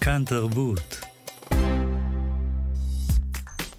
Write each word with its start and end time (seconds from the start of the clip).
כאן 0.00 0.22
תרבות. 0.26 1.00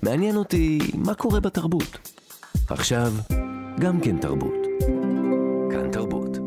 מעניין 0.04 0.36
אותי 0.36 0.80
מה 0.94 1.14
קורה 1.14 1.40
בתרבות. 1.40 2.10
עכשיו, 2.70 3.14
גם 3.80 4.00
כן 4.02 4.18
תרבות. 4.18 4.54
כאן 5.72 5.92
תרבות. 5.92 6.38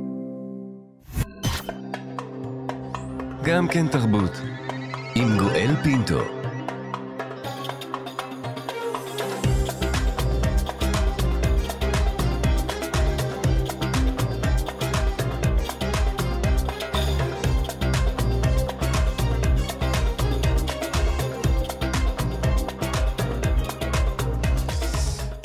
גם 3.45 3.69
כן 3.69 3.89
תרבות. 3.89 4.33
עם 5.15 5.39
גואל 5.39 5.75
פינטו. 5.83 6.39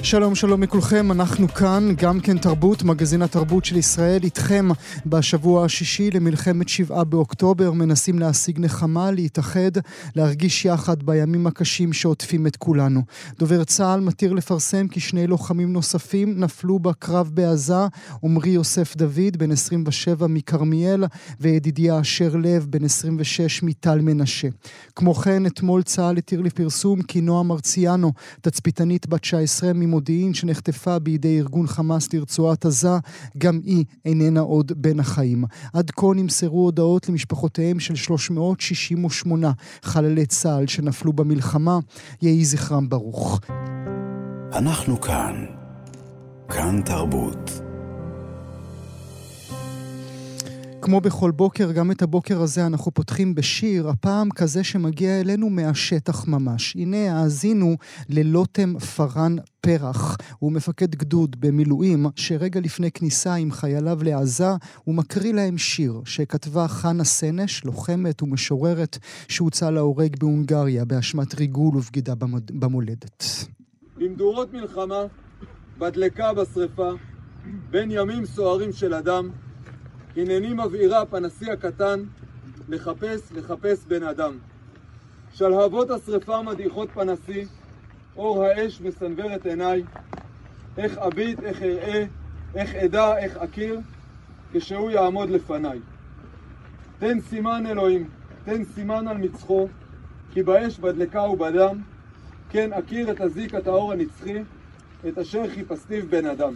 שלום 0.05 0.35
שלום 0.35 0.63
לכולכם, 0.63 1.11
אנחנו 1.11 1.47
כאן, 1.47 1.89
גם 1.97 2.19
כן 2.19 2.37
תרבות, 2.37 2.83
מגזין 2.83 3.21
התרבות 3.21 3.65
של 3.65 3.77
ישראל, 3.77 4.23
איתכם 4.23 4.67
בשבוע 5.05 5.65
השישי 5.65 6.11
למלחמת 6.11 6.69
שבעה 6.69 7.03
באוקטובר, 7.03 7.71
מנסים 7.71 8.19
להשיג 8.19 8.59
נחמה, 8.59 9.11
להתאחד, 9.11 9.71
להרגיש 10.15 10.65
יחד 10.65 11.03
בימים 11.03 11.47
הקשים 11.47 11.93
שעוטפים 11.93 12.47
את 12.47 12.55
כולנו. 12.55 13.01
דובר 13.39 13.63
צה"ל 13.63 13.99
מתיר 13.99 14.33
לפרסם 14.33 14.87
כי 14.87 14.99
שני 14.99 15.27
לוחמים 15.27 15.73
נוספים 15.73 16.39
נפלו 16.39 16.79
בקרב 16.79 17.31
בעזה, 17.33 17.87
עמרי 18.23 18.49
יוסף 18.49 18.95
דוד, 18.95 19.37
בן 19.37 19.51
27 19.51 20.27
מכרמיאל, 20.27 21.03
וידידיה 21.39 21.99
אשר 21.99 22.35
לב, 22.35 22.67
בן 22.69 22.85
26 22.85 23.63
מטל 23.63 24.01
מנשה. 24.01 24.47
כמו 24.95 25.13
כן, 25.13 25.45
אתמול 25.45 25.84
צה"ל 25.84 26.17
התיר 26.17 26.41
לפרסום 26.41 27.01
כי 27.01 27.21
נועה 27.21 27.43
מרציאנו, 27.43 28.12
תצפיתנית 28.41 29.07
בת 29.07 29.21
19 29.21 29.71
ממודיעין, 29.73 29.95
מודיעין 29.96 30.34
שנחטפה 30.34 30.99
בידי 30.99 31.40
ארגון 31.40 31.68
חמאס 31.68 32.13
לרצועת 32.13 32.65
עזה, 32.65 32.98
גם 33.38 33.60
היא 33.63 33.85
איננה 34.05 34.40
עוד 34.40 34.71
בין 34.76 34.99
החיים. 34.99 35.43
עד 35.74 35.91
כה 35.91 36.07
נמסרו 36.15 36.63
הודעות 36.63 37.10
למשפחותיהם 37.10 37.79
של 37.79 37.96
368 37.96 39.52
חללי 39.82 40.26
צה"ל 40.26 40.68
שנפלו 40.68 41.13
במלחמה. 41.13 41.79
יהי 42.21 42.46
זכרם 42.46 42.90
ברוך. 42.90 43.40
אנחנו 44.54 45.02
כאן. 45.02 45.46
כאן 46.49 46.82
תרבות. 46.85 47.65
כמו 50.85 51.01
בכל 51.01 51.31
בוקר, 51.31 51.71
גם 51.71 51.91
את 51.91 52.01
הבוקר 52.01 52.41
הזה 52.41 52.65
אנחנו 52.65 52.91
פותחים 52.91 53.35
בשיר, 53.35 53.89
הפעם 53.89 54.29
כזה 54.29 54.63
שמגיע 54.63 55.21
אלינו 55.21 55.49
מהשטח 55.49 56.27
ממש. 56.27 56.75
הנה, 56.75 57.19
האזינו 57.21 57.75
ללוטם 58.09 58.79
פארן 58.79 59.35
פרח. 59.61 60.17
הוא 60.39 60.51
מפקד 60.51 60.95
גדוד 60.95 61.35
במילואים, 61.39 62.05
שרגע 62.15 62.59
לפני 62.59 62.91
כניסה 62.91 63.33
עם 63.33 63.51
חייליו 63.51 63.99
לעזה, 64.03 64.47
הוא 64.83 64.95
מקריא 64.95 65.33
להם 65.33 65.57
שיר 65.57 66.01
שכתבה 66.06 66.67
חנה 66.67 67.03
סנש, 67.03 67.63
לוחמת 67.63 68.22
ומשוררת, 68.22 68.97
שהוצא 69.28 69.69
להורג 69.69 70.19
בהונגריה 70.19 70.85
באשמת 70.85 71.35
ריגול 71.35 71.78
ובגידה 71.78 72.13
במולדת. 72.51 73.23
במדורות 73.97 74.53
מלחמה, 74.53 75.01
בדלקה 75.78 76.33
בשרפה, 76.33 76.91
בין 77.69 77.91
ימים 77.91 78.25
סוערים 78.25 78.72
של 78.72 78.94
אדם, 78.94 79.29
הנני 80.18 80.53
מבעירה 80.53 81.06
פנסי 81.06 81.52
הקטן, 81.52 82.03
לחפש, 82.69 83.31
לחפש 83.31 83.85
בן 83.88 84.03
אדם. 84.03 84.38
שלהבות 85.34 85.90
השרפה 85.90 86.41
מדיחות 86.41 86.90
פנסי, 86.94 87.46
אור 88.16 88.44
האש 88.44 88.81
מסנוור 88.81 89.36
את 89.36 89.46
עיניי. 89.46 89.84
איך 90.78 90.98
אביט, 90.98 91.40
איך 91.40 91.62
אראה, 91.62 92.06
איך 92.56 92.75
אדע, 92.75 93.18
איך 93.18 93.38
אכיר, 93.38 93.80
כשהוא 94.54 94.92
יעמוד 94.92 95.30
לפניי. 95.30 95.80
תן 97.00 97.20
סימן 97.22 97.66
אלוהים, 97.68 98.09
תן 98.46 98.64
סימן 98.64 99.08
על 99.08 99.18
מצחו, 99.18 99.68
כי 100.34 100.44
באש 100.44 100.80
בדלקה 100.80 101.22
ובדם, 101.22 101.81
כן 102.50 102.74
אכיר 102.74 103.12
את 103.12 103.22
הזיק 103.22 103.56
הטהור 103.56 103.92
הנצחי, 103.92 104.38
את 105.08 105.18
אשר 105.18 105.50
חיפשתיו 105.50 106.08
בן 106.09 106.25
אדם. 106.25 106.54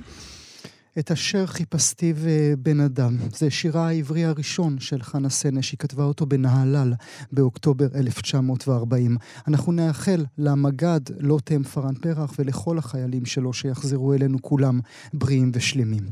את 0.99 1.11
אשר 1.11 1.45
חיפשתי 1.45 2.13
בן 2.59 2.79
אדם. 2.79 3.17
זה 3.35 3.49
שירה 3.49 3.87
העברי 3.87 4.25
הראשון 4.25 4.79
של 4.79 5.01
חנה 5.01 5.29
סנש, 5.29 5.71
היא 5.71 5.77
כתבה 5.77 6.03
אותו 6.03 6.25
בנהלל 6.25 6.93
באוקטובר 7.31 7.87
1940. 7.95 9.17
אנחנו 9.47 9.71
נאחל 9.71 10.25
למג"ד 10.37 10.99
לוטם 11.19 11.63
פארן 11.63 11.95
פרח 11.95 12.33
ולכל 12.39 12.77
החיילים 12.77 13.25
שלו 13.25 13.53
שיחזרו 13.53 14.13
אלינו 14.13 14.41
כולם 14.41 14.79
בריאים 15.13 15.51
ושלמים. 15.53 16.03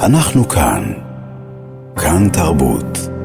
אנחנו 0.00 0.48
כאן. 0.48 0.92
כאן 1.96 2.28
תרבות. 2.32 3.15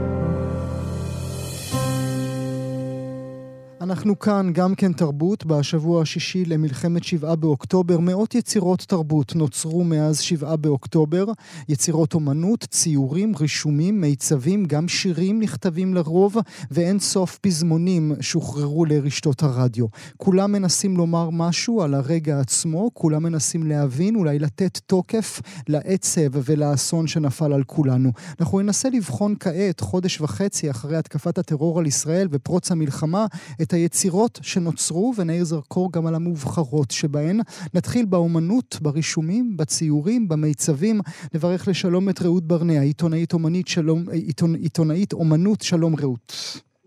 אנחנו 3.92 4.20
כאן 4.20 4.52
גם 4.54 4.76
כן 4.76 4.94
תרבות, 4.94 5.46
בשבוע 5.46 6.02
השישי 6.02 6.46
למלחמת 6.46 7.04
שבעה 7.04 7.36
באוקטובר. 7.36 8.00
מאות 8.00 8.36
יצירות 8.36 8.80
תרבות 8.80 9.36
נוצרו 9.36 9.84
מאז 9.84 10.20
שבעה 10.20 10.56
באוקטובר. 10.56 11.26
יצירות 11.70 12.14
אומנות, 12.14 12.66
ציורים, 12.70 13.34
רישומים, 13.40 14.02
מיצבים, 14.02 14.66
גם 14.66 14.88
שירים 14.88 15.40
נכתבים 15.40 15.94
לרוב, 15.94 16.36
ואין 16.72 17.00
סוף 17.00 17.38
פזמונים 17.38 18.16
שוחררו 18.22 18.86
לרשתות 18.86 19.44
הרדיו. 19.44 19.86
כולם 20.18 20.52
מנסים 20.52 20.98
לומר 20.98 21.30
משהו 21.30 21.82
על 21.82 21.94
הרגע 21.94 22.40
עצמו, 22.40 22.90
כולם 22.94 23.24
מנסים 23.24 23.68
להבין, 23.68 24.16
אולי 24.16 24.40
לתת 24.40 24.78
תוקף 24.86 25.42
לעצב 25.68 26.32
ולאסון 26.34 27.08
שנפל 27.08 27.54
על 27.54 27.64
כולנו. 27.64 28.12
אנחנו 28.40 28.60
ננסה 28.60 28.90
לבחון 28.90 29.36
כעת, 29.40 29.80
חודש 29.80 30.22
וחצי 30.22 30.70
אחרי 30.70 30.98
התקפת 30.98 31.38
הטרור 31.38 31.80
על 31.80 31.86
ישראל 31.88 32.28
ופרוץ 32.32 32.72
המלחמה, 32.72 33.26
את 33.62 33.74
היצירות 33.82 34.40
שנוצרו 34.42 35.14
ונעיר 35.18 35.44
זרקור 35.44 35.92
גם 35.92 36.08
על 36.08 36.16
המובחרות 36.16 36.92
שבהן. 36.92 37.40
נתחיל 37.74 38.06
באומנות, 38.06 38.78
ברישומים, 38.82 39.58
בציורים, 39.58 40.28
במיצבים. 40.28 41.02
נברך 41.34 41.68
לשלום 41.68 42.10
את 42.10 42.22
רעות 42.22 42.44
ברנע, 42.44 42.82
עיתונאית 42.82 43.34
אומנית 43.34 43.68
שלום, 43.68 44.10
עיתונ, 44.10 44.56
עיתונאית 44.56 45.14
אומנות, 45.14 45.62
שלום 45.62 45.96
רעות. 45.96 46.34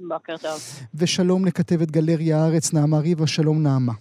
בוקר 0.08 0.36
טוב. 0.36 0.60
ושלום 0.94 1.44
לכתבת 1.44 1.90
גלריה 1.90 2.42
הארץ, 2.42 2.72
נעמה 2.72 2.98
ריבה, 2.98 3.26
שלום 3.26 3.62
נעמה. 3.62 3.92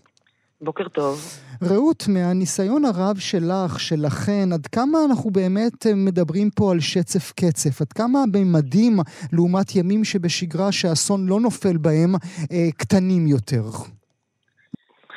בוקר 0.63 0.88
טוב. 0.88 1.19
רעות, 1.63 2.03
מהניסיון 2.07 2.85
הרב 2.85 3.18
שלך, 3.19 3.79
שלכן, 3.79 4.53
עד 4.53 4.68
כמה 4.68 4.97
אנחנו 5.09 5.29
באמת 5.31 5.88
אה, 5.88 5.91
מדברים 5.96 6.50
פה 6.56 6.72
על 6.72 6.79
שצף 6.79 7.31
קצף? 7.31 7.81
עד 7.81 7.94
כמה 7.94 8.19
הממדים, 8.24 8.94
לעומת 9.34 9.75
ימים 9.75 10.03
שבשגרה 10.03 10.72
שאסון 10.72 11.28
לא 11.28 11.40
נופל 11.40 11.78
בהם, 11.78 12.16
אה, 12.52 12.72
קטנים 12.78 13.28
יותר? 13.28 13.63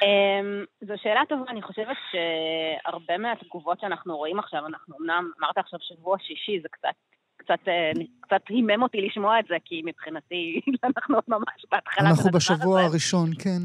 אמ, 0.03 0.65
זו 0.89 0.95
שאלה 1.03 1.21
טובה, 1.29 1.51
אני 1.51 1.63
חושבת 1.63 1.97
שהרבה 2.11 3.19
מהתגובות 3.19 3.81
שאנחנו 3.81 4.17
רואים 4.17 4.39
עכשיו, 4.39 4.67
אנחנו 4.67 4.95
אמנם, 5.01 5.31
אמרת 5.41 5.59
עכשיו 5.59 5.79
שבוע 5.83 6.17
שישי, 6.19 6.61
זה 6.63 6.69
קצת 6.71 6.97
קצת, 7.37 7.69
אה, 7.69 7.91
קצת 8.21 8.43
הימם 8.49 8.83
אותי 8.83 9.01
לשמוע 9.01 9.41
את 9.41 9.45
זה, 9.49 9.55
כי 9.65 9.83
מבחינתי 9.85 10.61
אנחנו 10.97 11.15
עוד 11.15 11.25
ממש 11.29 11.67
בהתחלה 11.71 12.11
אנחנו 12.11 12.31
בשבוע 12.31 12.81
הראשון, 12.81 13.31
כן. 13.39 13.63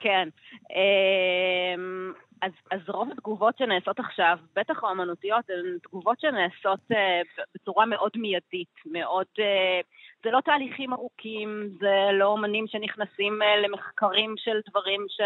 כן. 0.00 0.28
אמ, 0.70 2.12
אז, 2.42 2.52
אז 2.70 2.80
רוב 2.88 3.10
התגובות 3.10 3.58
שנעשות 3.58 3.98
עכשיו, 3.98 4.38
בטח 4.56 4.84
האומנותיות, 4.84 5.50
הן 5.50 5.78
תגובות 5.82 6.20
שנעשות 6.20 6.80
uh, 6.92 7.42
בצורה 7.54 7.86
מאוד 7.86 8.10
מיידית, 8.16 8.74
מאוד... 8.86 9.26
Uh, 9.38 9.86
זה 10.24 10.30
לא 10.30 10.40
תהליכים 10.40 10.92
ארוכים, 10.92 11.68
זה 11.80 12.08
לא 12.12 12.24
אומנים 12.24 12.66
שנכנסים 12.66 13.42
uh, 13.42 13.66
למחקרים 13.66 14.34
של 14.36 14.60
דברים 14.70 15.06
ש... 15.08 15.20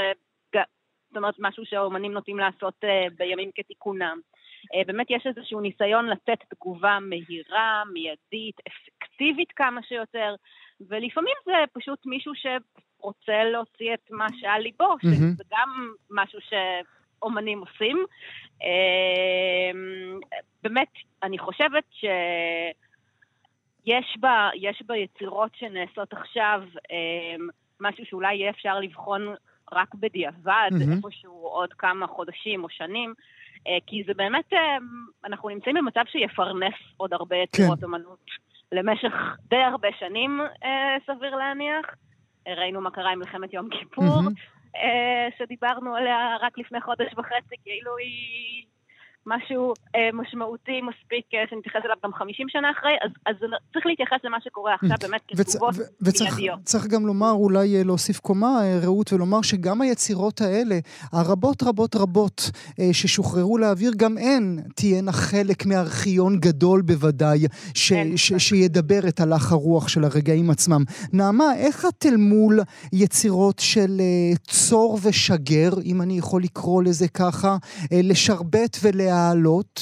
זאת 1.09 1.17
אומרת, 1.17 1.35
משהו 1.39 1.67
שהאומנים 1.67 2.13
נוטים 2.13 2.39
לעשות 2.39 2.75
uh, 2.85 3.15
בימים 3.17 3.51
כתיקונם. 3.55 4.21
Uh, 4.65 4.87
באמת 4.87 5.07
יש 5.11 5.27
איזשהו 5.27 5.61
ניסיון 5.61 6.07
לתת 6.07 6.39
תגובה 6.55 6.99
מהירה, 7.01 7.83
מיידית, 7.93 8.57
אפקטיבית 8.69 9.53
כמה 9.53 9.83
שיותר, 9.83 10.35
ולפעמים 10.89 11.37
זה 11.45 11.53
פשוט 11.73 12.07
מישהו 12.07 12.35
ש... 12.35 12.47
רוצה 13.03 13.45
להוציא 13.45 13.95
את 13.95 14.11
מה 14.11 14.27
שעל 14.41 14.63
ליבו, 14.63 14.93
mm-hmm. 14.93 15.07
שזה 15.07 15.45
גם 15.53 15.93
משהו 16.11 16.39
שאומנים 16.41 17.61
עושים. 17.61 18.05
אמ, 18.63 20.21
באמת, 20.63 20.89
אני 21.23 21.39
חושבת 21.39 21.85
שיש 21.93 22.11
בה, 24.21 24.51
ביצירות 24.87 25.51
שנעשות 25.55 26.13
עכשיו 26.13 26.63
אמ, 26.91 27.49
משהו 27.81 28.05
שאולי 28.07 28.35
יהיה 28.35 28.51
אפשר 28.51 28.81
לבחון 28.81 29.35
רק 29.73 29.95
בדיעבד, 29.95 30.71
mm-hmm. 30.73 30.97
איפשהו 30.97 31.33
עוד 31.33 31.73
כמה 31.73 32.07
חודשים 32.07 32.65
או 32.65 32.69
שנים. 32.69 33.15
כי 33.87 34.03
זה 34.07 34.15
באמת, 34.15 34.53
אנחנו 35.25 35.49
נמצאים 35.49 35.77
במצב 35.77 36.01
שיפרנס 36.07 36.75
עוד 36.97 37.13
הרבה 37.13 37.37
יצירות 37.37 37.79
כן. 37.79 37.87
אמנות 37.87 38.19
למשך 38.73 39.13
די 39.51 39.57
הרבה 39.57 39.89
שנים, 39.99 40.41
סביר 41.07 41.37
להניח. 41.37 41.87
ראינו 42.47 42.81
מה 42.81 42.91
קרה 42.91 43.13
עם 43.13 43.19
מלחמת 43.19 43.53
יום 43.53 43.69
כיפור, 43.71 44.05
mm-hmm. 44.05 44.79
שדיברנו 45.39 45.97
עליה 45.97 46.37
רק 46.41 46.59
לפני 46.59 46.81
חודש 46.81 47.13
וחצי, 47.17 47.55
כאילו 47.65 47.97
היא 47.97 48.65
משהו 49.27 49.73
אה, 49.97 50.09
משמעותי 50.13 50.81
מספיק 50.81 51.25
אה, 51.35 51.45
שנתייחס 51.51 51.81
אליו 51.85 51.97
גם 52.05 52.13
50 52.13 52.47
שנה 52.49 52.71
אחרי, 52.71 52.93
אז, 53.05 53.11
אז 53.27 53.37
צריך 53.73 53.87
להתייחס 53.87 54.17
למה 54.25 54.39
שקורה 54.45 54.75
עכשיו 54.75 54.97
באמת 55.01 55.21
כתגובות 55.29 55.75
מיידיות. 56.21 56.59
וצריך 56.63 56.87
גם 56.87 57.07
לומר, 57.07 57.31
אולי 57.31 57.77
אה, 57.77 57.85
להוסיף 57.85 58.21
קומה, 58.21 58.61
אה, 58.63 58.79
רעות, 58.83 59.13
ולומר 59.13 59.43
שגם 59.43 59.81
היצירות 59.81 60.41
האלה, 60.41 60.79
הרבות 61.13 61.63
רבות 61.63 61.97
רבות 61.97 62.51
אה, 62.81 62.89
ששוחררו 62.93 63.59
לאוויר, 63.59 63.93
גם 63.97 64.19
הן 64.19 64.59
תהיינה 64.75 65.13
חלק 65.13 65.67
מארכיון 65.67 66.41
גדול 66.41 66.83
בוודאי, 66.83 67.39
ש, 67.75 67.93
ש, 68.17 68.33
שידבר 68.39 69.09
את 69.09 69.21
הלך 69.21 69.53
הרוח 69.53 69.89
של 69.89 70.05
הרגעים 70.05 70.51
עצמם. 70.51 70.83
נעמה, 71.13 71.55
איך 71.57 71.87
את 71.89 72.07
אל 72.07 72.17
מול 72.17 72.61
יצירות 72.93 73.59
של 73.59 74.01
אה, 74.01 74.37
צור 74.49 74.99
ושגר, 75.03 75.71
אם 75.85 76.03
אני 76.03 76.19
יכול 76.19 76.43
לקרוא 76.43 76.83
לזה 76.83 77.09
ככה, 77.09 77.57
אה, 77.93 78.01
לשרבט 78.03 78.77
ולה... 78.83 79.12
להעלות? 79.13 79.81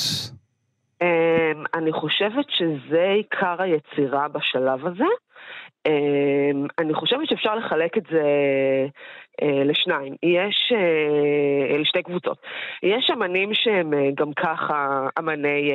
אמ, 1.03 1.65
אני 1.75 1.93
חושבת 1.93 2.47
שזה 2.49 3.03
עיקר 3.17 3.63
היצירה 3.63 4.29
בשלב 4.29 4.87
הזה. 4.87 5.11
אמ, 5.87 6.67
אני 6.79 6.95
חושבת 6.95 7.29
שאפשר 7.29 7.55
לחלק 7.55 7.99
את 7.99 8.03
זה 8.11 8.23
לשניים. 9.43 10.15
יש, 10.23 10.73
אה, 10.75 11.79
לשתי 11.79 12.03
קבוצות. 12.03 12.39
יש 12.83 13.11
אמנים 13.13 13.55
שהם 13.55 13.95
אה, 13.95 14.09
גם 14.15 14.33
ככה 14.33 15.09
אמני, 15.19 15.73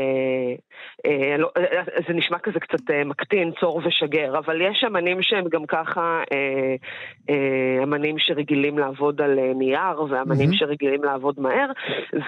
לא, 1.38 1.50
זה 2.08 2.14
נשמע 2.14 2.40
כזה 2.40 2.60
קצת 2.60 2.92
מקטין, 3.06 3.52
צור 3.60 3.82
ושגר, 3.86 4.38
אבל 4.38 4.62
יש 4.62 4.84
אמנים 4.84 5.22
שהם 5.22 5.46
גם 5.50 5.66
ככה 5.66 6.22
אמנים 7.84 8.20
שרגילים 8.20 8.78
לעבוד 8.78 9.22
על 9.22 9.40
נייר, 9.56 10.02
ואמנים 10.10 10.50
mm-hmm. 10.50 10.58
שרגילים 10.58 11.04
לעבוד 11.04 11.36
מהר, 11.40 11.68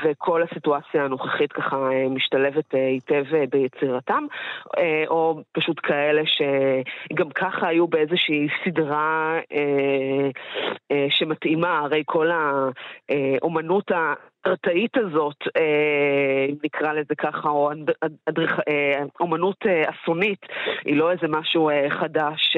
וכל 0.03 0.43
הסיטואציה 0.43 1.05
הנוכחית 1.05 1.53
ככה 1.53 1.89
משתלבת 2.09 2.73
היטב 2.73 3.23
ביצירתם, 3.49 4.23
או 5.07 5.41
פשוט 5.51 5.79
כאלה 5.83 6.21
שגם 6.25 7.29
ככה 7.29 7.67
היו 7.67 7.87
באיזושהי 7.87 8.47
סדרה 8.65 9.39
ש... 11.09 11.23
שמתאימה, 11.27 11.79
הרי 11.79 12.03
כל 12.05 12.29
האומנות 13.09 13.91
הארתאית 13.91 14.97
הזאת, 14.97 15.35
אה, 15.57 16.45
אם 16.49 16.55
נקרא 16.63 16.93
לזה 16.93 17.15
ככה, 17.17 17.49
או 17.49 17.71
אה, 18.67 19.03
אומנות 19.19 19.57
אה, 19.65 19.83
אסונית, 19.89 20.39
היא 20.85 20.95
לא 20.95 21.11
איזה 21.11 21.27
משהו 21.29 21.69
חדש 21.99 22.57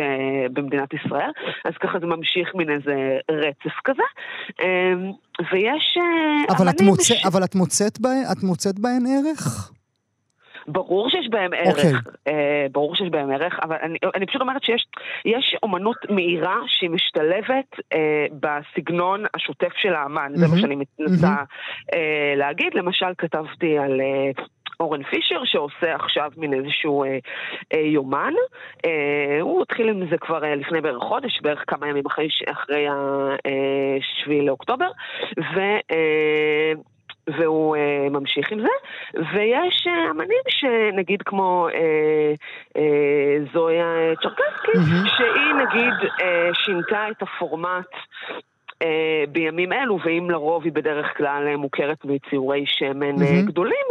במדינת 0.54 0.94
ישראל, 0.94 1.31
אז 1.66 1.74
ככה 1.80 2.00
זה 2.00 2.06
ממשיך 2.06 2.56
מן 2.56 2.69
איזה 2.69 3.18
רצף 3.31 3.75
כזה. 3.83 4.04
ויש 5.51 5.98
אבל 6.50 6.69
את, 6.69 6.81
מוצא, 6.81 7.04
ש... 7.16 7.25
אבל 7.25 7.44
את 7.44 7.56
מוצאת 7.56 8.00
בהן, 8.00 8.24
את 8.31 8.44
מוצאת 8.44 8.80
בהן 8.80 9.04
ערך? 9.07 9.71
ברור 10.71 11.10
שיש 11.10 11.27
בהם 11.30 11.54
ערך, 11.54 11.77
okay. 11.77 11.98
אוקיי. 11.98 12.33
אה, 12.33 12.66
ברור 12.71 12.95
שיש 12.95 13.10
בהם 13.10 13.31
ערך, 13.31 13.60
אבל 13.63 13.75
אני, 13.81 13.98
אני 14.16 14.25
פשוט 14.25 14.42
אומרת 14.42 14.63
שיש 14.63 15.56
אומנות 15.63 15.98
מהירה 16.10 16.57
שהיא 16.68 16.89
משתלבת 16.89 17.80
אה, 17.94 18.25
בסגנון 18.39 19.24
השוטף 19.33 19.74
של 19.75 19.94
האמן, 19.94 20.31
mm-hmm. 20.33 20.38
זה 20.38 20.48
מה 20.48 20.57
שאני 20.57 20.75
מנסה 20.75 21.27
mm-hmm. 21.27 21.95
אה, 21.95 22.33
להגיד. 22.36 22.74
למשל, 22.74 23.13
כתבתי 23.18 23.77
על... 23.77 24.01
אה, 24.01 24.44
אורן 24.80 25.04
פישר 25.04 25.45
שעושה 25.45 25.95
עכשיו 25.95 26.31
מין 26.38 26.54
איזשהו 26.54 27.04
אה, 27.04 27.18
אה, 27.74 27.80
יומן. 27.80 28.33
אה, 28.86 29.42
הוא 29.42 29.62
התחיל 29.62 29.89
עם 29.89 30.10
זה 30.10 30.18
כבר 30.18 30.44
אה, 30.44 30.56
לפני 30.56 30.81
בערך 30.81 31.04
חודש, 31.04 31.42
בערך 31.42 31.63
כמה 31.68 31.88
ימים 31.88 32.06
אחרי, 32.06 32.27
אחרי 32.51 32.88
ה-7 32.88 34.31
אה, 34.31 34.42
לאוקטובר, 34.42 34.89
ו... 35.56 35.60
אה, 35.92 36.74
והוא 37.38 37.76
uh, 37.76 38.10
ממשיך 38.10 38.52
עם 38.52 38.60
זה. 38.60 38.68
ויש 39.14 39.88
uh, 39.88 40.12
אמנים 40.12 40.44
שנגיד 40.48 41.22
כמו 41.22 41.68
uh, 41.72 42.74
uh, 42.78 43.54
זויה 43.54 44.16
צ'רקסקי, 44.22 44.72
mm-hmm. 44.72 45.10
שהיא 45.18 45.54
נגיד 45.54 46.10
uh, 46.10 46.24
שינתה 46.54 47.06
את 47.12 47.22
הפורמט 47.22 47.86
אה, 48.81 49.24
בימים 49.31 49.74
אלו, 49.74 50.00
ואם 50.06 50.30
לרוב 50.30 50.64
היא 50.64 50.74
בדרך 50.74 51.18
כלל 51.18 51.48
אה, 51.48 51.58
מוכרת 51.58 52.06
מציורי 52.06 52.64
שמן 52.66 53.16
mm-hmm. 53.16 53.46
גדולים, 53.46 53.86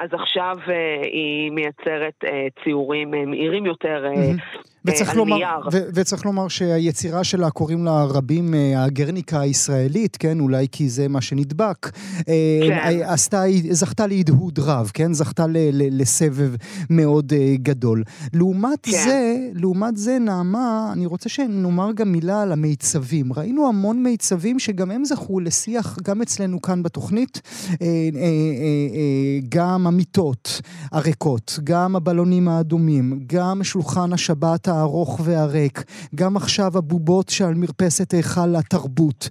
אז 0.00 0.08
עכשיו 0.12 0.56
היא 1.02 1.50
מייצרת 1.50 2.24
ציורים 2.64 3.10
מהירים 3.10 3.66
יותר 3.66 4.04
mm-hmm. 4.14 4.73
וצריך 4.84 5.14
לומר. 5.16 5.36
ו- 5.72 5.78
וצריך 5.94 6.24
לומר 6.26 6.48
שהיצירה 6.48 7.24
שלה 7.24 7.50
קוראים 7.50 7.84
לה 7.84 8.04
רבים 8.04 8.54
הגרניקה 8.76 9.40
הישראלית, 9.40 10.16
כן? 10.16 10.40
אולי 10.40 10.66
כי 10.72 10.88
זה 10.88 11.08
מה 11.08 11.20
שנדבק. 11.20 11.90
כן. 12.24 13.00
עשתה, 13.04 13.42
זכתה 13.70 14.06
להדהוד 14.06 14.58
רב, 14.58 14.90
כן? 14.94 15.12
זכתה 15.12 15.46
ל- 15.46 15.56
ל- 15.72 16.00
לסבב 16.00 16.54
מאוד 16.90 17.32
גדול. 17.56 18.02
לעומת 18.32 18.78
כן. 18.82 18.90
זה, 19.04 19.36
לעומת 19.54 19.96
זה, 19.96 20.18
נעמה, 20.18 20.90
אני 20.92 21.06
רוצה 21.06 21.28
שנאמר 21.28 21.92
גם 21.92 22.12
מילה 22.12 22.42
על 22.42 22.52
המיצבים. 22.52 23.32
ראינו 23.32 23.68
המון 23.68 24.02
מיצבים. 24.02 24.58
שגם 24.58 24.90
הם 24.90 25.04
זכו 25.04 25.40
לשיח, 25.40 25.98
גם 26.02 26.22
אצלנו 26.22 26.62
כאן 26.62 26.82
בתוכנית, 26.82 27.40
אה, 27.70 27.86
אה, 27.86 27.88
אה, 28.20 29.38
גם 29.48 29.86
המיטות 29.86 30.60
הריקות, 30.92 31.58
גם 31.64 31.96
הבלונים 31.96 32.48
האדומים, 32.48 33.20
גם 33.26 33.64
שולחן 33.64 34.12
השבת 34.12 34.68
הארוך 34.80 35.20
והריק, 35.24 35.78
גם 36.14 36.36
עכשיו 36.36 36.70
הבובות 36.78 37.28
שעל 37.28 37.54
מרפסת 37.54 38.12
היכל 38.12 38.56
התרבות. 38.58 39.28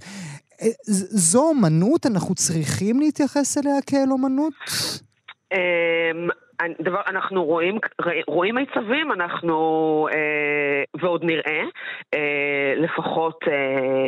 זו 1.32 1.50
אומנות? 1.50 2.06
אנחנו 2.06 2.36
צריכים 2.36 3.00
להתייחס 3.00 3.58
אליה 3.58 3.82
כאל 3.90 4.12
אומנות? 4.12 4.54
אמ, 5.54 6.28
דבר, 6.82 7.02
אנחנו 7.08 7.46
רואים, 7.46 7.78
רואים 8.28 8.56
מיצבים, 8.56 9.12
אנחנו, 9.12 10.08
אה, 10.14 10.84
ועוד 11.02 11.24
נראה, 11.24 11.64
אה, 12.14 12.74
לפחות, 12.78 13.40
אה, 13.48 14.08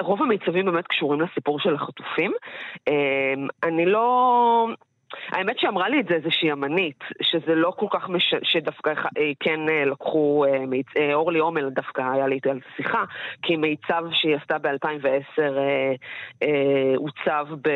רוב 0.00 0.22
המיצבים 0.22 0.66
באמת 0.66 0.86
קשורים 0.86 1.20
לסיפור 1.20 1.60
של 1.60 1.74
החטופים. 1.74 2.32
אה, 2.88 3.34
אני 3.68 3.86
לא... 3.86 4.68
האמת 5.28 5.58
שאמרה 5.58 5.88
לי 5.88 6.00
את 6.00 6.06
זה 6.08 6.14
איזושהי 6.14 6.52
אמנית, 6.52 7.04
שזה 7.22 7.54
לא 7.54 7.72
כל 7.76 7.86
כך 7.90 8.08
מש... 8.08 8.34
שדווקא 8.42 8.90
אה, 8.90 9.32
כן 9.40 9.68
אה, 9.68 9.84
לקחו, 9.84 10.44
אה. 10.44 11.14
אורלי 11.14 11.38
עומל 11.38 11.70
דווקא 11.70 12.02
היה 12.12 12.26
לי 12.26 12.38
על 12.50 12.60
שיחה, 12.76 13.04
כי 13.42 13.56
מיצב 13.56 14.04
שהיא 14.12 14.36
עשתה 14.36 14.58
ב-2010 14.58 15.42
הוצב 16.96 17.46
ב... 17.62 17.68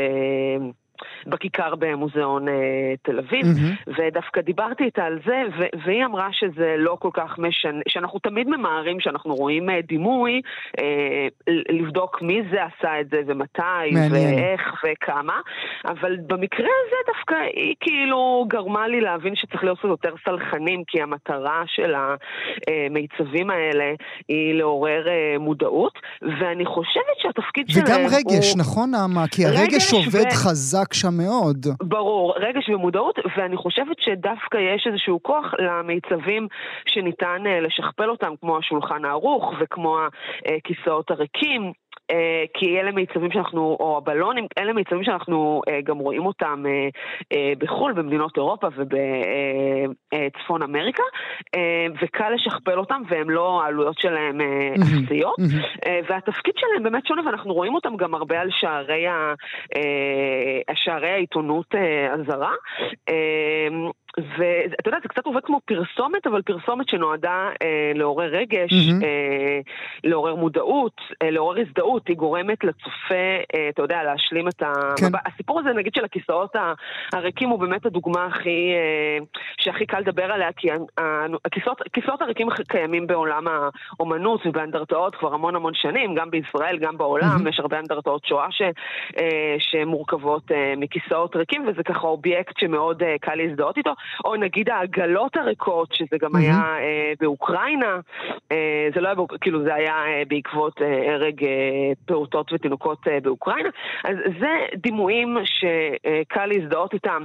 בכיכר 1.27 1.75
במוזיאון 1.75 2.49
אה, 2.49 2.55
תל 3.03 3.19
אביב, 3.19 3.47
mm-hmm. 3.47 3.93
ודווקא 3.99 4.41
דיברתי 4.41 4.85
איתה 4.85 5.05
על 5.05 5.19
זה, 5.27 5.43
ו- 5.59 5.85
והיא 5.85 6.05
אמרה 6.05 6.29
שזה 6.33 6.75
לא 6.79 6.97
כל 7.01 7.11
כך 7.13 7.39
משנה, 7.39 7.81
שאנחנו 7.89 8.19
תמיד 8.19 8.49
ממהרים, 8.49 9.01
שאנחנו 9.01 9.35
רואים 9.35 9.71
אה, 9.71 9.81
דימוי, 9.89 10.41
אה, 10.81 11.27
לבדוק 11.69 12.23
מי 12.23 12.43
זה 12.51 12.59
עשה 12.65 13.01
את 13.01 13.07
זה 13.11 13.21
ומתי, 13.27 13.63
מעניין. 13.93 14.13
ואיך 14.13 14.85
וכמה, 14.85 15.41
אבל 15.85 16.17
במקרה 16.27 16.69
הזה 16.87 16.97
דווקא 17.15 17.35
היא 17.55 17.75
כאילו 17.81 18.45
גרמה 18.49 18.89
לי 18.89 19.01
להבין 19.01 19.37
שצריך 19.37 19.65
להיות 19.65 19.79
יותר 19.85 20.15
סלחנים, 20.25 20.83
כי 20.87 21.03
המטרה 21.03 21.63
של 21.67 21.95
המיצבים 21.95 23.51
האלה 23.51 23.93
היא 24.29 24.55
לעורר 24.55 25.09
אה, 25.09 25.39
מודעות, 25.39 25.93
ואני 26.23 26.67
חושבת 26.67 27.19
שהתפקיד 27.23 27.69
שלהם 27.69 27.87
הוא... 27.87 27.95
וגם 27.95 28.19
רגש, 28.19 28.57
נכון 28.57 28.91
נעמה? 28.91 29.25
כי 29.31 29.47
הרגש 29.47 29.93
עובד 29.93 30.27
ו... 30.27 30.35
חזק. 30.35 30.88
חזק 30.89 30.95
שם 30.95 31.15
מאוד. 31.17 31.67
ברור, 31.83 32.35
רגש 32.37 32.69
ומודעות, 32.69 33.19
ואני 33.37 33.57
חושבת 33.57 33.97
שדווקא 34.01 34.57
יש 34.57 34.87
איזשהו 34.87 35.23
כוח 35.23 35.45
למיצבים 35.59 36.49
שניתן 36.87 37.43
אה, 37.47 37.61
לשכפל 37.61 38.11
אותם, 38.11 38.33
כמו 38.41 38.59
השולחן 38.59 39.05
הערוך 39.05 39.53
וכמו 39.61 39.99
הכיסאות 40.47 41.11
הריקים. 41.11 41.73
אה, 42.11 42.45
כי 42.55 42.81
אלה 42.81 42.91
מיצבים 42.91 43.31
שאנחנו, 43.33 43.77
או 43.81 43.97
הבלונים, 43.97 44.47
אלה 44.59 44.73
מיצבים 44.73 45.05
שאנחנו 45.05 45.63
אה, 45.69 45.81
גם 45.81 45.99
רואים 45.99 46.27
אותם 46.27 46.65
אה, 47.33 47.53
בחו"ל, 47.59 47.93
במדינות 47.93 48.37
אירופה 48.37 48.69
ובצפון 48.77 50.63
אמריקה, 50.63 51.03
וקל 52.03 52.31
לשכפל 52.35 52.79
אותם, 52.79 53.03
והם 53.09 53.31
לא, 53.31 53.63
העלויות 53.63 53.99
שלהם 53.99 54.41
אפסיות. 54.83 55.37
והתפקיד 56.09 56.55
שלהם 56.57 56.83
באמת 56.83 57.07
שונה, 57.07 57.23
ואנחנו 57.27 57.55
רואים 57.55 57.75
אותם 57.75 57.97
גם 57.97 58.15
הרבה 58.15 58.41
על 58.41 58.49
שערי, 58.51 59.07
ה, 59.07 59.35
שערי 60.75 61.11
העיתונות 61.11 61.75
הזרה. 62.13 62.53
ואתה 64.19 64.89
יודע, 64.89 64.99
זה 65.03 65.09
קצת 65.09 65.27
עובד 65.27 65.41
כמו 65.45 65.61
פרסומת, 65.65 66.27
אבל 66.27 66.43
פרסומת 66.43 66.89
שנועדה 66.89 67.51
אה, 67.63 67.93
לעורר 67.95 68.29
רגש, 68.29 68.73
מהמם. 68.73 69.05
אה, 69.05 69.61
לעורר 70.05 70.35
מודעות, 70.35 71.01
אה, 71.23 71.31
לעורר 71.31 71.61
הזדהות, 71.61 72.09
היא 72.09 72.17
גורמת 72.17 72.65
לצופה, 72.65 73.15
אה, 73.55 73.69
אתה 73.69 73.83
יודע, 73.83 74.03
להשלים 74.03 74.49
את 74.49 74.63
ה... 74.63 74.73
כן. 74.97 75.07
הסיפור 75.27 75.61
הזה, 75.61 75.73
נגיד, 75.73 75.95
של 75.95 76.05
הכיסאות 76.05 76.57
הריקים 77.13 77.49
הוא 77.49 77.59
באמת 77.59 77.87
הדוגמה 77.87 78.27
הכי, 78.27 78.73
אה, 78.75 79.25
שהכי 79.59 79.87
קל 79.87 80.01
לדבר 80.01 80.33
עליה, 80.33 80.53
כי 80.57 80.69
הכיסאות, 81.45 81.81
הכיסאות 81.81 82.23
הריקים 82.23 82.49
קיימים 82.69 83.07
בעולם 83.07 83.45
האומנות 83.49 84.47
ובאנדרטאות 84.47 85.15
כבר 85.17 85.35
המון 85.35 85.57
המון 85.57 85.73
שנים, 85.75 86.15
גם 86.15 86.31
בישראל, 86.31 86.79
גם 86.79 86.99
בעולם, 86.99 87.29
מהמם. 87.29 87.49
יש 87.49 87.61
הרבה 87.61 87.79
אנדרטאות 87.79 88.25
שואה 88.25 88.47
ש, 88.51 88.63
אה, 89.21 89.57
שמורכבות 89.59 90.53
אה, 90.53 90.75
מכיסאות 90.77 91.37
ריקים, 91.37 91.69
וזה 91.69 91.83
ככה 91.83 92.07
אובייקט 92.07 92.59
שמאוד 92.59 93.03
אה, 93.03 93.17
קל 93.21 93.35
להזדהות 93.35 93.77
איתו, 93.77 93.93
או 94.25 94.37
נגיד 94.37 94.69
העגלות 94.69 95.37
הריקות, 95.37 95.89
שזה 95.93 96.17
גם 96.21 96.33
מהמם. 96.33 96.45
היה 96.45 96.57
אה, 96.59 97.13
באוקראינה, 97.21 98.01
אה, 98.53 98.57
זה 98.95 99.01
לא 99.01 99.09
היה, 99.09 99.17
כאילו 99.41 99.63
זה 99.65 99.75
היה 99.75 99.93
אה, 99.95 100.23
בעקבות 100.29 100.83
אה, 100.83 101.15
הרג 101.15 101.45
אה, 101.45 101.49
פעוטות 102.07 102.53
ותינוקות 102.53 102.99
אה, 103.09 103.19
באוקראינה, 103.23 103.69
אז 104.05 104.17
זה 104.41 104.49
דימויים 104.83 105.37
שקל 105.45 106.47
להזדהות 106.47 106.95
איתם. 106.95 107.23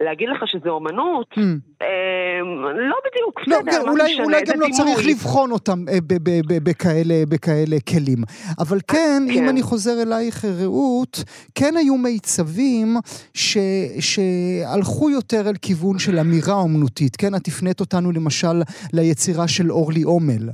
להגיד 0.00 0.28
לך 0.28 0.42
שזה 0.48 0.68
אומנות, 0.68 1.36
מהמם. 1.36 1.58
אה, 1.82 2.40
לא 2.74 2.96
בדיוק, 3.06 3.40
לא, 3.46 3.58
בסדר, 3.60 3.72
כן, 3.72 3.86
מה 3.86 3.90
אולי, 3.92 4.04
משנה, 4.12 4.24
אולי 4.24 4.40
גם 4.42 4.60
לא 4.60 4.66
דימוי. 4.66 4.72
צריך 4.94 5.06
לבחון 5.08 5.50
אותם 5.50 5.78
אה, 5.88 5.98
ב- 6.06 6.14
ב- 6.22 6.40
ב- 6.52 6.68
בכאלה, 6.70 7.14
בכאלה 7.28 7.76
כלים. 7.88 8.18
אבל 8.58 8.78
כן, 8.88 9.22
אם 9.30 9.34
כן. 9.34 9.48
אני 9.48 9.62
חוזר 9.62 10.02
אלייך, 10.02 10.44
רעות, 10.44 11.24
כן 11.54 11.74
היו 11.76 11.96
מיצבים 11.96 12.96
ש, 13.34 13.58
שהלכו 14.00 15.10
יותר 15.10 15.48
אל 15.48 15.54
כיוון 15.62 15.98
של 15.98 16.15
אמירה 16.20 16.54
אומנותית. 16.54 17.16
כן, 17.16 17.34
את 17.36 17.48
הפנית 17.48 17.80
אותנו 17.80 18.12
למשל 18.12 18.56
ליצירה 18.92 19.48
של 19.48 19.70
אורלי 19.70 20.02
עומל. 20.02 20.50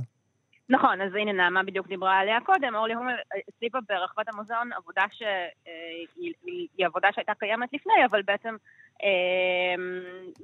נכון, 0.69 1.01
אז 1.01 1.15
הנה 1.15 1.31
נעמה 1.31 1.63
בדיוק 1.63 1.87
דיברה 1.87 2.19
עליה 2.19 2.37
קודם, 2.45 2.75
אורלי 2.75 2.93
הומל 2.93 3.13
הציבה 3.47 3.79
ברחבת 3.89 4.27
המוזיאון 4.33 4.73
עבודה 4.73 5.03
שהיא 5.11 6.85
עבודה 6.85 7.07
שהייתה 7.15 7.33
קיימת 7.39 7.69
לפני, 7.73 7.93
אבל 8.09 8.21
בעצם 8.21 8.55
אה, 9.03 9.75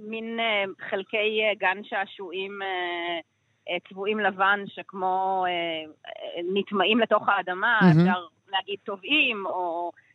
מין 0.09 0.39
אה, 0.39 0.63
חלקי 0.89 1.41
אה, 1.43 1.53
גן 1.59 1.83
שעשועים 1.83 2.61
אה, 2.61 3.19
אה, 3.69 3.77
צבועים 3.89 4.19
לבן 4.19 4.59
שכמו 4.67 5.45
אה, 5.47 5.51
אה, 5.51 6.41
נטמעים 6.53 6.99
לתוך 6.99 7.29
האדמה, 7.29 7.79
מהמם. 7.81 7.99
אפשר 7.99 8.19
להגיד 8.51 8.79
טובעים 8.83 9.45
או 9.45 9.91
אה, 9.95 10.08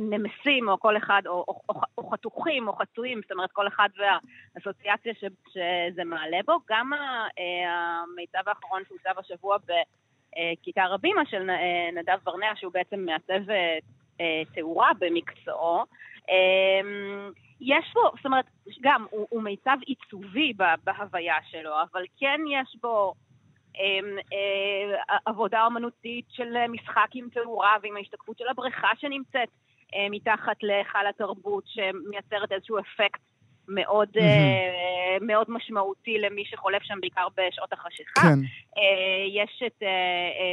נמסים 0.00 0.68
או 0.68 0.80
כל 0.80 0.96
אחד, 0.96 1.22
או, 1.26 1.44
או, 1.48 1.60
או, 1.68 1.80
או 1.98 2.10
חתוכים 2.10 2.68
או 2.68 2.72
חצויים, 2.72 3.20
זאת 3.22 3.32
אומרת 3.32 3.52
כל 3.52 3.68
אחד 3.68 3.88
והאסוציאציה 3.96 5.14
ש, 5.14 5.24
שזה 5.48 6.04
מעלה 6.04 6.38
בו. 6.46 6.58
גם 6.70 6.90
אה, 7.38 7.70
המיצב 7.70 8.48
האחרון 8.48 8.82
שהוצב 8.88 9.18
השבוע 9.18 9.56
בכיכר 9.58 10.94
הבימה 10.94 11.26
של 11.26 11.50
אה, 11.50 11.90
נדב 11.92 12.18
ברנע, 12.24 12.52
שהוא 12.56 12.72
בעצם 12.72 13.00
מעצב 13.00 13.50
אה, 13.50 13.78
אה, 14.20 14.42
תאורה 14.54 14.90
במקצועו, 14.98 15.84
אה, 16.30 16.80
יש 17.60 17.92
בו, 17.94 18.00
זאת 18.16 18.26
אומרת, 18.26 18.44
גם 18.80 19.06
הוא, 19.10 19.26
הוא 19.30 19.42
מיצב 19.42 19.76
עיצובי 19.86 20.52
בהוויה 20.84 21.36
שלו, 21.50 21.70
אבל 21.92 22.04
כן 22.18 22.40
יש 22.48 22.76
בו 22.82 23.14
אה, 23.14 23.29
עבודה 25.24 25.64
אומנותית 25.64 26.24
של 26.28 26.66
משחק 26.68 27.08
עם 27.14 27.28
תאורה 27.32 27.76
ועם 27.82 27.96
ההשתקפות 27.96 28.38
של 28.38 28.48
הבריכה 28.48 28.88
שנמצאת 28.98 29.48
אה, 29.94 30.06
מתחת 30.10 30.62
להיכל 30.62 31.06
התרבות, 31.06 31.64
שמייצרת 31.66 32.52
איזשהו 32.52 32.78
אפקט 32.78 33.20
מאוד, 33.68 34.08
אה, 34.20 35.16
מאוד 35.20 35.46
משמעותי 35.50 36.18
למי 36.18 36.44
שחולף 36.44 36.82
שם 36.82 37.00
בעיקר 37.00 37.28
בשעות 37.36 37.72
החשיכה. 37.72 38.20
כן. 38.20 38.38
אה, 38.78 39.42
יש 39.42 39.62
את, 39.66 39.82
אה, 39.82 39.88
אה, 39.88 40.52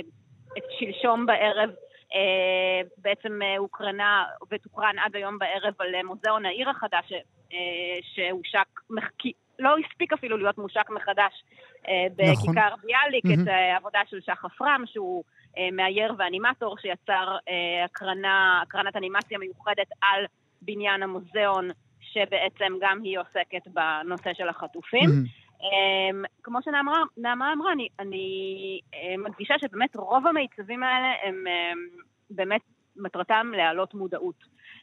את 0.57 0.63
שלשום 0.79 1.25
בערב, 1.25 1.69
אה, 2.13 2.81
בעצם 2.97 3.41
אה, 3.41 3.57
הוקרנה 3.57 4.25
ותוקרן 4.51 4.99
עד 5.05 5.15
היום 5.15 5.37
בערב 5.37 5.73
על 5.79 5.95
אה, 5.95 6.03
מוזיאון 6.03 6.45
העיר 6.45 6.69
החדש, 6.69 7.11
אה, 7.53 7.97
שהושק, 8.01 8.79
לא 9.59 9.75
הספיק 9.77 10.13
אפילו 10.13 10.37
להיות 10.37 10.57
מושק 10.57 10.89
מחדש 10.89 11.43
אה, 11.87 11.93
נכון. 12.31 12.55
בכיכר 12.55 12.75
ביאליק, 12.83 13.25
מהמם. 13.25 13.43
את 13.43 13.47
אה, 13.47 13.73
העבודה 13.73 13.99
של 14.09 14.21
שחף 14.21 14.61
רם, 14.61 14.83
שהוא 14.85 15.23
אה, 15.57 15.69
מאייר 15.71 16.13
ואנימטור 16.17 16.77
שיצר 16.77 17.37
הקרנה, 17.85 18.61
הקרנת 18.63 18.95
אנימציה 18.95 19.37
מיוחדת 19.37 19.87
על 20.01 20.25
בניין 20.61 21.03
המוזיאון, 21.03 21.69
שבעצם 22.01 22.73
גם 22.81 22.99
היא 23.03 23.19
עוסקת 23.19 23.67
בנושא 23.67 24.33
של 24.33 24.49
החטופים. 24.49 25.09
מהמם. 25.09 25.23
Um, 25.57 26.27
כמו 26.43 26.59
שנעמה 26.61 27.01
נעמה 27.17 27.53
אמרה, 27.53 27.71
אני, 27.71 27.87
אני 27.99 28.79
uh, 28.93 28.95
מדגישה 29.25 29.53
שבאמת 29.59 29.95
רוב 29.95 30.27
המיצבים 30.27 30.83
האלה 30.83 31.07
הם 31.23 31.43
um, 31.45 32.03
באמת 32.29 32.61
מטרתם 32.95 33.51
להעלות 33.55 33.93
מודעות. 33.93 34.35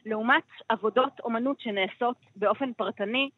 לעומת 0.05 0.43
עבודות 0.69 1.19
אומנות 1.19 1.59
שנעשות 1.59 2.17
באופן 2.35 2.73
פרטני, 2.73 3.29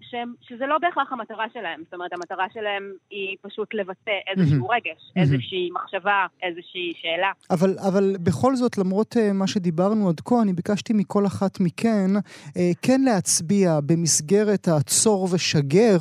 שהם, 0.00 0.32
שזה 0.40 0.66
לא 0.66 0.78
בהכרח 0.78 1.12
המטרה 1.12 1.46
שלהם. 1.52 1.80
זאת 1.84 1.94
אומרת, 1.94 2.12
המטרה 2.12 2.46
שלהם 2.54 2.92
היא 3.10 3.36
פשוט 3.42 3.74
לבטא 3.74 4.10
איזשהו 4.26 4.68
רגש, 4.68 5.12
איזושהי 5.16 5.68
מחשבה, 5.74 6.26
איזושהי 6.42 6.92
שאלה. 7.02 7.30
אבל, 7.50 7.76
אבל 7.88 8.16
בכל 8.22 8.56
זאת, 8.56 8.78
למרות 8.78 9.16
uh, 9.16 9.32
מה 9.32 9.46
שדיברנו 9.46 10.08
עד 10.08 10.20
כה, 10.20 10.42
אני 10.42 10.52
ביקשתי 10.52 10.92
מכל 10.92 11.26
אחת 11.26 11.60
מכן 11.60 12.10
uh, 12.16 12.52
כן 12.82 13.00
להצביע 13.00 13.80
במסגרת 13.86 14.68
הצור 14.68 15.28
ושגר 15.32 15.98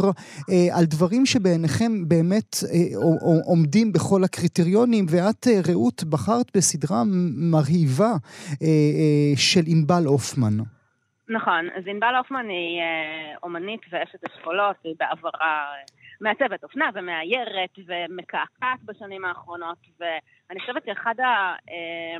על 0.71 0.85
דברים 0.85 1.25
שבעיניכם 1.25 2.07
באמת 2.07 2.55
עומדים 3.45 3.93
בכל 3.93 4.23
הקריטריונים, 4.23 5.05
ואת, 5.09 5.47
רעות, 5.67 6.03
בחרת 6.03 6.51
בסדרה 6.57 7.03
מרהיבה 7.35 8.13
של 9.35 9.63
ענבל 9.67 10.03
הופמן. 10.05 10.57
נכון, 11.29 11.69
אז 11.75 11.83
ענבל 11.87 12.15
הופמן 12.15 12.49
היא 12.49 12.81
אה, 12.81 13.33
אומנית 13.43 13.81
ואשת 13.89 14.25
אשכולות, 14.29 14.75
היא 14.83 14.95
בעברה 14.99 15.31
אה, 15.41 15.83
מעצבת 16.21 16.63
אופנה 16.63 16.89
ומאיירת 16.93 17.79
ומקעקעת 17.87 18.83
בשנים 18.85 19.25
האחרונות, 19.25 19.77
ואני 19.99 20.59
חושבת 20.59 20.85
שאחד 20.85 21.19
ה... 21.19 21.55
אה, 21.69 22.17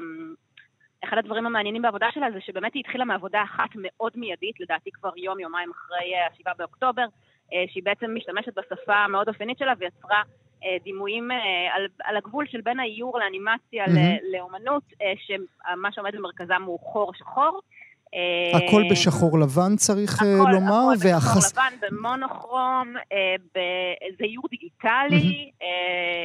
אחד 1.04 1.18
הדברים 1.18 1.46
המעניינים 1.46 1.82
בעבודה 1.82 2.08
שלה 2.12 2.32
זה 2.32 2.42
שבאמת 2.42 2.74
היא 2.74 2.84
התחילה 2.86 3.06
מעבודה 3.06 3.44
אחת 3.44 3.70
מאוד 3.76 4.12
מיידית, 4.16 4.60
לדעתי 4.60 4.92
כבר 4.92 5.18
יום-יומיים 5.18 5.72
אחרי 5.72 6.16
אה, 6.16 6.28
השבעה 6.28 6.54
באוקטובר, 6.58 7.06
אה, 7.54 7.64
שהיא 7.68 7.84
בעצם 7.84 8.16
משתמשת 8.16 8.58
בשפה 8.58 8.96
המאוד 8.96 9.30
אופיינית 9.30 9.58
שלה 9.58 9.74
ויצרה 9.78 10.22
אה, 10.64 10.78
דימויים 10.84 11.32
אה, 11.32 11.38
על, 11.76 11.88
על 12.04 12.18
הגבול 12.18 12.46
של 12.48 12.62
בין 12.62 12.80
האיור 12.80 13.20
לאנימציה. 13.20 13.86
ל- 13.88 14.36
לאומנות, 14.38 14.84
אה, 15.02 15.14
שמה 15.18 15.92
שעומד 15.92 16.16
במרכזם 16.16 16.64
הוא 16.64 16.80
חור 16.80 17.14
שחור. 17.14 17.62
אה, 18.16 18.58
הכל 18.58 18.84
בשחור 18.92 19.40
לבן 19.40 19.76
צריך 19.76 20.24
אה, 20.24 20.28
הכל- 20.42 20.52
לומר, 20.52 20.74
הכל 20.96 21.08
והחס... 21.08 21.38
בשחור 21.54 21.64
לבן, 21.64 21.88
במונוכרום, 21.96 22.94
אה, 23.12 23.36
באיזה 23.56 24.24
איור 24.24 24.44
דיגיטלי. 24.50 25.52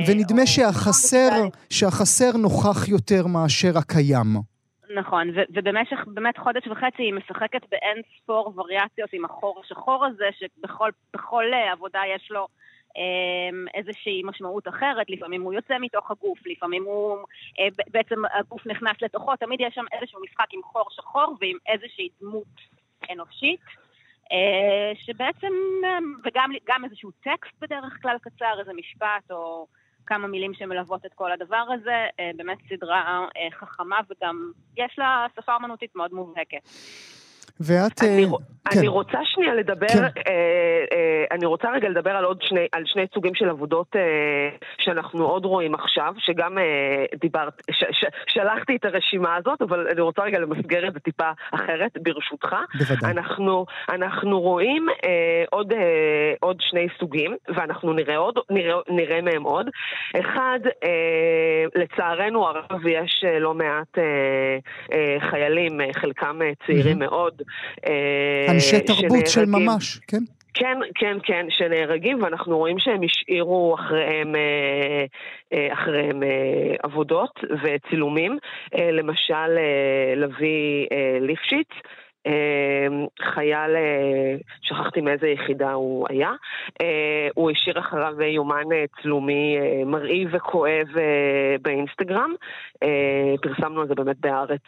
ונדמה 0.08 0.46
שהחסר. 0.46 1.30
שהחסר 1.70 2.36
נוכח 2.36 2.88
יותר 2.88 3.26
מאשר 3.26 3.78
הקיים. 3.78 4.26
נכון, 4.96 5.28
ו- 5.30 5.42
ובמשך 5.54 5.98
באמת 6.06 6.38
חודש 6.38 6.66
וחצי 6.66 7.02
היא 7.02 7.12
משחקת 7.14 7.60
באין 7.70 8.02
ספור 8.22 8.52
וריאציות 8.56 9.10
עם 9.12 9.24
החור 9.24 9.60
השחור 9.64 10.04
הזה, 10.04 10.24
שבכל 10.38 10.90
בכל, 11.14 11.44
עבודה 11.72 12.00
יש 12.16 12.28
לו 12.30 12.46
איזושהי 13.74 14.22
משמעות 14.24 14.68
אחרת, 14.68 15.10
לפעמים 15.10 15.42
הוא 15.42 15.52
יוצא 15.52 15.74
מתוך 15.80 16.10
הגוף, 16.10 16.38
לפעמים 16.46 16.84
הוא, 16.84 17.18
אה, 17.58 17.68
בעצם 17.90 18.22
הגוף 18.38 18.66
נכנס 18.66 18.96
לתוכו, 19.02 19.36
תמיד 19.36 19.60
יש 19.60 19.74
שם 19.74 19.84
איזשהו 19.92 20.20
משחק 20.24 20.46
עם 20.52 20.62
חור 20.62 20.86
שחור 20.90 21.36
ועם 21.40 21.56
איזושהי 21.66 22.08
דמות 22.20 22.54
אנושית. 23.12 23.60
אה, 24.32 24.92
שבעצם, 24.94 25.52
אה, 25.84 25.98
וגם 26.24 26.50
גם 26.68 26.84
איזשהו 26.84 27.10
טקסט 27.10 27.54
בדרך 27.60 27.98
כלל 28.02 28.16
קצר, 28.22 28.60
איזה 28.60 28.72
משפט 28.72 29.30
או 29.30 29.66
כמה 30.06 30.26
מילים 30.26 30.54
שמלוות 30.54 31.06
את 31.06 31.14
כל 31.14 31.32
הדבר 31.32 31.64
הזה, 31.74 32.06
אה, 32.20 32.30
באמת 32.36 32.58
סדרה 32.68 33.26
חכמה 33.60 33.98
וגם 34.10 34.50
יש 34.76 34.98
לה 34.98 35.26
שפה 35.36 35.56
אמנותית 35.56 35.96
מאוד 35.96 36.12
מובהקת. 36.12 36.68
ואת... 37.60 38.02
אני, 38.02 38.26
אה, 38.66 38.72
כן. 38.72 38.78
אני 38.78 38.88
רוצה 38.88 39.18
שנייה 39.24 39.54
לדבר, 39.54 39.86
כן. 39.86 40.02
אה, 40.02 40.84
אה, 40.92 41.24
אני 41.30 41.46
רוצה 41.46 41.70
רגע 41.70 41.88
לדבר 41.88 42.10
על 42.10 42.24
עוד 42.24 42.42
שני, 42.42 42.66
על 42.72 42.82
שני 42.86 43.06
סוגים 43.14 43.34
של 43.34 43.48
עבודות 43.48 43.96
אה, 43.96 44.48
שאנחנו 44.78 45.24
עוד 45.24 45.44
רואים 45.44 45.74
עכשיו, 45.74 46.14
שגם 46.18 46.58
אה, 46.58 47.04
דיברת, 47.20 47.62
ש, 47.70 47.84
ש, 47.92 48.04
שלחתי 48.26 48.76
את 48.76 48.84
הרשימה 48.84 49.36
הזאת, 49.36 49.62
אבל 49.62 49.88
אני 49.92 50.00
רוצה 50.00 50.22
רגע 50.22 50.38
למסגר 50.38 50.88
את 50.88 50.92
זה 50.92 51.00
טיפה 51.00 51.30
אחרת, 51.54 51.90
ברשותך. 52.02 52.56
בוודאי. 52.78 53.10
אנחנו, 53.10 53.66
אנחנו 53.88 54.40
רואים 54.40 54.86
אה, 55.04 55.44
עוד, 55.50 55.72
אה, 55.72 56.34
עוד 56.40 56.56
שני 56.60 56.86
סוגים, 56.98 57.36
ואנחנו 57.48 57.92
נראה, 57.92 58.16
עוד, 58.16 58.34
נראה, 58.50 58.76
נראה 58.88 59.20
מהם 59.20 59.42
עוד. 59.42 59.70
אחד, 60.20 60.58
אה, 60.84 61.64
לצערנו 61.74 62.46
הרב 62.48 62.86
יש 62.86 63.24
לא 63.40 63.54
מעט 63.54 63.98
אה, 63.98 64.58
אה, 64.92 65.30
חיילים, 65.30 65.80
אה, 65.80 65.86
חלקם 65.92 66.42
אה, 66.42 66.50
צעירים 66.66 66.98
מאוד, 66.98 67.42
אנשי 68.48 68.80
תרבות 68.80 69.26
של 69.26 69.44
ממש, 69.46 69.98
כן? 70.08 70.22
כן, 70.54 70.78
כן, 70.94 71.16
כן, 71.22 71.46
שנהרגים, 71.48 72.22
ואנחנו 72.22 72.58
רואים 72.58 72.78
שהם 72.78 73.00
השאירו 73.02 73.74
אחריהם, 73.74 74.34
אחריהם 75.72 76.22
עבודות 76.82 77.40
וצילומים. 77.62 78.38
למשל, 78.92 79.48
לביא 80.16 80.86
ליפשיץ. 81.20 81.68
אמ, 82.26 83.06
חייל, 83.20 83.76
אה, 83.76 84.36
שכחתי 84.62 85.00
מאיזה 85.00 85.28
יחידה 85.28 85.72
הוא 85.72 86.06
היה, 86.10 86.32
אה, 86.80 87.28
הוא 87.34 87.50
השאיר 87.50 87.78
אחריו 87.78 88.22
יומן 88.22 88.72
אה, 88.72 88.84
צלומי 89.02 89.56
מרהיב 89.86 90.28
וכואב 90.32 90.86
באינסטגרם. 91.62 92.32
פרסמנו 93.42 93.80
על 93.80 93.88
זה 93.88 93.94
באמת 93.94 94.16
בארץ 94.20 94.60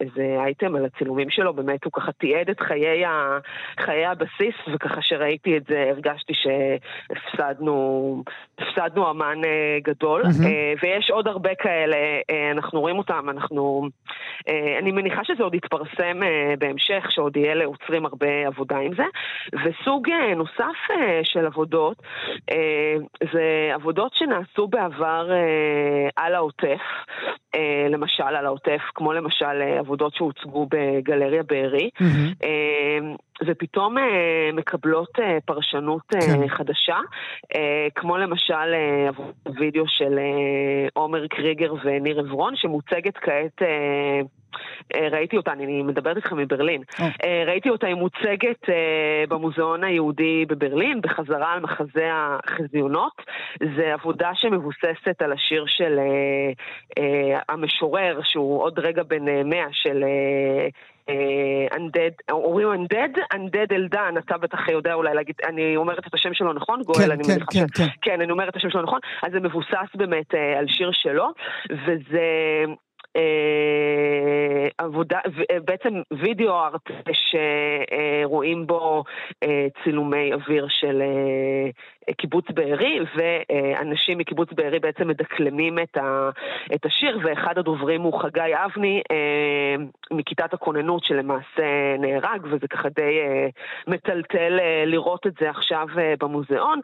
איזה 0.00 0.36
אייטם 0.38 0.76
על 0.76 0.84
הצילומים 0.84 1.30
שלו, 1.30 1.52
באמת 1.52 1.84
הוא 1.84 1.92
ככה 1.92 2.12
תיעד 2.12 2.50
את 2.50 2.60
חיי, 2.60 3.04
ה, 3.04 3.38
חיי 3.80 4.06
הבסיס, 4.06 4.54
וככה 4.74 5.02
שראיתי 5.02 5.56
את 5.56 5.62
זה 5.68 5.86
הרגשתי 5.90 6.32
שהפסדנו 6.34 8.22
הפסדנו 8.58 9.10
אמן 9.10 9.40
גדול, 9.82 10.22
mm-hmm. 10.22 10.82
ויש 10.82 11.10
עוד 11.10 11.28
הרבה 11.28 11.54
כאלה, 11.54 11.96
אנחנו 12.52 12.80
רואים 12.80 12.98
אותם, 12.98 13.26
אנחנו... 13.30 13.88
אני 14.78 14.92
מניחה 14.92 15.24
שזה 15.24 15.42
עוד 15.42 15.54
יתפרסם 15.54 16.20
בהמשך. 16.58 16.79
בהמשך, 16.88 17.10
שעוד 17.10 17.36
יהיה 17.36 17.54
לעוצרים 17.54 18.06
הרבה 18.06 18.46
עבודה 18.46 18.76
עם 18.78 18.94
זה. 18.94 19.04
וסוג 19.64 20.10
אה, 20.10 20.34
נוסף 20.34 20.90
אה, 20.90 21.20
של 21.24 21.46
עבודות, 21.46 22.02
אה, 22.50 22.94
זה 23.32 23.70
עבודות 23.74 24.14
שנעשו 24.14 24.68
בעבר 24.68 25.30
על 26.16 26.34
העוטף, 26.34 26.80
למשל 27.90 28.22
על 28.22 28.46
העוטף, 28.46 28.80
כמו 28.94 29.12
למשל 29.12 29.62
עבודות 29.78 30.14
שהוצגו 30.14 30.66
בגלריה 30.70 31.42
בארי. 31.42 31.90
Mm-hmm. 31.98 32.46
ופתאום 33.46 33.98
אה, 33.98 34.50
מקבלות 34.52 35.18
אה, 35.20 35.38
פרשנות 35.44 36.02
אה, 36.14 36.20
כן. 36.20 36.48
חדשה, 36.48 36.96
כמו 37.94 38.16
למשל 38.16 38.74
וידאו 39.58 39.84
של 39.88 40.18
עומר 40.92 41.26
קריגר 41.26 41.74
וניר 41.84 42.18
עברון, 42.18 42.56
שמוצגת 42.56 43.16
כעת... 43.16 43.62
ראיתי 45.12 45.36
אותה, 45.36 45.52
אני 45.52 45.82
מדברת 45.82 46.16
איתכם 46.16 46.36
מברלין. 46.36 46.82
ראיתי 47.46 47.70
אותה, 47.70 47.86
היא 47.86 47.94
מוצגת 47.94 48.66
במוזיאון 49.28 49.84
היהודי 49.84 50.44
בברלין, 50.48 51.00
בחזרה 51.00 51.52
על 51.52 51.60
מחזה 51.60 52.10
החזיונות. 52.12 53.12
זו 53.76 53.82
עבודה 53.82 54.30
שמבוססת 54.34 55.22
על 55.22 55.32
השיר 55.32 55.64
של 55.66 55.98
המשורר, 57.48 58.20
שהוא 58.22 58.62
עוד 58.62 58.78
רגע 58.78 59.02
בן 59.02 59.48
מאה, 59.48 59.68
של 59.72 60.04
אנדד, 61.76 62.10
אומרים 62.30 62.72
אנדד, 62.72 63.08
אנדד 63.32 63.72
אלדן, 63.72 64.14
אתה 64.18 64.38
בטח 64.38 64.68
יודע 64.68 64.94
אולי 64.94 65.14
להגיד, 65.14 65.34
אני 65.48 65.76
אומרת 65.76 66.06
את 66.06 66.14
השם 66.14 66.34
שלו 66.34 66.52
נכון? 66.52 66.82
גואל, 66.82 67.04
כן, 67.04 67.10
אני 67.10 67.24
כן, 67.24 67.38
כן, 67.52 67.66
כן. 67.74 67.86
כן, 68.02 68.20
אני 68.20 68.32
אומרת 68.32 68.48
את 68.48 68.56
השם 68.56 68.70
שלו 68.70 68.82
נכון. 68.82 69.00
אז 69.22 69.32
זה 69.32 69.40
מבוסס 69.40 69.94
באמת 69.94 70.34
על 70.58 70.66
שיר 70.68 70.90
שלו, 70.92 71.28
וזה... 71.70 72.24
אה, 73.16 74.68
עבודה, 74.78 75.18
אה, 75.50 75.60
בעצם 75.64 76.02
וידאו 76.12 76.54
ארט 76.54 76.90
שרואים 77.12 78.66
בו 78.66 79.04
אה, 79.42 79.66
צילומי 79.84 80.32
אוויר 80.32 80.66
של 80.68 81.02
קיבוץ 82.16 82.44
בארי, 82.50 82.98
ואנשים 83.16 84.18
מקיבוץ 84.18 84.48
בארי 84.52 84.78
בעצם 84.78 85.08
מדקלמים 85.08 85.78
את, 85.78 85.96
ה, 85.96 86.30
את 86.74 86.86
השיר, 86.86 87.18
ואחד 87.22 87.58
הדוברים 87.58 88.02
הוא 88.02 88.22
חגי 88.22 88.52
אבני 88.64 89.02
מכיתת 90.12 90.54
הכוננות 90.54 91.04
שלמעשה 91.04 91.96
נהרג, 91.98 92.40
וזה 92.44 92.68
ככה 92.68 92.88
די 92.88 93.18
מטלטל 93.86 94.58
לראות 94.86 95.26
את 95.26 95.32
זה 95.40 95.50
עכשיו 95.50 95.86
במוזיאון, 96.20 96.80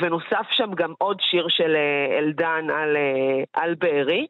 ונוסף 0.00 0.46
שם 0.50 0.70
גם 0.74 0.92
עוד 0.98 1.20
שיר 1.20 1.46
של 1.48 1.76
אלדן 2.18 2.70
על, 2.70 2.96
על 3.54 3.74
בארי. 3.74 4.26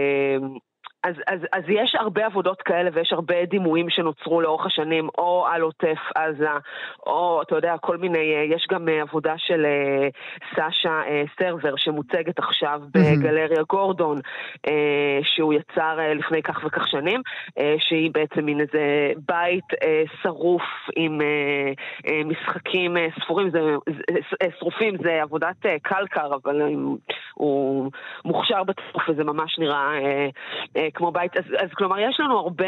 אה, 0.00 0.69
אז, 1.04 1.14
אז, 1.26 1.40
אז 1.52 1.62
יש 1.68 1.94
הרבה 1.94 2.26
עבודות 2.26 2.62
כאלה 2.62 2.90
ויש 2.92 3.12
הרבה 3.12 3.44
דימויים 3.44 3.90
שנוצרו 3.90 4.40
לאורך 4.40 4.66
השנים, 4.66 5.08
או 5.18 5.46
על 5.46 5.62
עוטף 5.62 5.98
עזה, 6.14 6.48
או 7.06 7.42
אתה 7.42 7.54
יודע, 7.54 7.76
כל 7.80 7.96
מיני, 7.96 8.34
אה, 8.36 8.42
יש 8.56 8.66
גם 8.70 8.88
אה, 8.88 9.02
עבודה 9.02 9.34
של 9.38 9.66
אה, 9.66 10.08
סאשה 10.54 11.02
סרבר 11.38 11.76
שמוצגת 11.76 12.38
עכשיו 12.38 12.80
בגלריה 12.94 13.62
גורדון, 13.68 14.18
שהוא 15.22 15.54
יצר 15.54 15.98
לפני 16.14 16.42
כך 16.42 16.64
וכך 16.64 16.88
שנים, 16.88 17.20
שהיא 17.78 18.10
בעצם 18.14 18.44
מין 18.44 18.60
איזה 18.60 19.12
בית 19.28 19.64
שרוף 20.22 20.62
עם 20.96 21.20
משחקים 22.24 22.96
ספורים, 23.20 23.50
זה, 23.50 23.60
שרופים, 24.58 24.96
זה 25.02 25.22
עבודת 25.22 25.66
קלקר, 25.82 26.34
אבל 26.42 26.62
הוא 27.34 27.90
מוכשר 28.24 28.64
בטירוף 28.64 29.08
וזה 29.08 29.24
ממש 29.24 29.58
נראה... 29.58 29.92
כמו 30.94 31.12
בית, 31.12 31.36
אז, 31.36 31.44
אז 31.58 31.68
כלומר 31.74 31.98
יש 31.98 32.20
לנו 32.20 32.38
הרבה, 32.38 32.66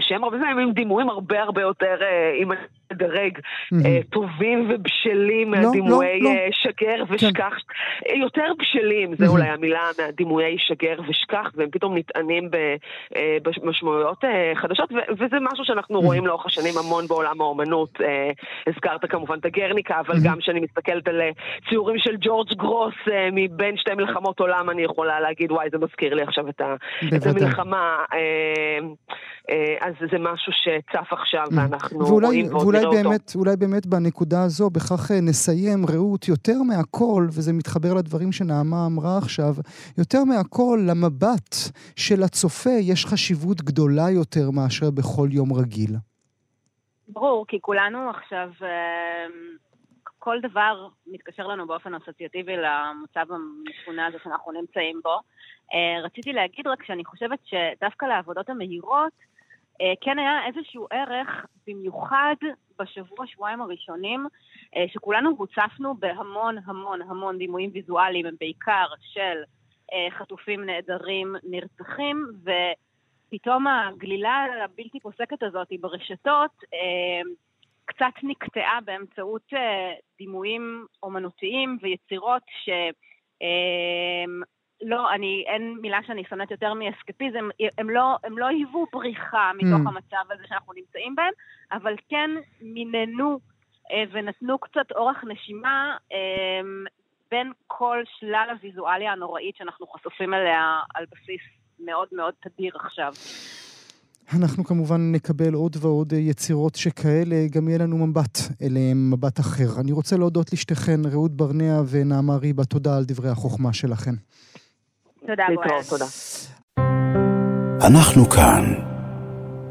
שהם 0.00 0.24
הרבה 0.24 0.38
פעמים 0.38 0.58
עם 0.58 0.72
דימויים 0.72 1.08
הרבה 1.08 1.42
הרבה 1.42 1.62
יותר, 1.62 1.96
אה, 2.02 2.32
אם 2.42 2.52
אני 2.52 2.60
אדרג, 2.92 3.38
אה, 3.84 3.98
טובים 4.10 4.70
ובשלים 4.70 5.54
לא, 5.54 5.60
מהדימויי 5.60 6.20
לא, 6.20 6.30
לא. 6.30 6.36
שגר. 6.52 7.04
ושכח. 7.08 7.54
כן. 8.08 8.16
יותר 8.16 8.52
בשלים, 8.58 9.14
זה 9.14 9.26
אולי 9.26 9.48
המילה, 9.48 9.88
מהדימויי 9.98 10.56
שגר 10.58 10.96
ושכח, 11.08 11.50
והם 11.54 11.70
פתאום 11.70 11.96
נטענים 11.96 12.50
במשמעויות 13.42 14.24
חדשות, 14.54 14.92
וזה 15.18 15.36
משהו 15.40 15.64
שאנחנו 15.64 16.00
רואים 16.00 16.26
לאורך 16.26 16.46
השנים 16.46 16.74
המון 16.78 17.06
בעולם 17.06 17.40
האומנות. 17.40 17.90
הזכרת 18.66 19.10
כמובן 19.10 19.38
את 19.38 19.44
הגרניקה, 19.44 20.00
אבל 20.00 20.14
גם 20.24 20.38
כשאני 20.38 20.60
מסתכלת 20.60 21.08
על 21.08 21.20
ציורים 21.68 21.98
של 21.98 22.16
ג'ורג' 22.20 22.52
גרוס 22.52 22.94
מבין 23.32 23.76
שתי 23.76 23.94
מלחמות 23.94 24.40
עולם, 24.40 24.70
אני 24.70 24.82
יכולה 24.82 25.20
להגיד, 25.20 25.52
וואי, 25.52 25.68
זה 25.70 25.78
מזכיר 25.78 26.14
לי 26.14 26.22
עכשיו 26.22 26.48
את 26.48 26.60
המלחמה. 27.26 28.04
אז 29.86 29.94
זה 30.12 30.18
משהו 30.18 30.52
שצף 30.52 31.12
עכשיו 31.12 31.44
mm. 31.44 31.54
ואנחנו 31.56 31.98
ואולי, 31.98 32.26
רואים 32.26 32.46
ועוד 32.46 32.74
נראה 32.74 32.90
באמת, 32.90 33.20
אותו. 33.28 33.38
ואולי 33.38 33.56
באמת 33.56 33.86
בנקודה 33.86 34.42
הזו, 34.42 34.70
בכך 34.70 35.10
אה, 35.10 35.20
נסיים, 35.20 35.86
רעות, 35.86 36.28
יותר 36.28 36.62
מהכל, 36.68 37.26
וזה 37.28 37.52
מתחבר 37.52 37.94
לדברים 37.94 38.32
שנעמה 38.32 38.86
אמרה 38.86 39.18
עכשיו, 39.18 39.54
יותר 39.98 40.24
מהכל, 40.24 40.78
למבט 40.88 41.54
של 41.96 42.22
הצופה 42.22 42.76
יש 42.80 43.06
חשיבות 43.06 43.62
גדולה 43.62 44.10
יותר 44.10 44.50
מאשר 44.50 44.90
בכל 44.90 45.28
יום 45.30 45.52
רגיל. 45.52 45.90
ברור, 47.08 47.44
כי 47.48 47.58
כולנו 47.60 48.10
עכשיו, 48.10 48.48
אה, 48.62 49.26
כל 50.18 50.36
דבר 50.42 50.88
מתקשר 51.06 51.46
לנו 51.46 51.66
באופן 51.66 51.94
אסוציאטיבי 51.94 52.56
למצב 52.56 53.32
המפונה 53.32 54.06
הזה 54.06 54.18
שאנחנו 54.24 54.52
נמצאים 54.52 55.00
בו. 55.04 55.18
אה, 55.74 56.04
רציתי 56.04 56.32
להגיד 56.32 56.66
רק 56.66 56.84
שאני 56.86 57.04
חושבת 57.04 57.38
שדווקא 57.44 58.06
לעבודות 58.06 58.48
המהירות, 58.48 59.12
כן 60.00 60.18
היה 60.18 60.46
איזשהו 60.46 60.86
ערך, 60.90 61.46
במיוחד 61.66 62.34
בשבוע, 62.78 63.26
שבועיים 63.26 63.60
הראשונים, 63.60 64.26
אה, 64.76 64.84
שכולנו 64.88 65.30
הוצפנו 65.38 65.94
בהמון 65.94 66.56
המון 66.64 67.02
המון 67.02 67.38
דימויים 67.38 67.70
ויזואליים, 67.74 68.26
הם 68.26 68.34
בעיקר 68.40 68.86
של 69.00 69.42
אה, 69.92 70.18
חטופים 70.18 70.64
נעדרים, 70.64 71.36
נרצחים, 71.42 72.26
ופתאום 72.42 73.66
הגלילה 73.66 74.46
הבלתי 74.64 75.00
פוסקת 75.00 75.42
הזאת 75.42 75.68
ברשתות 75.80 76.50
קצת 77.84 78.12
נקטעה 78.22 78.78
באמצעות 78.84 79.52
דימויים 80.18 80.86
אומנותיים 81.02 81.78
ויצירות 81.82 82.42
ש... 82.64 82.68
לא, 84.82 85.14
אני, 85.14 85.44
אין 85.46 85.78
מילה 85.80 85.98
שאני 86.06 86.24
שונאת 86.28 86.50
יותר 86.50 86.74
מאסקפיזם, 86.74 87.48
הם 87.78 87.90
לא, 87.90 88.16
הם 88.24 88.38
לא 88.38 88.46
היוו 88.46 88.86
בריחה 88.92 89.50
מתוך 89.54 89.86
mm. 89.86 89.88
המצב 89.88 90.32
הזה 90.32 90.42
שאנחנו 90.48 90.72
נמצאים 90.72 91.14
בהם, 91.14 91.32
אבל 91.72 91.94
כן 92.08 92.30
מיננו 92.60 93.38
אה, 93.92 94.04
ונתנו 94.12 94.58
קצת 94.58 94.92
אורך 94.96 95.24
נשימה 95.24 95.96
אה, 96.12 96.18
בין 97.30 97.52
כל 97.66 98.02
שלל 98.18 98.48
הוויזואליה 98.50 99.12
הנוראית 99.12 99.56
שאנחנו 99.56 99.86
חשופים 99.86 100.34
אליה 100.34 100.80
על 100.94 101.04
בסיס 101.12 101.40
מאוד 101.80 102.08
מאוד 102.12 102.34
תדיר 102.40 102.72
עכשיו. 102.84 103.12
אנחנו 104.34 104.64
כמובן 104.64 105.12
נקבל 105.12 105.54
עוד 105.54 105.76
ועוד 105.80 106.12
יצירות 106.12 106.74
שכאלה, 106.74 107.46
גם 107.50 107.68
יהיה 107.68 107.78
לנו 107.78 108.06
מבט 108.06 108.38
אליהם, 108.62 109.10
מבט 109.10 109.40
אחר. 109.40 109.80
אני 109.80 109.92
רוצה 109.92 110.16
להודות 110.16 110.52
לשתיכן, 110.52 111.00
רעות 111.12 111.36
ברנע 111.36 111.80
ונעמה 111.90 112.36
ריבה, 112.36 112.64
תודה 112.64 112.96
על 112.96 113.04
דברי 113.04 113.28
החוכמה 113.28 113.72
שלכן. 113.72 114.14
תודה, 115.26 115.44
בועז. 115.54 115.88
תודה. 115.88 116.04
אנחנו 117.86 118.30
כאן. 118.30 118.74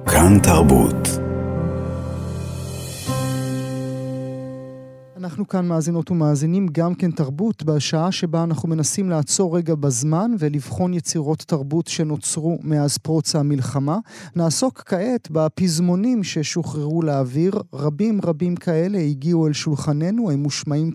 כאן 0.08 0.40
תרבות. 0.44 1.25
אנחנו 5.26 5.48
כאן 5.48 5.68
מאזינות 5.68 6.12
ומאזינים 6.12 6.68
גם 6.72 6.96
כן 6.96 7.12
תרבות, 7.12 7.64
בשעה 7.64 8.12
שבה 8.12 8.44
אנחנו 8.44 8.70
מנסים 8.70 9.10
לעצור 9.10 9.58
רגע 9.58 9.76
בזמן 9.76 10.32
ולבחון 10.40 10.94
יצירות 10.94 11.40
תרבות 11.40 11.88
שנוצרו 11.88 12.60
מאז 12.64 12.98
פרוץ 12.98 13.36
המלחמה. 13.36 13.98
נעסוק 14.36 14.84
כעת 14.86 15.28
בפזמונים 15.32 16.24
ששוחררו 16.24 17.02
לאוויר. 17.02 17.54
רבים 17.74 18.20
רבים 18.24 18.56
כאלה 18.56 18.98
הגיעו 18.98 19.48
אל 19.48 19.54
שולחננו, 19.54 20.32
הם 20.32 20.44
מושמעים 20.44 20.92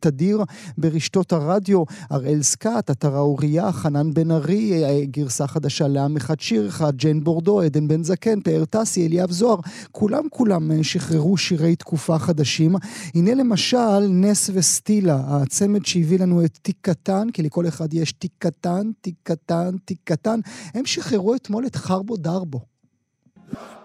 תדיר 0.00 0.42
ברשתות 0.78 1.32
הרדיו. 1.32 1.82
אראל 2.12 2.42
סקאט, 2.42 2.90
עטרה 2.90 3.20
אוריה, 3.20 3.72
חנן 3.72 4.14
בן 4.14 4.30
ארי, 4.30 5.06
גרסה 5.06 5.46
חדשה 5.46 5.88
לעם 5.88 6.16
אחד 6.16 6.40
שיר 6.40 6.68
אחד, 6.68 6.96
ג'יין 6.96 7.24
בורדו, 7.24 7.60
עדן 7.60 7.88
בן 7.88 8.02
זקן, 8.02 8.40
פאר 8.40 8.64
טסי, 8.64 9.06
אליאב 9.06 9.30
זוהר. 9.30 9.58
כולם 9.92 10.22
כולם 10.30 10.82
שחררו 10.82 11.36
שירי 11.36 11.76
תקופה 11.76 12.18
חדשים. 12.18 12.74
הנה 13.14 13.34
למשל 13.34 13.71
נס 14.10 14.50
וסטילה, 14.54 15.18
הצמד 15.28 15.86
שהביא 15.86 16.18
לנו 16.18 16.44
את 16.44 16.58
תיק 16.62 16.76
קטן, 16.80 17.30
כי 17.32 17.42
לכל 17.42 17.68
אחד 17.68 17.94
יש 17.94 18.12
תיק 18.12 18.32
קטן, 18.38 18.90
תיק 19.00 19.14
קטן, 19.22 19.70
תיק 19.84 19.98
קטן. 20.04 20.40
הם 20.74 20.86
שחררו 20.86 21.34
אתמול 21.34 21.66
את 21.66 21.76
חרבו 21.76 22.16
דרבו. 22.16 22.60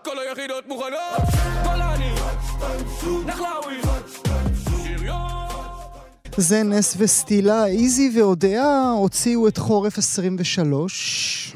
כל 0.03 0.19
היחידות 0.19 0.67
מוכנות, 0.67 0.93
גולני, 1.63 2.13
נחלאווי, 3.25 3.77
זה 6.37 6.63
נס 6.63 6.95
וסטילה, 6.97 7.65
איזי 7.67 8.11
ואודיה 8.19 8.91
הוציאו 8.91 9.47
את 9.47 9.57
חורף 9.57 9.97
23. 9.97 11.55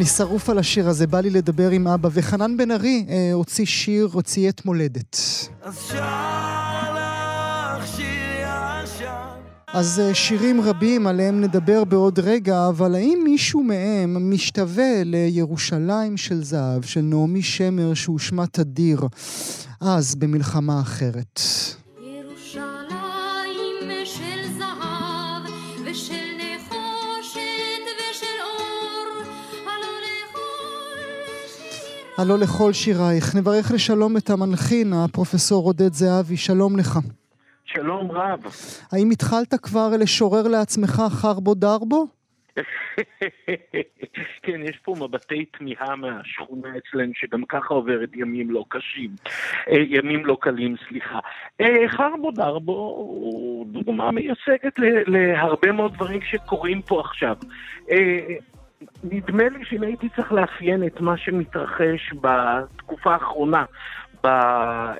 אני 0.00 0.08
שרוף 0.08 0.50
על 0.50 0.58
השיר 0.58 0.88
הזה, 0.88 1.06
בא 1.06 1.20
לי 1.20 1.30
לדבר 1.30 1.70
עם 1.70 1.88
אבא. 1.88 2.08
וחנן 2.12 2.56
בן 2.56 2.70
ארי 2.70 3.06
אה, 3.08 3.30
הוציא 3.32 3.64
שיר, 3.66 4.08
הוציא 4.12 4.48
את 4.48 4.64
מולדת. 4.64 5.16
אז 5.62 5.78
שר 5.88 6.94
לך 6.94 7.96
שיר 7.96 8.06
ישן. 8.84 9.14
אז 9.72 10.00
אה, 10.00 10.14
שירים 10.14 10.60
רבים 10.60 11.06
עליהם 11.06 11.40
נדבר 11.40 11.84
בעוד 11.84 12.18
רגע, 12.18 12.68
אבל 12.68 12.94
האם 12.94 13.20
מישהו 13.24 13.62
מהם 13.62 14.30
משתווה 14.32 15.04
לירושלים 15.04 16.16
של 16.16 16.44
זהב, 16.44 16.82
של 16.82 17.00
נעמי 17.00 17.42
שמר, 17.42 17.94
שהושמע 17.94 18.44
תדיר 18.46 19.00
אז 19.80 20.14
במלחמה 20.14 20.80
אחרת? 20.80 21.40
הלא 32.20 32.38
לכל 32.38 32.72
שירייך. 32.72 33.36
נברך 33.36 33.72
לשלום 33.74 34.16
את 34.16 34.30
המנחין, 34.30 34.92
הפרופסור 34.92 35.64
עודד 35.64 35.92
זהבי, 35.92 36.36
שלום 36.36 36.78
לך. 36.78 36.98
שלום 37.64 38.10
רב. 38.10 38.40
האם 38.92 39.10
התחלת 39.10 39.54
כבר 39.62 39.88
לשורר 40.00 40.48
לעצמך 40.48 41.02
חרבו 41.10 41.54
דרבו? 41.54 42.06
כן, 44.42 44.60
יש 44.64 44.78
פה 44.84 44.94
מבטי 45.00 45.44
תמיהה 45.44 45.96
מהשכונה 45.96 46.68
אצלנו, 46.78 47.12
שגם 47.14 47.44
ככה 47.44 47.74
עוברת 47.74 48.16
ימים 48.16 48.50
לא 48.50 48.64
קשים. 48.68 49.10
אה, 49.68 49.78
ימים 49.88 50.26
לא 50.26 50.36
קלים, 50.40 50.76
סליחה. 50.88 51.18
אה, 51.60 51.88
חרבו 51.88 52.30
דרבו 52.30 52.72
הוא 52.72 53.66
דוגמה 53.66 54.10
מייצגת 54.10 54.74
להרבה 55.06 55.72
מאוד 55.72 55.94
דברים 55.94 56.20
שקורים 56.22 56.82
פה 56.82 57.00
עכשיו. 57.00 57.36
נדמה 59.04 59.48
לי 59.48 59.64
שאם 59.64 59.82
הייתי 59.82 60.08
צריך 60.16 60.32
לאפיין 60.32 60.86
את 60.86 61.00
מה 61.00 61.16
שמתרחש 61.16 62.12
בתקופה 62.20 63.12
האחרונה 63.12 63.64
ב, 64.22 64.26
אה, 64.26 64.96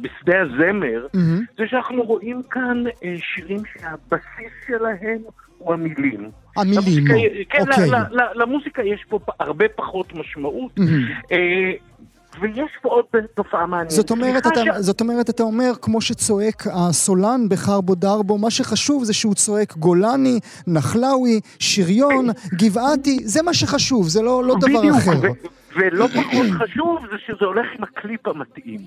בשדה 0.00 0.40
הזמר, 0.40 1.06
mm-hmm. 1.06 1.42
זה 1.58 1.64
שאנחנו 1.66 2.02
רואים 2.02 2.42
כאן 2.50 2.84
אה, 3.04 3.14
שירים 3.18 3.62
שהבסיס 3.72 4.52
שלהם 4.66 5.18
הוא 5.58 5.74
המילים. 5.74 6.30
המילים, 6.56 7.04
כן, 7.48 7.60
אוקיי. 7.60 7.88
למוזיקה 8.34 8.82
יש 8.82 9.04
פה 9.08 9.18
הרבה 9.40 9.68
פחות 9.76 10.14
משמעות. 10.14 10.78
Mm-hmm. 10.78 11.32
אה, 11.32 11.72
ויש 12.40 12.70
פה 12.82 12.88
עוד 12.88 13.04
תופעה 13.34 13.66
מעניינת. 13.66 13.90
זאת 13.90 14.10
אומרת, 14.10 14.46
אתה, 14.46 14.60
ש... 14.60 14.68
זאת 14.78 15.00
אומרת, 15.00 15.30
אתה 15.30 15.42
אומר, 15.42 15.72
כמו 15.82 16.00
שצועק 16.00 16.66
הסולן 16.72 17.48
בחרבו 17.48 17.94
דרבו, 17.94 18.38
מה 18.38 18.50
שחשוב 18.50 19.04
זה 19.04 19.12
שהוא 19.12 19.34
צועק 19.34 19.76
גולני, 19.76 20.40
נחלאוי, 20.66 21.40
שריון, 21.58 22.26
גבעתי, 22.54 23.18
זה 23.24 23.42
מה 23.42 23.54
שחשוב, 23.54 24.08
זה 24.08 24.22
לא, 24.22 24.44
לא 24.44 24.54
דבר 24.60 24.78
בדיוק, 24.80 24.96
אחר. 24.96 25.20
ו- 25.22 25.48
ולא 25.76 26.06
פחות 26.06 26.46
חשוב 26.50 26.98
זה 27.10 27.16
שזה 27.26 27.44
הולך 27.44 27.66
עם 27.78 27.84
הקליפ 27.84 28.28
המתאים. 28.28 28.80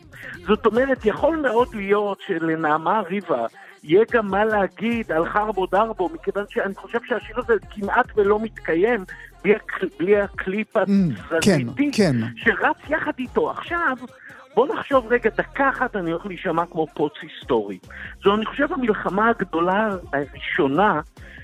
זאת 0.47 0.65
אומרת, 0.65 1.05
יכול 1.05 1.35
מאוד 1.35 1.67
להיות 1.75 2.17
שלנעמה 2.27 3.01
ריבה 3.01 3.45
יהיה 3.83 4.03
גם 4.11 4.27
מה 4.27 4.45
להגיד 4.45 5.11
על 5.11 5.29
חרבו 5.29 5.65
דרבו, 5.65 6.09
מכיוון 6.13 6.45
שאני 6.49 6.75
חושב 6.75 6.99
שהשיר 7.07 7.39
הזה 7.39 7.53
כמעט 7.71 8.05
ולא 8.15 8.39
מתקיים 8.39 9.05
בלי, 9.45 9.55
הקל, 9.55 9.87
בלי 9.99 10.21
הקליפ 10.21 10.77
mm, 10.77 10.81
כן, 11.41 11.61
כן. 11.91 12.15
שרץ 12.35 12.75
יחד 12.89 13.11
איתו. 13.19 13.51
עכשיו, 13.51 13.97
בוא 14.55 14.67
נחשוב 14.75 15.07
רגע, 15.09 15.29
דקה 15.37 15.69
אחת 15.69 15.95
אני 15.95 16.11
הולך 16.11 16.25
להישמע 16.25 16.65
כמו 16.65 16.87
פוץ 16.93 17.13
היסטורי. 17.21 17.77
זו, 18.23 18.35
אני 18.35 18.45
חושב, 18.45 18.73
המלחמה 18.73 19.29
הגדולה 19.29 19.89
הראשונה 20.13 21.01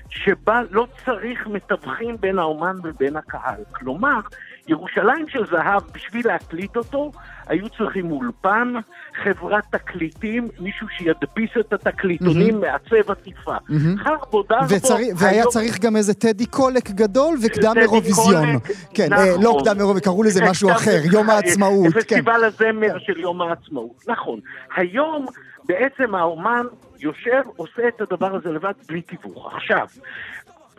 שבה 0.08 0.60
לא 0.70 0.86
צריך 1.04 1.46
מתווכים 1.46 2.16
בין 2.20 2.38
האומן 2.38 2.76
ובין 2.84 3.16
הקהל. 3.16 3.60
כלומר, 3.72 4.20
ירושלים 4.68 5.28
של 5.28 5.46
זהב, 5.46 5.82
בשביל 5.94 6.26
להקליט 6.26 6.76
אותו, 6.76 7.12
היו 7.52 7.68
צריכים 7.68 8.10
אולפן, 8.10 8.72
חברת 9.24 9.64
תקליטים, 9.70 10.48
מישהו 10.60 10.86
שידפיס 10.88 11.50
את 11.60 11.72
התקליטונים, 11.72 12.54
mm-hmm. 12.54 12.66
מעצב 12.66 13.10
עטיפה. 13.10 13.56
Mm-hmm. 13.56 14.04
חרבו 14.04 14.42
דרבו... 14.42 14.66
וצרי... 14.68 15.10
והיה 15.16 15.32
היום... 15.32 15.50
צריך 15.50 15.80
גם 15.80 15.96
איזה 15.96 16.14
טדי 16.14 16.46
קולק 16.46 16.90
גדול 16.90 17.34
וקדם 17.42 17.74
אירוויזיון. 17.76 18.48
כן, 18.94 19.08
נכון. 19.10 19.24
אה, 19.24 19.36
לא 19.42 19.58
קדם 19.64 19.78
אירוויזיון, 19.78 20.00
קראו 20.00 20.22
לזה 20.22 20.44
משהו 20.50 20.70
אחר, 20.70 21.00
יום 21.12 21.30
העצמאות. 21.30 21.92
כן. 21.94 22.00
פסטיבל 22.00 22.44
הזמר 22.44 22.98
של 22.98 23.20
יום 23.20 23.42
העצמאות, 23.42 24.04
נכון. 24.08 24.40
היום 24.76 25.26
בעצם 25.64 26.14
האומן 26.14 26.66
יושב, 27.00 27.42
עושה 27.56 27.88
את 27.88 28.00
הדבר 28.00 28.34
הזה 28.34 28.48
לבד 28.52 28.72
בלי 28.88 29.02
תיווך. 29.02 29.54
עכשיו, 29.54 29.86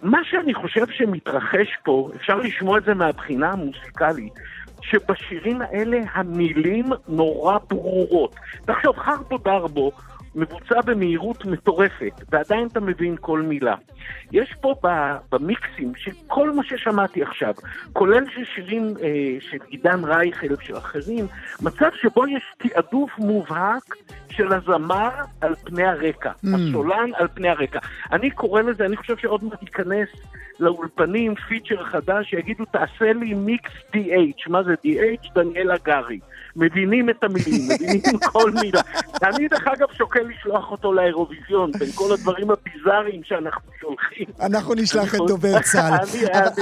מה 0.03 0.19
שאני 0.23 0.53
חושב 0.53 0.85
שמתרחש 0.91 1.77
פה, 1.83 2.09
אפשר 2.15 2.35
לשמוע 2.35 2.77
את 2.77 2.83
זה 2.83 2.93
מהבחינה 2.93 3.51
המוסיקלית, 3.51 4.33
שבשירים 4.83 5.61
האלה 5.61 5.99
המילים 6.13 6.85
נורא 7.07 7.57
ברורות. 7.69 8.35
תחשוב, 8.65 8.97
חרבו 8.97 9.37
דרבו 9.37 9.91
מבוצע 10.35 10.81
במהירות 10.81 11.45
מטורפת, 11.45 12.21
ועדיין 12.31 12.67
אתה 12.67 12.79
מבין 12.79 13.15
כל 13.21 13.41
מילה. 13.41 13.75
יש 14.31 14.53
פה 14.61 14.75
במיקסים 15.31 15.91
של 15.95 16.11
כל 16.27 16.51
מה 16.51 16.63
ששמעתי 16.63 17.23
עכשיו, 17.23 17.53
כולל 17.93 18.23
של 18.35 18.43
שירים 18.55 18.93
אה, 19.01 19.35
של 19.39 19.57
עידן 19.67 20.03
רייכל 20.03 20.53
ושל 20.53 20.77
אחרים, 20.77 21.27
מצב 21.61 21.89
שבו 22.01 22.27
יש 22.27 22.43
תעדוף 22.57 23.11
מובהק 23.17 23.95
של 24.35 24.53
הזמר 24.53 25.09
על 25.41 25.55
פני 25.63 25.83
הרקע, 25.83 26.31
mm. 26.31 26.47
הסולן 26.55 27.09
על 27.15 27.27
פני 27.33 27.49
הרקע. 27.49 27.79
אני 28.11 28.31
קורא 28.31 28.61
לזה, 28.61 28.85
אני 28.85 28.97
חושב 28.97 29.17
שעוד 29.17 29.43
מעט 29.43 29.61
ייכנס 29.61 30.09
לאולפנים 30.59 31.35
פיצ'ר 31.35 31.83
חדש 31.83 32.29
שיגידו 32.29 32.65
תעשה 32.65 33.13
לי 33.13 33.33
מיקס 33.33 33.71
DH, 33.93 34.49
מה 34.49 34.63
זה 34.63 34.73
DH? 34.73 35.33
דניאל 35.35 35.71
הגרי. 35.71 36.19
מבינים 36.55 37.09
את 37.09 37.23
המילים, 37.23 37.61
מבינים 37.73 38.19
כל 38.31 38.51
מילה. 38.51 38.81
אני 39.23 39.47
דרך 39.47 39.67
אגב 39.67 39.87
שוקל 39.97 40.21
לשלוח 40.21 40.71
אותו 40.71 40.93
לאירוויזיון, 40.93 41.71
בין 41.79 41.91
כל 41.95 42.13
הדברים 42.13 42.47
הביזאריים 42.51 43.21
שאנחנו 43.23 43.71
שולחים. 43.79 44.25
אנחנו 44.41 44.73
נשלח 44.73 45.15
את 45.15 45.19
דובר 45.27 45.59
צה"ל. 45.61 45.93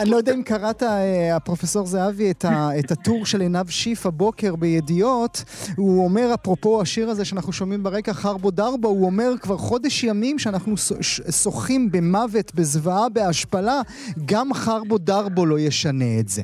אני 0.00 0.10
לא 0.10 0.16
יודע 0.16 0.34
אם 0.34 0.42
קראת, 0.42 0.82
אה, 0.82 1.36
הפרופסור 1.36 1.86
זהבי, 1.86 2.30
את 2.78 2.90
הטור 2.90 3.26
של 3.26 3.40
עינב 3.40 3.68
שיף 3.68 4.06
הבוקר 4.06 4.56
בידיעות, 4.56 5.44
הוא 5.76 6.04
אומר, 6.04 6.34
אפרופו 6.34 6.80
השיר 6.86 7.08
הזה 7.08 7.24
שאנחנו 7.24 7.52
שומעים 7.52 7.82
ברקע, 7.82 8.12
חרבו 8.12 8.50
דרבו, 8.50 8.88
הוא 8.88 9.06
אומר 9.06 9.30
כבר 9.40 9.56
חודש 9.56 10.04
ימים 10.04 10.38
שאנחנו 10.38 10.74
שוחים 11.42 11.92
במוות, 11.92 12.54
בזוועה, 12.54 13.08
בהשפלה, 13.14 13.78
גם 14.30 14.46
חרבו 14.54 14.98
דרבו 14.98 15.46
לא 15.46 15.58
ישנה 15.58 16.20
את 16.20 16.28
זה. 16.28 16.42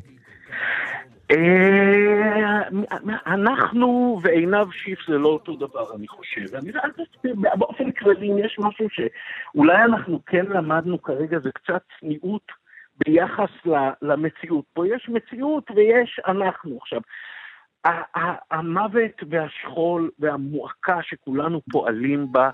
אה, 1.31 2.63
אנחנו 3.27 4.19
ועינב 4.23 4.73
שיף 4.73 4.99
זה 5.09 5.19
לא 5.19 5.29
אותו 5.29 5.57
דבר, 5.57 5.87
אני 5.97 6.09
חושב. 6.09 6.55
אני, 6.55 6.73
באופן 7.59 7.91
כללי, 7.91 8.33
אם 8.33 8.39
יש 8.39 8.57
משהו 8.59 8.87
שאולי 8.91 9.85
אנחנו 9.85 10.21
כן 10.27 10.45
למדנו 10.47 11.03
כרגע, 11.03 11.39
זה 11.39 11.51
קצת 11.55 11.83
צניעות 12.01 12.47
ביחס 13.07 13.51
למציאות. 14.03 14.65
פה 14.75 14.89
יש 14.89 15.09
מציאות 15.09 15.71
ויש 15.77 16.21
אנחנו 16.27 16.79
עכשיו. 16.81 17.01
המוות 18.51 19.23
והשכול 19.31 20.11
והמועקה 20.19 20.99
שכולנו 21.03 21.61
פועלים 21.71 22.33
בה, 22.33 22.51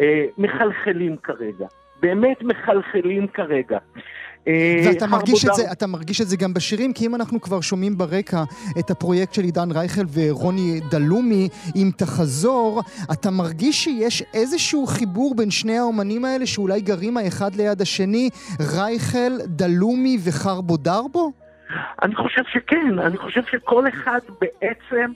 אה, 0.00 0.24
מחלחלים 0.38 1.16
כרגע. 1.22 1.66
באמת 2.00 2.42
מחלחלים 2.42 3.26
כרגע. 3.26 3.78
אה, 4.48 4.82
ואתה 4.86 5.06
מרגיש, 5.06 5.44
את 5.44 5.54
זה, 5.54 5.72
אתה 5.72 5.86
מרגיש 5.86 6.20
את 6.20 6.28
זה 6.28 6.36
גם 6.36 6.54
בשירים, 6.54 6.92
כי 6.92 7.06
אם 7.06 7.14
אנחנו 7.14 7.40
כבר 7.40 7.60
שומעים 7.60 7.98
ברקע 7.98 8.42
את 8.78 8.90
הפרויקט 8.90 9.34
של 9.34 9.42
עידן 9.42 9.70
רייכל 9.70 10.04
ורוני 10.14 10.80
דלומי, 10.90 11.48
אם 11.76 11.90
תחזור, 11.96 12.82
אתה 13.12 13.30
מרגיש 13.30 13.84
שיש 13.84 14.22
איזשהו 14.34 14.86
חיבור 14.86 15.34
בין 15.36 15.50
שני 15.50 15.78
האומנים 15.78 16.24
האלה 16.24 16.46
שאולי 16.46 16.80
גרים 16.80 17.16
האחד 17.16 17.54
ליד 17.54 17.80
השני, 17.80 18.30
רייכל, 18.60 19.32
דלומי 19.46 20.18
וחרבו 20.24 20.76
דרבו? 20.76 21.32
אני 22.02 22.14
חושב 22.14 22.42
שכן, 22.52 22.98
אני 22.98 23.16
חושב 23.16 23.42
שכל 23.50 23.88
אחד 23.88 24.18
בעצם, 24.40 25.12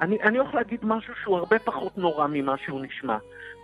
אני, 0.00 0.22
אני 0.22 0.38
הולך 0.38 0.54
להגיד 0.54 0.80
משהו 0.82 1.14
שהוא 1.22 1.36
הרבה 1.36 1.58
פחות 1.58 1.98
נורא 1.98 2.26
ממה 2.30 2.54
שהוא 2.64 2.80
נשמע. 2.84 3.16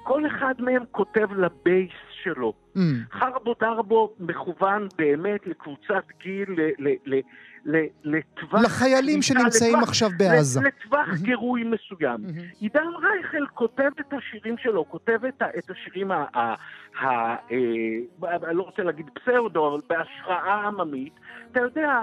כל 0.02 0.26
אחד 0.26 0.54
מהם 0.58 0.82
כותב 0.90 1.28
לבייס 1.32 1.90
שלו. 2.22 2.52
Mm, 2.76 2.78
חרבו 3.12 3.54
דרבו 3.60 4.12
מכוון 4.20 4.88
באמת 4.98 5.46
לקבוצת 5.46 6.04
גיל, 6.22 6.48
ל- 6.48 6.88
ל- 6.88 6.96
ל- 7.06 7.20
ל- 7.64 7.86
לטווח... 8.04 8.62
לחיילים 8.64 9.22
שנמצאים 9.22 9.72
לטווח- 9.74 9.88
עכשיו 9.88 10.10
בעזה. 10.18 10.60
לטווח 10.60 11.08
גירוי 11.22 11.64
מסוים. 11.64 12.20
מהמם. 12.22 12.38
עידן 12.60 12.86
רייכל 13.02 13.46
כותב 13.54 13.90
את 14.00 14.12
השירים 14.12 14.58
שלו, 14.58 14.84
כותב 14.88 15.18
את, 15.28 15.42
את 15.58 15.70
השירים, 15.70 16.10
ה, 16.10 16.24
ה, 16.34 16.54
ה, 17.00 17.06
אה, 17.50 18.36
אני 18.48 18.56
לא 18.56 18.62
רוצה 18.62 18.82
להגיד 18.82 19.06
פסאודו, 19.14 19.68
אבל 19.68 19.80
בהשראה 19.88 20.66
עממית. 20.66 21.12
אתה 21.54 21.62
יודע, 21.62 22.00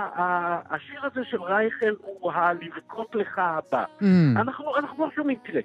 השיר 0.69 0.99
הזה 1.03 1.21
של 1.29 1.41
רייכל 1.43 1.91
הוא 2.01 2.31
ה"לבכות 2.31 3.15
לך" 3.15 3.39
הבא. 3.39 3.83
Mm. 4.01 4.05
אנחנו, 4.35 4.77
אנחנו 4.77 5.05
לא 5.05 5.11
שומעים, 5.15 5.37
תראה. 5.43 5.61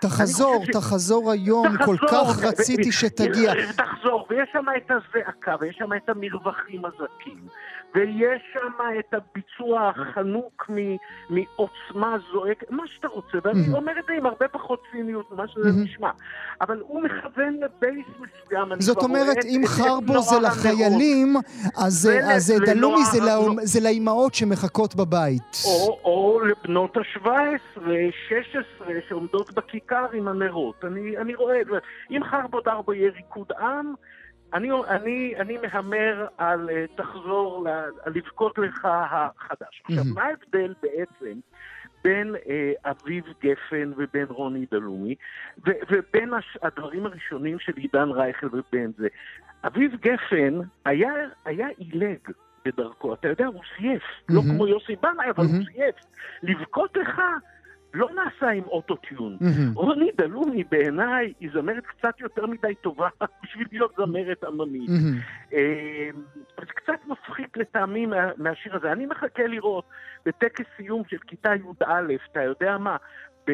תחזור, 0.00 0.64
ש- 0.66 0.70
תחזור 0.70 1.32
היום, 1.32 1.66
כל 1.84 1.96
כך 2.08 2.12
ו- 2.42 2.48
רציתי 2.48 2.88
ו- 2.88 2.92
שתגיע. 2.92 3.52
תחזור, 3.76 4.26
ויש 4.30 4.48
שם 4.52 4.64
את 4.76 4.90
הזעקה, 4.90 5.54
ויש 5.60 5.76
שם 5.76 5.92
את 5.92 6.08
המרווחים 6.08 6.82
הזכים, 6.84 7.38
ויש 7.96 8.42
שם 8.52 8.60
את 8.98 9.14
הביצוע 9.14 9.88
החנוק 9.88 10.66
מ- 10.70 10.96
מעוצמה 11.30 12.16
זועקת, 12.32 12.70
מה 12.70 12.82
שאתה 12.86 13.08
רוצה, 13.08 13.38
ואני 13.44 13.66
Mhm. 13.72 13.76
אומר 13.76 13.92
את 13.98 14.04
זה 14.08 14.12
עם 14.12 14.26
הרבה 14.26 14.48
פחות 14.48 14.82
ציניות 14.92 15.32
ממה 15.32 15.48
שזה 15.48 15.68
Mhm. 15.68 15.84
נשמע, 15.84 16.10
אבל 16.60 16.80
הוא 16.80 17.02
מכוון 17.02 17.54
לבייס 17.54 18.06
מסוים, 18.20 18.68
זאת 18.80 19.02
אומרת, 19.02 19.36
אם 19.44 19.62
חרבו 19.66 20.18
זה. 20.22 20.36
לחיילים, 20.40 21.36
אז 21.76 22.06
ול- 22.06 22.22
אז 22.34 22.50
לנוער 22.50 22.74
דלומי 22.74 23.04
זה. 23.04 23.18
לאומ- 23.20 23.60
זה 23.64 23.80
לאימהות 23.80 24.34
שמחכות 24.34 24.94
בבית. 24.96 25.42
או, 25.64 26.00
או 26.04 26.40
לבנות 26.40 26.96
ה-17, 26.96 27.80
16, 28.28 28.60
שעומדות 29.08 29.54
בכיכר 29.54 30.06
עם 30.12 30.28
הנרות. 30.28 30.84
אני, 30.84 31.16
אני 31.18 31.34
רואה 31.34 31.60
את 31.60 31.66
זה. 31.66 31.78
אם 32.10 32.20
חרבו 32.24 32.60
דרבו 32.60 32.92
יהיה 32.92 33.10
ריקוד 33.16 33.52
עם, 33.60 33.94
אני, 34.56 34.70
אני, 34.88 35.34
אני 35.38 35.56
מהמר 35.58 36.26
על 36.38 36.70
אה, 36.70 36.84
תחזור 36.96 37.66
ל- 37.68 38.08
לבכות 38.10 38.58
לך 38.58 38.84
החדש. 38.90 39.82
עכשיו. 39.84 40.04
מה 40.14 40.22
ההבדל 40.24 40.74
בעצם 40.82 41.38
בין 42.04 42.34
אה, 42.48 42.72
אביב 42.90 43.24
גפן 43.42 43.92
ובין 43.96 44.26
רוני 44.28 44.66
דלומי, 44.70 45.14
ו- 45.66 45.70
ובין 45.90 46.34
הש- 46.34 46.58
הדברים 46.62 47.06
הראשונים 47.06 47.58
של 47.58 47.72
עידן 47.76 48.08
רייכל 48.10 48.46
ובין 48.52 48.92
זה? 48.98 49.08
אביב 49.66 49.92
גפן 50.00 50.54
היה, 50.84 51.12
היה 51.44 51.68
עילג. 51.78 52.18
בדרכו, 52.64 53.14
אתה 53.14 53.28
יודע, 53.28 53.46
הוא 53.46 53.60
סייף, 53.76 54.02
לא 54.28 54.40
מהמם. 54.42 54.54
כמו 54.56 54.66
יוסי 54.66 54.96
בנאי, 54.96 55.30
אבל 55.30 55.44
הוא 55.44 55.52
מהמם. 55.52 55.64
סייף. 55.64 55.94
לבכות 56.42 56.96
לך 56.96 57.20
לא 57.94 58.08
נעשה 58.14 58.48
עם 58.50 58.64
אוטוטיון. 58.64 59.36
מהמם. 59.40 59.72
רוני 59.74 60.10
דלומי 60.18 60.64
בעיניי 60.64 61.32
היא 61.40 61.50
זמרת 61.52 61.86
קצת 61.86 62.20
יותר 62.20 62.46
מדי 62.46 62.74
טובה 62.80 63.08
בשביל 63.42 63.66
להיות 63.72 63.92
זמרת 63.96 64.44
עממית. 64.44 64.88
מהמם. 64.90 65.18
אה, 65.52 66.10
זה 66.60 66.66
קצת 66.66 67.06
מפחיד 67.06 67.46
לטעמי 67.56 68.06
מה- 68.06 68.30
מהשיר 68.36 68.76
הזה. 68.76 68.92
אני 68.92 69.06
מחכה 69.06 69.46
לראות 69.46 69.84
בטקס 70.26 70.64
סיום 70.76 71.02
של 71.08 71.18
כיתה 71.26 71.54
י"א, 71.54 71.84
אתה 72.32 72.42
יודע 72.42 72.78
מה, 72.78 72.96
ב... 73.46 73.50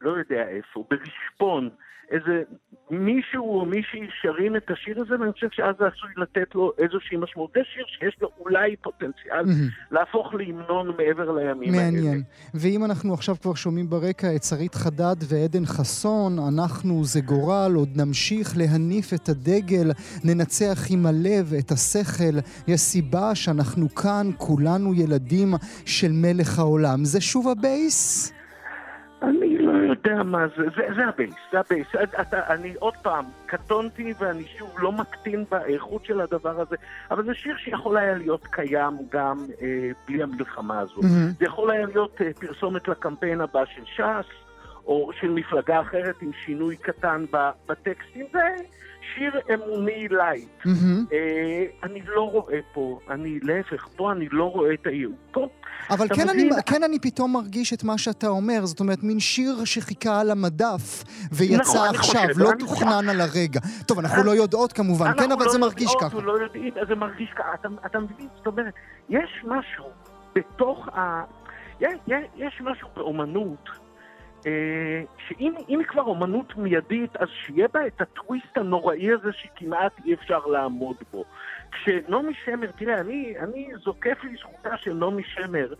לא 0.00 0.10
יודע 0.10 0.48
איפה, 0.48 0.84
ברשפון, 0.90 1.68
איזה 2.10 2.42
מישהו 2.90 3.60
או 3.60 3.66
מישהי 3.66 4.00
שרים 4.22 4.56
את 4.56 4.70
השיר 4.70 5.00
הזה, 5.00 5.20
ואני 5.20 5.32
חושב 5.32 5.46
שאז 5.52 5.74
זה 5.78 5.86
עשוי 5.86 6.10
לתת 6.16 6.54
לו 6.54 6.72
איזושהי 6.78 7.16
משמעות. 7.16 7.50
זה 7.54 7.60
שיר 7.74 7.84
שיש 7.86 8.16
לו 8.20 8.28
אולי 8.38 8.76
פוטנציאל 8.76 9.44
מהמם. 9.46 9.68
להפוך 9.90 10.34
להמנון 10.34 10.96
מעבר 10.98 11.32
לימים 11.32 11.74
האלה. 11.74 11.90
מעניין. 11.90 12.22
ואם 12.54 12.84
אנחנו 12.84 13.14
עכשיו 13.14 13.36
כבר 13.42 13.54
שומעים 13.54 13.90
ברקע 13.90 14.36
את 14.36 14.42
שרית 14.42 14.74
חדד 14.74 15.16
ועדן 15.28 15.66
חסון, 15.66 16.38
אנחנו 16.38 17.04
זה 17.04 17.20
גורל, 17.20 17.72
עוד 17.74 17.88
נמשיך 17.96 18.56
להניף 18.56 19.14
את 19.14 19.28
הדגל, 19.28 19.90
ננצח 20.24 20.78
עם 20.90 21.06
הלב 21.06 21.52
את 21.58 21.70
השכל, 21.70 22.38
יש 22.68 22.80
סיבה 22.80 23.34
שאנחנו 23.34 23.94
כאן, 23.94 24.30
כולנו 24.36 24.94
ילדים 24.94 25.54
של 25.86 26.12
מלך 26.12 26.58
העולם. 26.58 27.04
זה 27.04 27.20
שוב 27.20 27.48
הבייס? 27.48 28.32
אני 29.22 29.58
לא 29.58 29.72
יודע 29.72 30.22
מה 30.22 30.46
זה, 30.56 30.62
זה, 30.76 30.82
זה 30.96 31.06
הבייס, 31.06 31.34
זה 31.52 31.60
הבייס. 31.60 31.86
אתה, 32.20 32.54
אני 32.54 32.74
עוד 32.78 32.94
פעם, 33.02 33.24
קטונתי 33.46 34.12
ואני 34.18 34.44
שוב 34.58 34.74
לא 34.78 34.92
מקטין 34.92 35.44
באיכות 35.50 36.04
של 36.04 36.20
הדבר 36.20 36.60
הזה, 36.60 36.76
אבל 37.10 37.24
זה 37.24 37.34
שיר 37.34 37.56
שיכול 37.56 37.96
היה 37.96 38.14
להיות 38.14 38.46
קיים 38.46 38.96
גם 39.10 39.46
אה, 39.62 39.90
בלי 40.08 40.22
המלחמה 40.22 40.80
הזו. 40.80 41.00
מהמם. 41.02 41.30
זה 41.38 41.44
יכול 41.44 41.70
היה 41.70 41.86
להיות 41.86 42.20
אה, 42.20 42.30
פרסומת 42.40 42.88
לקמפיין 42.88 43.40
הבא 43.40 43.64
של 43.64 43.84
ש"ס, 43.84 44.47
או 44.88 45.10
של 45.20 45.30
מפלגה 45.30 45.80
אחרת 45.80 46.14
עם 46.22 46.30
שינוי 46.44 46.76
קטן 46.76 47.24
בטקסטים. 47.68 48.26
זה 48.32 48.38
שיר 49.14 49.32
אמוני 49.54 50.08
לייט. 50.10 50.48
מהמם. 50.64 51.04
אה, 51.12 51.64
אני 51.82 52.00
לא 52.06 52.30
רואה 52.30 52.58
פה, 52.72 52.98
אני 53.10 53.38
להפך, 53.42 53.88
פה 53.96 54.12
אני 54.12 54.28
לא 54.30 54.44
רואה 54.44 54.74
את 54.74 54.86
הייעוד. 54.86 55.14
אבל 55.90 56.08
כן 56.08 56.28
אני, 56.28 56.44
מבין? 56.44 56.58
כן 56.66 56.82
אני 56.82 56.98
פתאום 56.98 57.32
מרגיש 57.32 57.72
את 57.72 57.84
מה 57.84 57.98
שאתה 57.98 58.28
אומר, 58.28 58.66
זאת 58.66 58.80
אומרת, 58.80 59.02
מין 59.02 59.20
שיר 59.20 59.64
שחיכה 59.64 60.20
על 60.20 60.30
המדף 60.30 61.04
ויצא 61.32 61.60
נכון, 61.62 61.88
אני 61.88 61.96
עכשיו, 61.98 62.22
חושב, 62.22 62.38
לא 62.40 62.50
אני- 62.50 62.58
תוכנן 62.60 63.08
על 63.08 63.20
הרגע. 63.20 63.60
טוב, 63.86 63.98
אנחנו 63.98 64.22
לא 64.24 64.30
יודעות 64.30 64.72
כמובן, 64.72 65.04
כן, 65.06 65.18
אנחנו 65.18 65.34
אבל 65.34 65.44
לא 65.44 65.52
זה 65.52 65.58
מרגיש 65.58 65.90
ככה. 66.00 66.20
לא 66.20 66.38
יודעים, 66.42 66.74
זה 66.88 66.94
מרגיש 66.94 67.30
ככה. 67.36 67.54
אתה, 67.54 67.68
אתה 67.86 67.98
מבין? 67.98 68.28
זאת 68.36 68.46
אומרת, 68.46 68.74
יש 69.08 69.30
משהו 69.44 69.84
בתוך 70.34 70.88
ה... 70.88 71.24
יש, 71.80 71.88
יש, 72.06 72.24
יש 72.36 72.60
משהו 72.60 72.88
באומנות, 72.96 73.68
שאם 75.28 75.54
אם 75.68 75.78
היא 75.78 75.86
כבר 75.86 76.02
אומנות 76.02 76.56
מיידית, 76.56 77.16
אז 77.16 77.28
שיהיה 77.28 77.68
בה 77.74 77.86
את 77.86 78.00
הטוויסט 78.00 78.58
הנוראי 78.58 79.12
הזה 79.12 79.32
שכמעט 79.32 79.92
אי 80.04 80.14
אפשר 80.14 80.46
לעמוד 80.46 80.96
בו. 81.12 81.24
כשנעמי 81.72 82.34
שמר, 82.44 82.70
תראה, 82.70 83.00
אני, 83.00 83.34
אני 83.38 83.68
זוקף 83.84 84.18
לזכותה 84.24 84.76
של 84.76 84.94
נעמי 84.94 85.22
שמר 85.24 85.74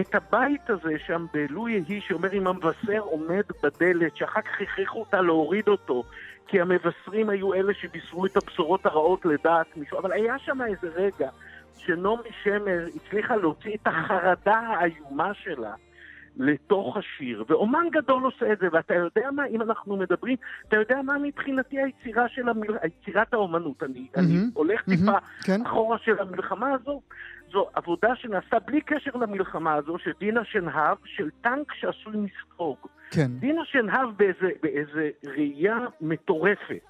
את 0.00 0.14
הבית 0.14 0.70
הזה 0.70 0.92
שם 1.06 1.26
בלו 1.32 1.68
יהי, 1.68 2.00
שאומר 2.00 2.32
אם 2.32 2.46
המבשר 2.46 2.98
עומד 2.98 3.44
בדלת, 3.62 4.16
שאחר 4.16 4.40
כך 4.40 4.60
הכריחו 4.60 5.00
אותה 5.00 5.20
להוריד 5.20 5.68
אותו, 5.68 6.02
כי 6.46 6.60
המבשרים 6.60 7.28
היו 7.30 7.54
אלה 7.54 7.74
שבישרו 7.74 8.26
את 8.26 8.36
הבשורות 8.36 8.86
הרעות 8.86 9.24
לדעת 9.24 9.76
מישהו, 9.76 9.98
אבל 9.98 10.12
היה 10.12 10.38
שם 10.38 10.62
איזה 10.62 10.88
רגע 10.94 11.28
שנעמי 11.78 12.30
שמר 12.42 12.86
הצליחה 12.96 13.36
להוציא 13.36 13.74
את 13.74 13.86
החרדה 13.86 14.58
האיומה 14.58 15.34
שלה 15.34 15.74
לתוך 16.36 16.96
השיר, 16.96 17.44
ואומן 17.48 17.86
גדול 17.92 18.22
עושה 18.22 18.52
את 18.52 18.58
זה, 18.58 18.66
ואתה 18.72 18.94
יודע 18.94 19.30
מה, 19.30 19.46
אם 19.46 19.62
אנחנו 19.62 19.96
מדברים, 19.96 20.36
אתה 20.68 20.76
יודע 20.76 21.02
מה 21.02 21.18
מבחינתי 21.18 21.76
היצירה 21.82 22.28
של 22.28 22.48
המל... 22.48 22.76
יצירת 22.84 23.34
האומנות, 23.34 23.82
אני, 23.82 24.06
אני 24.16 24.26
מהמם, 24.26 24.50
הולך 24.54 24.82
מהמם, 24.86 25.00
טיפה 25.00 25.18
כן. 25.44 25.66
אחורה 25.66 25.98
של 25.98 26.18
המלחמה 26.18 26.72
הזו, 26.72 27.00
זו 27.52 27.66
עבודה 27.74 28.16
שנעשתה 28.16 28.58
בלי 28.58 28.80
קשר 28.80 29.10
למלחמה 29.14 29.74
הזו, 29.74 29.98
של 29.98 30.10
דינה 30.20 30.44
שנהב, 30.44 30.96
של 31.04 31.30
טנק 31.40 31.72
שעשוי 31.74 32.16
מספוג. 32.16 32.76
כן. 33.10 33.26
דינה 33.26 33.64
שנהב 33.64 34.08
באיזה, 34.16 34.50
באיזה 34.62 35.10
ראייה 35.26 35.78
מטורפת. 36.00 36.84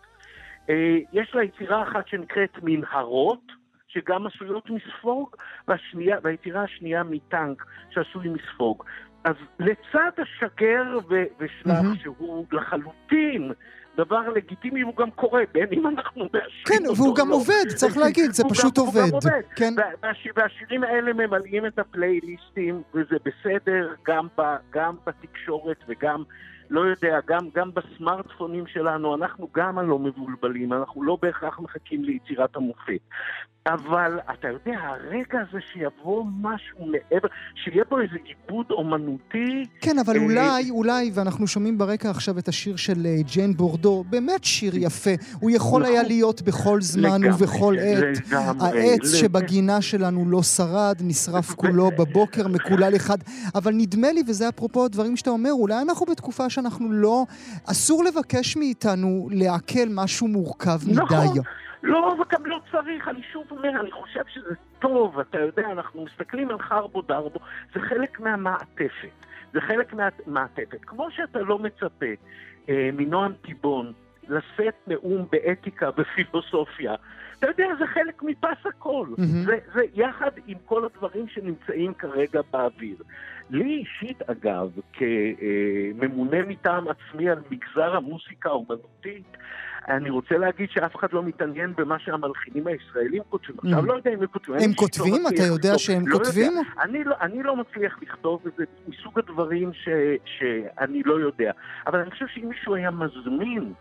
אה, 0.71 0.99
יש 1.13 1.35
לה 1.35 1.45
יצירה 1.45 1.83
אחת 1.83 2.09
שנקראת 2.09 2.59
מנהרות, 2.63 3.53
שגם 3.89 4.27
עשויות 4.27 4.71
מספוג, 4.71 5.37
והשנייה, 5.69 6.19
והיצירה 6.23 6.63
השנייה 6.63 7.03
מטנק, 7.03 7.67
שעשוי 7.91 8.29
מספוג. 8.29 8.85
אז 9.27 9.35
לצד 9.61 10.11
השגר 10.19 10.83
ו- 11.09 11.25
ושלח, 11.41 11.67
מהמם. 11.67 11.95
שהוא 12.03 12.47
לחלוטין 12.53 13.53
דבר 13.97 14.29
לגיטימי, 14.29 14.81
הוא 14.81 14.97
גם 14.97 15.11
קורה, 15.11 15.43
בין 15.53 15.67
אם 15.73 15.87
אנחנו 15.87 16.25
מאשרים 16.25 16.65
כן, 16.67 16.87
אותו 16.87 16.97
והוא 16.97 17.09
או 17.09 17.15
גם 17.15 17.29
לא. 17.29 17.35
עובד, 17.35 17.65
צריך 17.77 17.97
להגיד, 17.99 18.31
זה 18.31 18.45
פשוט 18.51 18.79
גם- 18.79 18.85
הוא 18.85 18.95
גם 18.95 19.01
עובד. 19.03 19.13
עובד. 19.15 19.41
כן. 19.57 19.75
וה- 19.77 19.85
והש- 20.03 20.29
והשירים 20.37 20.83
האלה 20.85 21.13
ממלאים 21.13 21.67
את 21.67 21.79
הפלייליסטים, 21.79 22.83
וזה 22.95 23.17
בסדר 23.25 23.95
גם, 24.07 24.27
ב, 24.39 24.43
גם 24.71 24.95
בתקשורת 25.07 25.77
וגם 25.89 26.23
לא 26.71 26.81
יודע, 26.81 27.19
גם, 27.27 27.49
גם 27.55 27.71
בסמארטפונים 27.75 28.67
שלנו, 28.67 29.15
אנחנו 29.15 29.49
גם 29.55 29.79
הלא 29.79 29.99
מבולבלים, 29.99 30.73
אנחנו 30.73 31.03
לא 31.03 31.19
בהכרח 31.23 31.61
מחכים 31.61 32.05
ליצירת 32.05 32.57
המופת. 32.57 33.01
אבל 33.67 34.19
אתה 34.33 34.49
יודע, 34.49 34.79
הרגע 34.81 35.41
הזה 35.49 35.59
שיבוא 35.73 36.25
משהו 36.41 36.87
מעבר, 36.87 37.29
שיהיה 37.55 37.85
פה 37.85 38.01
איזה 38.01 38.17
עיבוד 38.25 38.67
אומנותי... 38.71 39.65
כן, 39.81 39.99
אבל 39.99 40.17
אה, 40.17 40.23
אולי, 40.23 40.71
אולי, 40.71 41.11
ואנחנו 41.15 41.47
שומעים 41.47 41.79
ברקע 41.79 42.11
עכשיו 42.11 42.39
את 42.39 42.49
השיר 42.49 42.77
של 42.77 43.07
אה, 43.07 43.17
ג'יין 43.23 43.57
בורדו, 43.57 44.05
באמת 44.11 44.45
שיר 44.45 44.73
יפה. 44.77 45.11
הוא 45.41 45.51
יכול 45.51 45.85
היה 45.85 45.95
נכון. 45.95 46.07
להיות 46.07 46.43
בכל 46.43 46.81
זמן 46.81 47.21
ובכל 47.25 47.77
עת. 47.79 48.33
העץ 48.61 49.15
שבגינה 49.15 49.83
שלנו 49.83 50.31
לא 50.31 50.43
שרד, 50.43 50.97
נשרף 51.01 51.55
כולו 51.55 51.91
בבוקר, 51.99 52.49
מקולל 52.49 52.97
אחד. 52.97 53.19
אבל 53.55 53.73
נדמה 53.75 54.13
לי, 54.13 54.23
וזה 54.29 54.49
אפרופו 54.49 54.85
הדברים 54.85 55.17
שאתה 55.17 55.31
אומר, 55.31 55.53
אולי 55.53 55.83
אנחנו 55.83 56.07
בתקופה 56.07 56.51
שאנחנו 56.57 56.93
לא... 56.93 57.25
אסור 57.71 58.05
לבקש 58.05 58.57
מאיתנו 58.57 59.29
לעכל 59.31 59.89
משהו 59.91 60.29
מורכב 60.29 60.79
מדי. 60.87 61.01
נכון. 61.03 61.39
לא, 61.83 62.17
וגם 62.21 62.47
לא 62.47 62.59
צריך, 62.73 63.09
אני 63.09 63.23
שוב 63.33 63.45
אומר, 63.51 63.81
אני 63.81 63.91
חושב 63.91 64.21
שזה 64.35 64.55
טוב, 64.79 65.19
אתה 65.19 65.39
יודע, 65.39 65.73
אנחנו 65.73 66.05
מסתכלים 66.05 66.51
על 66.51 66.59
חרבו 66.59 67.03
דרבו, 67.03 67.39
זה 67.75 67.81
חלק 67.81 68.21
מהמעטפת, 68.21 69.17
זה 69.53 69.61
חלק 69.61 69.95
מהמעטפת. 69.95 70.79
כמו 70.83 71.11
שאתה 71.11 71.41
לא 71.41 71.59
מצפה 71.59 72.07
אה, 72.69 72.91
מנועם 72.93 73.33
טיבון 73.43 73.93
לשאת 74.29 74.75
נאום 74.87 75.27
באתיקה, 75.33 75.91
בפילוסופיה, 75.91 76.95
אתה 77.39 77.47
יודע, 77.47 77.67
זה 77.79 77.87
חלק 77.87 78.23
מפס 78.23 78.67
הכל. 78.67 79.07
Mm-hmm. 79.11 79.47
זה, 79.47 79.59
זה 79.75 79.81
יחד 79.95 80.31
עם 80.47 80.59
כל 80.65 80.85
הדברים 80.85 81.29
שנמצאים 81.29 81.95
כרגע 81.95 82.41
באוויר. 82.53 82.97
לי 83.51 83.85
אישית, 83.85 84.23
אגב, 84.23 84.71
כממונה 84.93 86.43
מטעם 86.49 86.85
עצמי 86.89 87.31
על 87.31 87.39
מגזר 87.51 87.97
המוסיקה 87.97 88.49
האומנותית, 88.49 89.37
אני 89.89 90.11
רוצה 90.11 90.39
להגיד 90.39 90.71
שאף 90.71 90.97
אחד 90.97 91.13
לא 91.13 91.23
מתעניין 91.23 91.73
במה 91.77 91.99
שהמלחינים 91.99 92.67
הישראלים 92.67 93.23
כותבים. 93.29 93.57
עכשיו, 93.59 93.79
mm. 93.79 93.87
לא 93.87 93.95
יודע 93.95 94.11
אם 94.11 94.21
הם 94.21 94.27
כותבים. 94.27 94.57
הם 94.61 94.75
כותבים? 94.75 95.27
אתה 95.35 95.43
יודע 95.43 95.79
שהם 95.79 96.09
לא 96.09 96.19
כותבים? 96.19 96.53
אני 96.81 97.05
לא, 97.05 97.15
אני 97.21 97.43
לא 97.43 97.57
מצליח 97.57 97.99
לכתוב 98.03 98.47
את 98.47 98.53
זה 98.57 98.65
מסוג 98.89 99.19
הדברים 99.19 99.71
שאני 100.25 101.03
לא 101.05 101.21
יודע. 101.21 101.53
אבל 101.87 101.99
אני 102.01 102.11
חושב 102.11 102.27
שאם 102.27 102.49
מישהו 102.49 102.75
היה 102.75 102.91
מזמין 102.91 103.73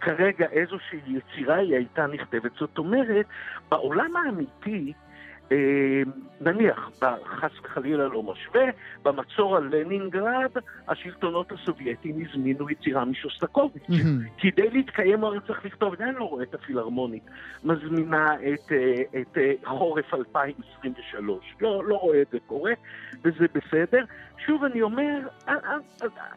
כרגע 0.00 0.46
איזושהי 0.52 1.00
יצירה 1.06 1.56
היא 1.56 1.74
הייתה 1.74 2.06
נכתבת. 2.06 2.52
זאת 2.58 2.78
אומרת, 2.78 3.26
בעולם 3.68 4.16
האמיתי, 4.16 4.92
נניח, 6.40 6.90
חס 7.24 7.50
וחלילה 7.64 8.08
לא 8.08 8.22
משווה, 8.22 8.62
במצור 9.02 9.56
על 9.56 9.68
לנינגרד, 9.72 10.50
השלטונות 10.88 11.52
הסובייטים 11.52 12.24
הזמינו 12.28 12.70
יצירה 12.70 13.04
משוסטקוביץ'. 13.04 13.82
Mm-hmm. 13.90 14.40
כדי 14.42 14.70
להתקיים 14.70 15.24
הרי 15.24 15.38
צריך 15.46 15.64
לכתוב, 15.64 15.94
אני 16.00 16.18
לא 16.18 16.24
רואה 16.24 16.42
את 16.42 16.54
הפילהרמונית, 16.54 17.22
מזמינה 17.64 18.34
את, 18.34 18.72
אה, 18.72 19.20
את 19.20 19.38
אה, 19.38 19.52
חורף 19.64 20.14
2023. 20.14 21.54
לא, 21.60 21.84
לא 21.84 21.94
רואה 21.94 22.22
את 22.22 22.28
זה 22.32 22.38
קורה, 22.46 22.72
וזה 23.24 23.46
בסדר. 23.54 24.04
שוב 24.46 24.64
אני 24.64 24.82
אומר, 24.82 25.18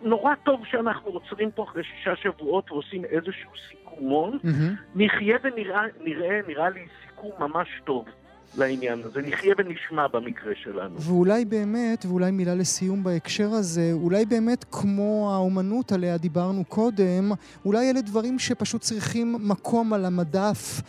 נורא 0.02 0.36
טוב 0.44 0.66
שאנחנו 0.66 1.12
עוצרים 1.12 1.52
פה 1.52 1.64
אחרי 1.64 1.84
שישה 1.84 2.16
שבועות 2.16 2.72
ועושים 2.72 3.06
איזשהו 3.06 3.52
סיכומון. 3.70 4.38
Mm-hmm. 4.44 4.96
נחיה 4.96 5.38
ונראה, 5.44 5.82
נראה, 6.02 6.40
נראה 6.48 6.70
לי 6.70 6.86
סיכום 7.02 7.32
ממש 7.40 7.68
טוב. 7.84 8.06
לעניין 8.58 9.02
הזה, 9.04 9.22
נחיה 9.22 9.54
ונשמע 9.58 10.08
במקרה 10.08 10.54
שלנו. 10.56 10.96
ואולי 11.02 11.46
באמת, 11.46 12.06
ואולי 12.06 12.32
מילה 12.32 12.56
לסיום 12.56 13.04
בהקשר 13.04 13.48
הזה, 13.48 13.90
אולי 13.94 14.26
באמת 14.26 14.66
כמו 14.72 15.32
האומנות 15.34 15.92
עליה 15.92 16.18
דיברנו 16.18 16.66
קודם, 16.66 17.32
אולי 17.66 17.92
אלה 17.92 18.02
דברים 18.02 18.40
שפשוט 18.40 18.82
צריכים 18.82 19.36
מקום 19.40 19.94
על 19.94 20.06
המדף 20.06 20.82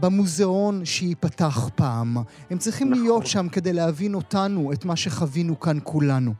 במוזיאון 0.00 0.84
שייפתח 0.84 1.68
פעם. 1.74 2.16
הם 2.50 2.58
צריכים 2.58 2.90
נכון. 2.90 3.02
להיות 3.02 3.26
שם 3.26 3.48
כדי 3.48 3.72
להבין 3.72 4.14
אותנו, 4.14 4.72
את 4.72 4.84
מה 4.84 4.96
שחווינו 4.96 5.60
כאן 5.60 5.76
כולנו. 5.84 6.32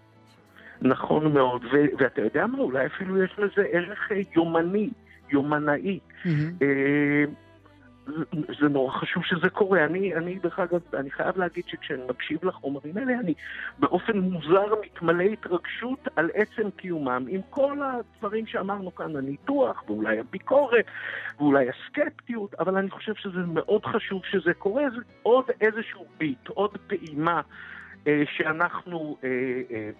נכון 0.83 1.33
מאוד, 1.33 1.65
ו- 1.65 1.97
ואתה 1.99 2.21
יודע 2.21 2.47
מה, 2.47 2.59
אולי 2.59 2.87
אפילו 2.87 3.25
יש 3.25 3.37
לזה 3.39 3.67
ערך 3.73 3.99
אה, 4.13 4.21
יומני, 4.37 4.91
יומנאי. 5.31 5.99
Mm-hmm. 6.25 6.29
זה 8.61 8.69
נורא 8.69 8.93
חשוב 8.93 9.25
שזה 9.25 9.49
קורה. 9.49 9.85
אני, 9.85 10.15
אני, 10.15 10.39
דרך 10.39 10.59
אגב, 10.59 10.81
אני 10.95 11.11
חייב 11.11 11.39
להגיד 11.39 11.65
שכשאני 11.67 12.03
מקשיב 12.09 12.45
לחומרים 12.45 12.97
האלה, 12.97 13.13
אני 13.21 13.35
באופן 13.79 14.19
מוזר 14.19 14.75
מתמלא 14.85 15.23
התרגשות 15.23 16.09
על 16.17 16.31
עצם 16.35 16.71
קיומם, 16.77 17.27
עם 17.29 17.41
כל 17.51 17.79
הדברים 17.83 18.47
שאמרנו 18.47 18.95
כאן, 18.95 19.17
הניתוח, 19.17 19.85
ואולי 19.87 20.19
הביקורת, 20.19 20.85
ואולי 21.39 21.67
הסקפטיות, 21.69 22.55
אבל 22.55 22.77
אני 22.77 22.91
חושב 22.91 23.15
שזה 23.15 23.41
מאוד 23.47 23.85
חשוב 23.85 24.23
שזה 24.25 24.55
קורה, 24.55 24.85
זה 24.91 25.03
עוד 25.23 25.45
איזשהו 25.61 26.05
ביט, 26.19 26.49
עוד 26.49 26.77
פעימה. 26.87 27.41
אה, 28.07 28.23
שאנחנו 28.37 29.17
אה, 29.25 29.29
אה, 29.71 29.91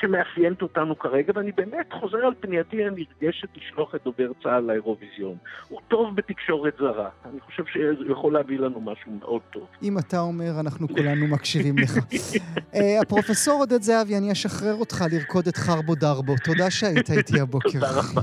שמאפיינת 0.00 0.62
אותנו 0.62 0.98
כרגע, 0.98 1.32
ואני 1.36 1.52
באמת 1.52 1.92
חוזר 2.00 2.18
על 2.18 2.32
פנייתי 2.40 2.84
הנרגשת 2.84 3.48
לשלוח 3.56 3.94
את 3.94 4.00
דובר 4.04 4.32
צה"ל 4.42 4.60
לאירוויזיון. 4.60 5.36
הוא 5.68 5.80
טוב 5.88 6.16
בתקשורת 6.16 6.74
זרה. 6.78 7.08
אני 7.30 7.40
חושב 7.40 7.62
שהוא 7.66 8.12
יכול 8.12 8.32
להביא 8.32 8.58
לנו 8.58 8.80
משהו 8.80 9.12
מאוד 9.20 9.40
טוב. 9.52 9.66
אם 9.82 9.98
אתה 9.98 10.20
אומר, 10.20 10.60
אנחנו 10.60 10.88
כולנו 10.88 11.26
מקשיבים 11.26 11.78
לך. 11.78 11.98
אה, 12.74 13.00
הפרופסור 13.00 13.60
עודד 13.60 13.82
זהבי, 13.82 14.16
אני 14.16 14.32
אשחרר 14.32 14.74
אותך 14.74 15.04
לרקוד 15.12 15.46
את 15.46 15.56
חרבו 15.56 15.94
דרבו. 15.94 16.34
תודה 16.44 16.70
שהיית 16.70 17.10
איתי 17.10 17.40
הבוקר. 17.40 17.68
תודה 17.72 17.90
רבה. 17.90 18.22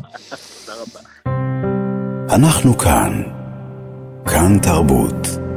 תודה 0.66 0.82
רבה. 0.82 1.00
אנחנו 2.36 2.78
כאן. 2.78 3.24
כאן 4.26 4.60
תרבות. 4.64 5.51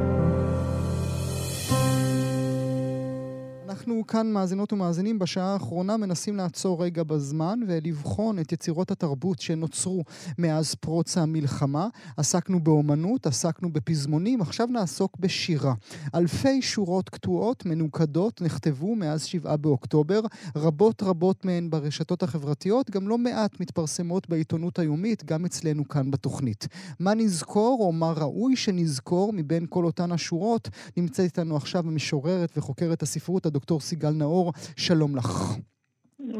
אנחנו 3.94 4.06
כאן, 4.06 4.32
מאזינות 4.32 4.72
ומאזינים, 4.72 5.18
בשעה 5.18 5.52
האחרונה 5.52 5.96
מנסים 5.96 6.36
לעצור 6.36 6.84
רגע 6.84 7.02
בזמן 7.02 7.60
ולבחון 7.68 8.38
את 8.38 8.52
יצירות 8.52 8.90
התרבות 8.90 9.40
שנוצרו 9.40 10.04
מאז 10.38 10.74
פרוץ 10.74 11.18
המלחמה. 11.18 11.88
עסקנו 12.16 12.60
באומנות, 12.60 13.26
עסקנו 13.26 13.72
בפזמונים, 13.72 14.40
עכשיו 14.40 14.66
נעסוק 14.66 15.16
בשירה. 15.20 15.74
אלפי 16.14 16.62
שורות 16.62 17.08
קטועות, 17.08 17.66
מנוקדות, 17.66 18.40
נכתבו 18.40 18.96
מאז 18.96 19.24
שבעה 19.24 19.56
באוקטובר, 19.56 20.20
רבות 20.56 21.02
רבות 21.02 21.44
מהן 21.44 21.70
ברשתות 21.70 22.22
החברתיות, 22.22 22.90
גם 22.90 23.08
לא 23.08 23.18
מעט 23.18 23.60
מתפרסמות 23.60 24.28
בעיתונות 24.28 24.78
היומית, 24.78 25.24
גם 25.24 25.44
אצלנו 25.44 25.88
כאן 25.88 26.10
בתוכנית. 26.10 26.68
מה 27.00 27.14
נזכור, 27.14 27.78
או 27.80 27.92
מה 27.92 28.12
ראוי 28.12 28.56
שנזכור 28.56 29.32
מבין 29.32 29.66
כל 29.68 29.84
אותן 29.84 30.12
השורות, 30.12 30.68
נמצאת 30.96 31.24
איתנו 31.24 31.56
עכשיו 31.56 31.86
המשוררת 31.86 32.58
וחוקרת 32.58 33.02
הספרות, 33.02 33.46
הדוקטור 33.46 33.74
דוקטור 33.74 33.80
סיגל 33.84 34.10
נאור, 34.10 34.52
שלום 34.76 35.16
לך. 35.16 35.28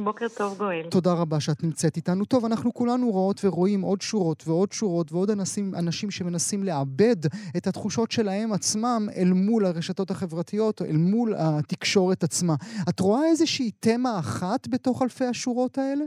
בוקר 0.05 0.27
טוב 0.39 0.59
גואל. 0.59 0.87
תודה 0.91 1.13
רבה 1.13 1.41
שאת 1.41 1.63
נמצאת 1.65 1.97
איתנו. 1.97 2.25
טוב, 2.25 2.45
אנחנו 2.45 2.75
כולנו 2.75 3.11
רואות 3.11 3.41
ורואים 3.45 3.81
עוד 3.81 4.01
שורות 4.01 4.43
ועוד 4.47 4.73
שורות 4.73 5.13
ועוד 5.13 5.31
אנשים, 5.31 5.65
אנשים 5.79 6.11
שמנסים 6.11 6.65
לעבד 6.65 7.21
את 7.57 7.67
התחושות 7.67 8.11
שלהם 8.11 8.53
עצמם 8.53 9.01
אל 9.17 9.33
מול 9.33 9.65
הרשתות 9.65 10.11
החברתיות, 10.11 10.83
אל 10.83 10.97
מול 10.97 11.35
התקשורת 11.39 12.23
עצמה. 12.23 12.55
את 12.89 13.01
רואה 13.01 13.25
איזושהי 13.31 13.71
תמה 13.71 14.19
אחת 14.19 14.69
בתוך 14.69 15.03
אלפי 15.03 15.25
השורות 15.25 15.79
האלה? 15.79 16.05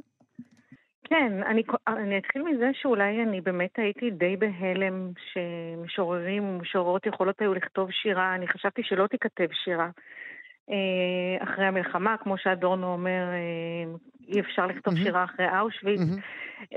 כן, 1.09 1.33
אני, 1.51 1.63
אני 1.87 2.17
אתחיל 2.17 2.41
מזה 2.43 2.69
שאולי 2.73 3.23
אני 3.23 3.41
באמת 3.41 3.73
הייתי 3.77 4.11
די 4.11 4.35
בהלם 4.37 5.11
שמשוררים 5.31 6.43
ומשוררות 6.43 7.05
יכולות 7.05 7.35
היו 7.41 7.53
לכתוב 7.53 7.91
שירה. 7.91 8.35
אני 8.35 8.47
חשבתי 8.47 8.81
שלא 8.83 9.07
תיכתב 9.07 9.47
שירה. 9.63 9.89
אה, 10.71 11.43
אחרי 11.43 11.65
המלחמה, 11.65 12.17
כמו 12.17 12.37
שאדורנו 12.37 12.93
אומר, 12.93 13.23
אה, 13.31 13.95
אי 14.27 14.39
אפשר 14.39 14.67
לכתוב 14.67 14.93
mm-hmm. 14.93 15.03
שירה 15.03 15.23
אחרי 15.23 15.59
אושוויץ. 15.59 15.99
Mm-hmm. 15.99 16.67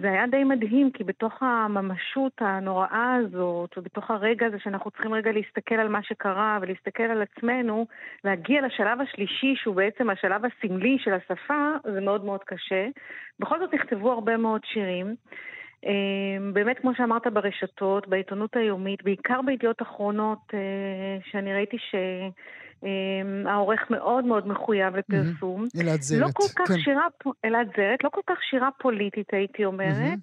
זה 0.00 0.08
היה 0.10 0.26
די 0.26 0.44
מדהים, 0.44 0.90
כי 0.90 1.04
בתוך 1.04 1.42
הממשות 1.42 2.32
הנוראה 2.40 3.14
הזאת, 3.14 3.78
ובתוך 3.78 4.10
הרגע 4.10 4.46
הזה 4.46 4.56
שאנחנו 4.58 4.90
צריכים 4.90 5.14
רגע 5.14 5.32
להסתכל 5.32 5.74
על 5.74 5.88
מה 5.88 6.02
שקרה 6.02 6.58
ולהסתכל 6.62 7.02
על 7.02 7.22
עצמנו, 7.22 7.86
להגיע 8.24 8.66
לשלב 8.66 9.00
השלישי, 9.00 9.54
שהוא 9.56 9.74
בעצם 9.74 10.10
השלב 10.10 10.42
הסמלי 10.44 10.96
של 10.98 11.12
השפה, 11.12 11.72
זה 11.92 12.00
מאוד 12.00 12.24
מאוד 12.24 12.40
קשה. 12.44 12.88
בכל 13.38 13.58
זאת 13.58 13.74
נכתבו 13.74 14.12
הרבה 14.12 14.36
מאוד 14.36 14.60
שירים. 14.64 15.14
באמת, 16.52 16.78
כמו 16.78 16.94
שאמרת 16.94 17.26
ברשתות, 17.26 18.08
בעיתונות 18.08 18.56
היומית, 18.56 19.02
בעיקר 19.02 19.42
בידיעות 19.42 19.82
אחרונות, 19.82 20.52
שאני 21.30 21.54
ראיתי 21.54 21.78
ש... 21.78 21.94
העורך 23.46 23.80
מאוד 23.90 24.24
מאוד 24.24 24.48
מחויב 24.48 24.96
לפרסום. 24.96 25.64
אלעד 25.80 26.00
זרת, 26.00 26.20
לא 26.20 26.28
כל 26.34 26.48
כך 26.56 26.68
כן. 26.68 26.78
שירה, 26.78 27.06
אלעד 27.44 27.68
זרת, 27.76 28.04
לא 28.04 28.08
כל 28.08 28.20
כך 28.26 28.42
שירה 28.50 28.68
פוליטית, 28.78 29.34
הייתי 29.34 29.64
אומרת. 29.64 30.18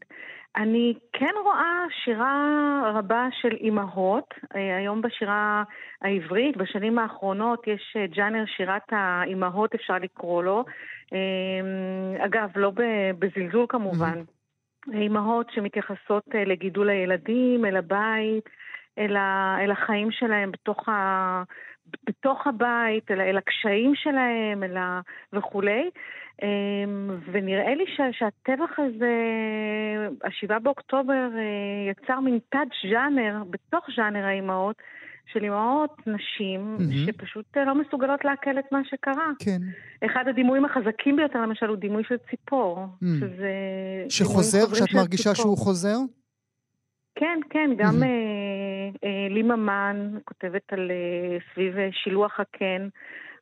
אני 0.56 0.94
כן 1.14 1.34
רואה 1.44 1.86
שירה 2.04 2.82
רבה 2.96 3.28
של 3.42 3.56
אימהות. 3.56 4.34
אה, 4.56 4.78
היום 4.78 5.02
בשירה 5.02 5.64
העברית, 6.02 6.58
בשנים 6.58 7.00
האחרונות, 7.00 7.68
יש 7.68 7.94
אה, 7.98 8.08
ג'אנר 8.08 8.44
שירת 8.58 8.82
האימהות, 8.92 9.76
אפשר 9.76 9.98
לקרוא 9.98 10.44
לו. 10.44 10.66
אה, 11.14 12.26
אגב, 12.26 12.50
לא 12.56 12.72
בזלזול 13.20 13.66
כמובן. 13.70 14.22
אימהות 14.94 15.52
שמתייחסות 15.52 16.24
לגידול 16.46 16.90
הילדים, 16.90 17.66
אל 17.66 17.78
הבית, 17.78 18.50
אל, 19.00 19.16
ה, 19.16 19.58
אל 19.62 19.72
החיים 19.72 20.12
שלהם 20.12 20.52
בתוך, 20.52 20.90
ה, 20.90 21.44
בתוך 22.04 22.48
הבית, 22.48 23.12
אל, 23.12 23.22
אל 23.22 23.38
הקשיים 23.38 23.96
שלהם 23.96 24.64
אל 24.64 24.78
ה, 24.78 25.02
וכולי. 25.34 25.90
אמ, 26.44 27.18
ונראה 27.32 27.76
לי 27.76 27.84
שה, 27.98 28.04
שהטבח 28.12 28.80
הזה, 28.80 29.14
השבעה 30.24 30.60
באוקטובר, 30.60 31.30
אה, 31.36 31.92
יצר 31.92 32.20
מין 32.20 32.40
תת-ז'אנר, 32.50 33.44
בתוך 33.50 33.86
ז'אנר 33.96 34.26
האימהות, 34.26 34.76
של 35.34 35.44
אימהות, 35.44 36.08
נשים, 36.08 36.76
מהמם. 36.80 37.06
שפשוט 37.06 37.58
אה, 37.58 37.66
לא 37.66 37.76
מסוגלות 37.76 38.26
לעכל 38.26 38.60
את 38.60 38.72
מה 38.72 38.82
שקרה. 38.84 39.32
כן. 39.40 39.60
אחד 40.06 40.24
הדימויים 40.28 40.66
החזקים 40.66 41.16
ביותר, 41.16 41.42
למשל, 41.42 41.66
הוא 41.66 41.78
דימוי 41.78 42.04
של 42.08 42.16
ציפור. 42.30 42.86
Mm. 43.04 43.06
שזה... 43.20 43.54
שחוזר, 44.10 44.74
שאת 44.74 44.94
מרגישה 44.96 45.30
ציפור. 45.30 45.36
שהוא 45.36 45.58
חוזר? 45.58 45.98
כן, 47.16 47.40
כן, 47.50 47.70
גם 47.78 48.00
מהמם. 48.00 48.04
אה, 49.04 49.28
לימה 49.30 49.56
מן 49.56 50.18
כותבת 50.26 50.74
על 50.74 50.92
אה, 50.92 51.38
סביב 51.54 51.78
אה, 51.78 51.90
שילוח 51.92 52.40
הקן, 52.40 52.88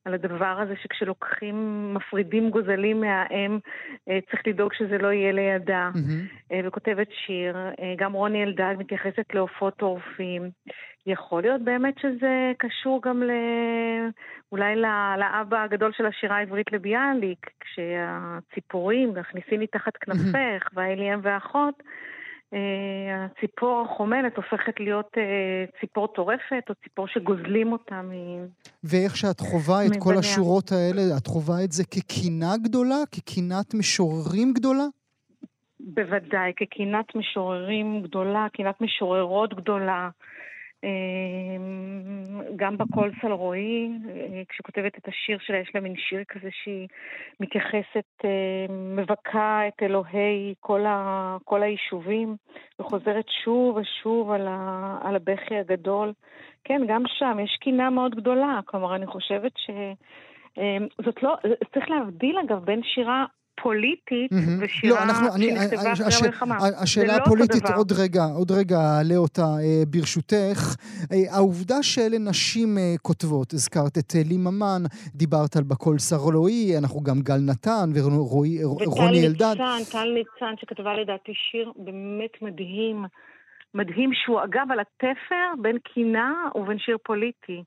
על 0.05 0.13
הדבר 0.13 0.59
הזה 0.61 0.73
שכשלוקחים, 0.83 1.89
מפרידים 1.93 2.49
גוזלים 2.49 3.01
מהאם, 3.01 3.59
צריך 4.05 4.47
לדאוג 4.47 4.73
שזה 4.73 4.97
לא 4.97 5.07
יהיה 5.07 5.31
לידה. 5.31 5.89
אה, 6.51 6.59
וכותבת 6.63 7.07
שיר, 7.25 7.57
גם 7.97 8.13
רוני 8.13 8.43
אלדד 8.43 8.75
מתייחסת 8.77 9.33
לעופות 9.33 9.75
טורפים. 9.75 10.49
יכול 11.07 11.41
להיות 11.41 11.61
באמת 11.61 11.99
שזה 11.99 12.51
קשור 12.57 13.01
גם 13.01 13.23
ל... 13.23 13.31
אולי 14.51 14.75
לאבא 15.17 15.63
הגדול 15.63 15.91
של 15.97 16.05
השירה 16.05 16.37
העברית 16.37 16.71
לביאליק, 16.71 17.49
כשהציפורים, 17.59 19.17
הכניסיני 19.17 19.67
תחת 19.67 19.97
כנפך, 19.97 20.69
והאלי 20.73 21.13
אם 21.13 21.19
ואחות, 21.23 21.73
אה, 21.81 22.16
הציפור 22.51 23.85
החומלת 23.85 24.35
הופכת 24.37 24.79
להיות 24.79 25.09
אה, 25.17 25.65
ציפור 25.79 26.07
טורפת, 26.07 26.63
או 26.69 26.75
ציפור 26.83 27.07
שגוזלים 27.07 27.71
אותה 27.71 28.01
מ... 28.01 28.11
ואיך 28.83 29.17
שאת 29.17 29.39
חווה 29.39 29.85
את 29.85 29.91
כל. 29.99 30.17
השורות 30.17 30.71
האלה, 30.71 31.17
את 31.17 31.27
חווה 31.27 31.63
את 31.63 31.71
זה 31.71 31.83
כקינה 31.83 32.53
גדולה? 32.63 32.95
כקינת 33.11 33.73
משוררים 33.73 34.53
גדולה? 34.53 34.85
בוודאי, 35.79 36.53
כקינת 36.55 37.15
משוררים 37.15 38.01
גדולה, 38.03 38.47
קינת 38.53 38.81
משוררות 38.81 39.53
גדולה. 39.53 40.09
אה, 40.87 41.57
גם 42.55 42.77
בקול 42.77 43.11
סלרועי, 43.21 43.91
אה, 44.09 44.41
כשכותבת 44.49 44.97
את 44.97 45.07
השיר 45.07 45.37
שלה, 45.41 45.57
יש 45.57 45.71
לה 45.75 45.81
מין 45.81 45.95
שיר 45.97 46.23
כזה 46.23 46.49
שהיא 46.63 46.87
מתייחסת, 47.39 48.25
אה, 48.25 48.65
מבכה 48.69 49.67
את 49.67 49.83
אלוהי 49.83 50.53
כל, 50.59 50.85
ה, 50.85 51.37
כל 51.43 51.63
היישובים, 51.63 52.35
וחוזרת 52.79 53.25
שוב 53.43 53.77
ושוב 53.77 54.31
על, 54.31 54.47
ה, 54.47 54.97
על 55.03 55.15
הבכי 55.15 55.57
הגדול. 55.57 56.13
כן, 56.63 56.81
גם 56.87 57.03
שם 57.07 57.37
יש 57.43 57.57
קינה 57.61 57.89
מאוד 57.89 58.15
גדולה. 58.15 58.59
כלומר, 58.65 58.95
אני 58.95 59.07
חושבת 59.07 59.51
ש... 59.57 59.69
זאת 61.05 61.23
לא, 61.23 61.35
צריך 61.73 61.89
להבדיל 61.89 62.37
אגב 62.39 62.65
בין 62.65 62.81
שירה 62.83 63.25
פוליטית 63.63 64.31
מהמם. 64.31 64.57
ושירה 64.61 64.99
לא, 64.99 65.03
אנחנו, 65.11 65.35
אני, 65.35 65.49
שנכתבה 65.49 65.93
אחרי 65.93 66.05
הש- 66.05 66.21
המלחמה. 66.21 66.57
השאלה 66.83 67.17
לא 67.17 67.23
הפוליטית, 67.23 67.63
דבר. 67.63 67.73
עוד 67.75 67.91
רגע, 67.91 68.23
עוד 68.23 68.51
רגע 68.51 68.77
אעלה 68.77 69.15
אותה 69.15 69.41
אה, 69.41 69.83
ברשותך. 69.87 70.75
אה, 71.11 71.35
העובדה 71.35 71.83
שאלה 71.83 72.17
נשים 72.19 72.77
אה, 72.77 72.95
כותבות, 73.01 73.53
הזכרת 73.53 73.97
את 73.97 74.15
אה, 74.15 74.21
לי 74.25 74.37
ממן, 74.37 74.81
דיברת 75.15 75.55
על 75.55 75.63
בקול 75.63 75.99
סרלואי, 75.99 76.77
אנחנו 76.77 77.01
גם 77.01 77.19
גל 77.21 77.39
נתן 77.49 77.89
ורוני 77.95 78.65
וטל 78.65 79.01
אלדד. 79.25 79.43
ניצן, 79.43 79.91
טל 79.91 80.07
ניצן, 80.13 80.53
שכתבה 80.61 80.93
לדעתי 80.93 81.31
שיר 81.51 81.71
באמת 81.77 82.31
מדהים. 82.41 83.05
מדהים 83.73 84.09
שהוא 84.13 84.39
אגב 84.43 84.71
על 84.71 84.79
התפר 84.79 85.61
בין 85.61 85.77
קינה 85.93 86.31
ובין 86.55 86.77
שיר 86.79 86.97
פוליטי. 87.05 87.63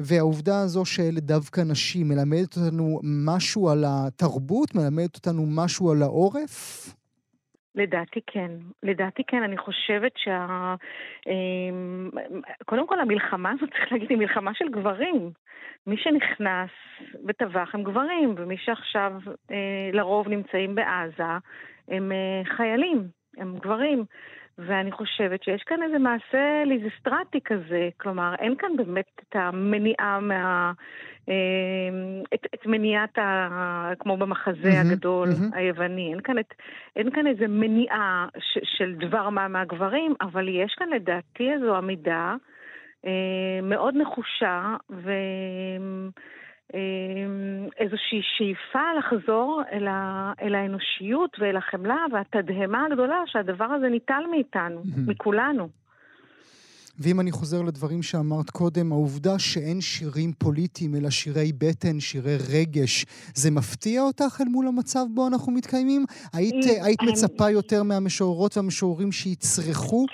והעובדה 0.00 0.60
הזו 0.64 0.84
שאלה 0.84 1.20
דווקא 1.20 1.60
נשים 1.60 2.08
מלמדת 2.08 2.56
אותנו 2.56 3.00
משהו 3.26 3.68
על 3.68 3.84
התרבות, 3.86 4.74
מלמדת 4.74 5.16
אותנו 5.16 5.42
משהו 5.56 5.90
על 5.90 6.02
העורף? 6.02 6.86
לדעתי 7.74 8.20
כן. 8.26 8.50
לדעתי 8.82 9.22
כן, 9.26 9.42
אני 9.42 9.58
חושבת 9.58 10.12
שה... 10.16 10.74
אמ, 11.26 12.10
קודם 12.64 12.86
כל, 12.86 13.00
המלחמה 13.00 13.50
הזאת, 13.50 13.68
צריך 13.78 13.92
להגיד, 13.92 14.10
היא 14.10 14.18
מלחמה 14.18 14.50
של 14.54 14.68
גברים. 14.68 15.30
מי 15.86 15.96
שנכנס 15.96 16.70
וטבח 17.26 17.74
הם 17.74 17.82
גברים, 17.82 18.34
ומי 18.36 18.56
שעכשיו 18.58 19.12
אה, 19.50 19.90
לרוב 19.92 20.28
נמצאים 20.28 20.74
בעזה 20.74 21.22
הם 21.88 22.12
אה, 22.12 22.56
חיילים, 22.56 23.08
הם 23.36 23.56
גברים. 23.58 24.04
ואני 24.66 24.92
חושבת 24.92 25.42
שיש 25.42 25.62
כאן 25.62 25.82
איזה 25.82 25.98
מעשה 25.98 26.62
ליזסטרטי 26.66 27.40
כזה, 27.44 27.88
כלומר, 27.96 28.34
אין 28.38 28.54
כאן 28.56 28.76
באמת 28.76 29.20
את 29.28 29.36
המניעה 29.36 30.20
מה... 30.20 30.72
אה, 31.28 31.34
את, 32.34 32.46
את 32.54 32.66
מניעת 32.66 33.18
ה... 33.18 33.92
כמו 33.98 34.16
במחזה 34.16 34.68
מהמם, 34.68 34.90
הגדול 34.90 35.28
מהמם. 35.28 35.54
היווני, 35.54 36.10
אין 36.12 36.20
כאן, 36.20 36.38
את, 36.38 36.54
אין 36.96 37.10
כאן 37.10 37.26
איזה 37.26 37.48
מניעה 37.48 38.28
ש, 38.38 38.58
של 38.78 38.94
דבר 38.94 39.28
מה 39.28 39.48
מהגברים, 39.48 40.14
אבל 40.20 40.48
יש 40.48 40.74
כאן 40.78 40.88
לדעתי 40.88 41.52
איזו 41.52 41.76
עמידה 41.76 42.34
אה, 43.06 43.60
מאוד 43.62 43.94
נחושה 43.96 44.76
ו... 44.90 45.12
אה, 46.74 46.80
איזושהי 47.78 48.20
שאיפה 48.36 48.84
לחזור 48.98 49.62
אל, 49.72 49.86
ה, 49.88 50.32
אל 50.42 50.54
האנושיות 50.54 51.36
ואל 51.38 51.56
החמלה 51.56 52.04
והתדהמה 52.12 52.86
הגדולה 52.86 53.22
שהדבר 53.26 53.64
הזה 53.64 53.88
ניטל 53.88 54.22
מאיתנו. 54.30 54.82
מכולנו. 55.06 55.68
ואם 57.02 57.20
אני 57.20 57.32
חוזר 57.32 57.62
לדברים 57.62 58.02
שאמרת 58.02 58.50
קודם, 58.50 58.92
העובדה 58.92 59.38
שאין 59.38 59.80
שירים 59.80 60.32
פוליטיים 60.38 60.94
אלא 60.94 61.10
שירי 61.10 61.52
בטן, 61.52 62.00
שירי 62.00 62.36
רגש, 62.54 63.04
זה 63.34 63.50
מפתיע 63.50 64.02
אותך 64.02 64.40
אל 64.40 64.46
מול 64.48 64.66
המצב 64.66 65.04
בו 65.14 65.26
אנחנו 65.26 65.52
מתקיימים? 65.52 66.04
היית, 66.32 66.64
היית 66.84 67.02
מצפה 67.02 67.50
יותר 67.50 67.82
מהמשוררות 67.82 68.56
והמשוררים 68.56 69.12
שיצרכו? 69.12 70.06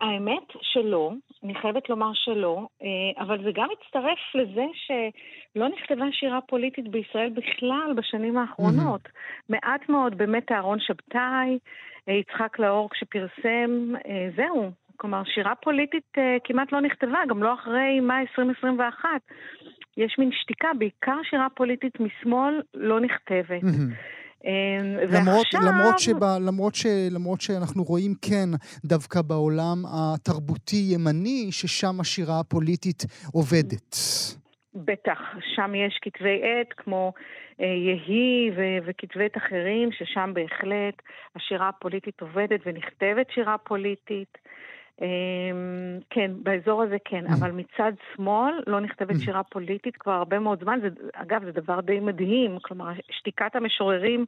האמת 0.00 0.48
שלא, 0.62 1.12
אני 1.44 1.54
חייבת 1.54 1.88
לומר 1.88 2.10
שלא, 2.14 2.66
אה, 2.82 3.22
אבל 3.24 3.44
זה 3.44 3.50
גם 3.54 3.68
מצטרף 3.72 4.18
לזה 4.34 4.64
שלא 4.74 5.68
נכתבה 5.68 6.04
שירה 6.12 6.40
פוליטית 6.40 6.88
בישראל 6.88 7.30
בכלל 7.30 7.92
בשנים 7.96 8.38
האחרונות. 8.38 9.08
מעט 9.48 9.88
מאוד 9.88 10.18
באמת 10.18 10.52
אהרון 10.52 10.80
שבתאי, 10.80 11.58
אה, 12.08 12.14
יצחק 12.14 12.58
לאור 12.58 12.90
כשפרסם, 12.90 13.94
אה, 14.06 14.28
זהו. 14.36 14.70
כלומר, 14.96 15.22
שירה 15.24 15.54
פוליטית 15.54 16.12
כמעט 16.44 16.72
לא 16.72 16.80
נכתבה, 16.80 17.18
גם 17.28 17.42
לא 17.42 17.54
אחרי 17.54 18.00
מאי 18.00 18.20
2021. 18.20 19.08
יש 19.96 20.18
מין 20.18 20.30
שתיקה, 20.32 20.68
בעיקר 20.78 21.16
שירה 21.22 21.46
פוליטית 21.54 22.00
משמאל 22.00 22.62
לא 22.74 23.00
נכתבת. 23.00 23.62
מהמם. 23.62 23.92
אה, 24.46 24.52
למרות, 25.18 25.46
ועכשיו... 25.52 25.60
למרות, 25.60 25.98
שבה, 25.98 26.38
למרות, 26.46 26.74
ש, 26.74 26.86
למרות 27.10 27.40
שאנחנו 27.40 27.82
רואים 27.82 28.14
כן 28.22 28.48
דווקא 28.84 29.22
בעולם 29.22 29.82
התרבותי-ימני, 29.86 31.48
ששם 31.50 32.00
השירה 32.00 32.40
הפוליטית 32.40 33.02
עובדת. 33.32 33.96
בטח, 34.74 35.18
שם 35.54 35.74
יש 35.74 35.98
כתבי 36.02 36.40
עת 36.42 36.72
כמו 36.76 37.12
אה, 37.60 37.66
יהי 37.66 38.50
ו- 38.56 38.86
וכתבי 38.86 39.24
עת 39.24 39.36
אחרים, 39.36 39.88
ששם 39.92 40.30
בהחלט 40.34 41.02
השירה 41.36 41.68
הפוליטית 41.68 42.20
עובדת 42.20 42.60
ונכתבת 42.66 43.26
שירה 43.34 43.58
פוליטית. 43.58 44.38
אמ, 45.02 45.06
כן, 46.10 46.30
באזור 46.42 46.82
הזה 46.82 46.96
כן, 47.04 47.26
Mm. 47.26 47.34
אבל 47.34 47.50
מצד 47.50 47.92
שמאל 48.14 48.52
לא 48.66 48.80
נכתבת 48.80 49.16
שירה 49.24 49.42
פוליטית 49.42 49.96
כבר 49.96 50.12
הרבה 50.12 50.38
מאוד 50.38 50.60
זמן. 50.62 50.78
זה, 50.82 50.88
אגב, 51.14 51.44
זה 51.44 51.52
דבר 51.52 51.80
די 51.80 52.00
מדהים, 52.00 52.58
כלומר, 52.62 52.86
שתיקת 53.10 53.56
המשוררים 53.56 54.24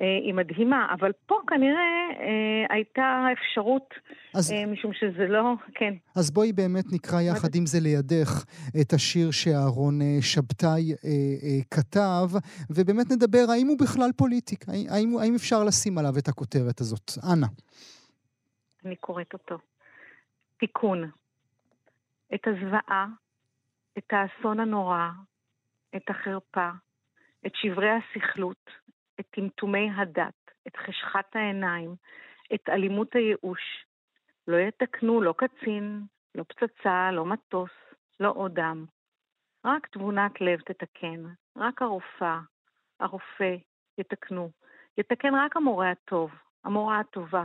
אה, 0.00 0.04
היא 0.24 0.34
מדהימה, 0.34 0.86
אבל 1.00 1.12
פה 1.26 1.34
כנראה 1.46 1.80
אה, 2.20 2.74
הייתה 2.74 3.26
אפשרות, 3.32 3.94
אז- 4.34 4.52
אה, 4.52 4.66
משום 4.66 4.92
שזה 4.92 5.26
לא, 5.28 5.52
כן. 5.74 5.94
אז 6.16 6.30
בואי 6.30 6.52
באמת 6.52 6.84
נקרא 6.92 7.20
יחד 7.20 7.54
עם 7.54 7.66
זה 7.66 7.78
לידך 7.80 8.44
את 8.80 8.92
השיר 8.92 9.30
שאהרון 9.30 10.02
אה, 10.02 10.16
שבתאי 10.20 10.68
אה, 10.92 11.08
אה, 11.42 11.60
כתב, 11.70 12.28
ובאמת 12.70 13.06
נדבר 13.12 13.44
האם 13.52 13.66
הוא 13.66 13.76
בכלל 13.80 14.10
פוליטיק, 14.16 14.64
האם, 14.68 15.18
האם 15.18 15.34
אפשר 15.34 15.64
לשים 15.64 15.98
עליו 15.98 16.12
את 16.18 16.28
הכותרת 16.28 16.80
הזאת. 16.80 17.10
אנא. 17.32 17.46
אני 18.84 18.96
קוראת 18.96 19.32
אותו. 19.32 19.58
תיקון. 20.58 21.10
את 22.34 22.46
הזוועה, 22.46 23.06
את 23.98 24.12
האסון 24.12 24.60
הנורא, 24.60 25.08
את 25.96 26.10
החרפה, 26.10 26.70
את 27.46 27.52
שברי 27.54 27.90
הסכלות, 27.90 28.70
את 29.20 29.26
טמטומי 29.30 29.90
הדת, 29.96 30.50
את 30.66 30.76
חשכת 30.76 31.36
העיניים, 31.36 31.94
את 32.54 32.68
אלימות 32.68 33.14
הייאוש. 33.14 33.84
לא 34.48 34.56
יתקנו 34.56 35.20
לא 35.20 35.34
קצין, 35.36 36.02
לא 36.34 36.42
פצצה, 36.42 37.10
לא 37.12 37.24
מטוס, 37.24 37.70
לא 38.20 38.32
עוד 38.36 38.54
דם. 38.54 38.84
רק 39.64 39.86
תבונת 39.86 40.40
לב 40.40 40.60
תתקן, 40.60 41.24
רק 41.56 41.82
הרופאה, 41.82 42.40
הרופא 43.00 43.56
יתקנו. 43.98 44.50
יתקן 44.98 45.34
רק 45.34 45.56
המורה 45.56 45.90
הטוב, 45.90 46.30
המורה 46.64 47.00
הטובה. 47.00 47.44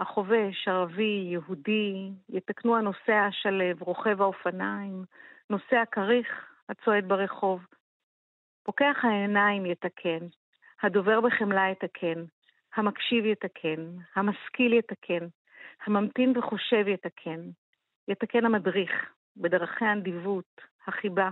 החובש, 0.00 0.68
ערבי, 0.68 1.28
יהודי, 1.32 2.10
יתקנו 2.28 2.76
הנוסע 2.76 3.24
השלב, 3.28 3.82
רוכב 3.82 4.22
האופניים, 4.22 5.04
נוסע 5.50 5.82
כריך, 5.92 6.52
הצועד 6.68 7.08
ברחוב. 7.08 7.66
פוקח 8.62 8.96
העיניים 9.02 9.66
יתקן, 9.66 10.26
הדובר 10.82 11.20
בחמלה 11.20 11.68
יתקן, 11.72 12.24
המקשיב 12.74 13.24
יתקן, 13.24 13.96
המשכיל 14.16 14.72
יתקן, 14.72 15.26
הממתין 15.86 16.38
וחושב 16.38 16.88
יתקן, 16.88 17.40
יתקן 18.08 18.44
המדריך, 18.44 19.12
בדרכי 19.36 19.84
הנדיבות, 19.84 20.60
החיבה, 20.86 21.30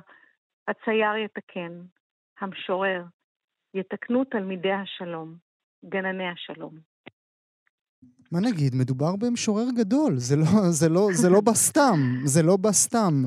הצייר 0.69 1.17
יתקן, 1.17 1.73
המשורר, 2.41 3.03
יתקנו 3.75 4.25
תלמידי 4.25 4.73
השלום, 4.73 5.35
גנני 5.85 6.29
השלום. 6.29 6.96
מה 8.33 8.41
נגיד, 8.41 8.75
מדובר 8.75 9.17
במשורר 9.17 9.71
גדול, 9.71 10.19
זה 10.19 10.37
לא, 10.37 10.71
זה 10.71 10.89
לא, 10.89 11.09
זה 11.13 11.29
לא 11.31 11.41
בסתם, 11.41 12.23
זה 12.25 12.43
לא 12.43 12.57
בסתם. 12.57 13.25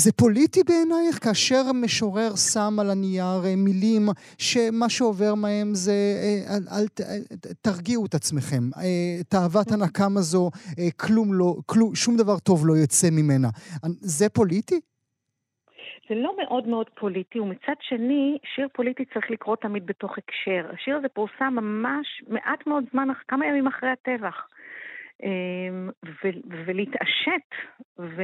זה 0.00 0.12
פוליטי 0.12 0.62
בעינייך 0.62 1.24
כאשר 1.24 1.72
משורר 1.72 2.36
שם 2.36 2.76
על 2.80 2.90
הנייר 2.90 3.44
אה, 3.44 3.56
מילים 3.56 4.08
שמה 4.38 4.88
שעובר 4.88 5.34
מהם 5.34 5.74
זה 5.74 5.92
אה, 5.92 6.56
אל, 6.56 6.66
אל, 6.70 6.86
תרגיעו 7.60 8.06
את 8.06 8.14
עצמכם. 8.14 8.70
אה, 8.76 9.20
תאוות 9.28 9.72
הנקם 9.72 10.16
הזו, 10.16 10.50
כלום 10.96 11.34
לא, 11.34 11.56
כלום, 11.66 11.94
שום 11.94 12.16
דבר 12.16 12.38
טוב 12.38 12.66
לא 12.66 12.78
יצא 12.78 13.10
ממנה. 13.10 13.50
זה 14.00 14.28
פוליטי? 14.28 14.80
זה 16.08 16.14
לא 16.14 16.34
מאוד 16.42 16.68
מאוד 16.68 16.90
פוליטי, 16.94 17.40
ומצד 17.40 17.74
שני, 17.80 18.38
שיר 18.54 18.68
פוליטי 18.72 19.04
צריך 19.04 19.30
לקרוא 19.30 19.56
תמיד 19.56 19.86
בתוך 19.86 20.18
הקשר. 20.18 20.70
השיר 20.72 20.96
הזה 20.96 21.08
פורסם 21.08 21.54
ממש 21.54 22.22
מעט 22.28 22.66
מאוד 22.66 22.84
זמן, 22.92 23.08
כמה 23.28 23.46
ימים 23.46 23.66
אחרי 23.66 23.90
הטבח. 23.90 24.48
אמ, 25.22 25.90
ו- 26.04 26.40
ולהתעשת, 26.66 27.48
ובתוך 27.98 28.22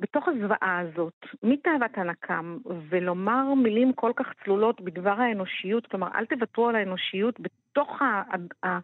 בתוך 0.00 0.28
הזוועה 0.28 0.78
הזאת, 0.80 1.12
מתאוות 1.42 1.90
הנקם, 1.94 2.56
ולומר 2.88 3.54
מילים 3.54 3.92
כל 3.92 4.12
כך 4.16 4.26
צלולות 4.44 4.80
בדבר 4.80 5.10
האנושיות, 5.20 5.86
כלומר, 5.86 6.08
אל 6.14 6.24
תוותרו 6.26 6.68
על 6.68 6.76
האנושיות 6.76 7.40
בתוך, 7.40 8.02
ה- 8.02 8.04
ה- 8.04 8.66
ה- 8.68 8.78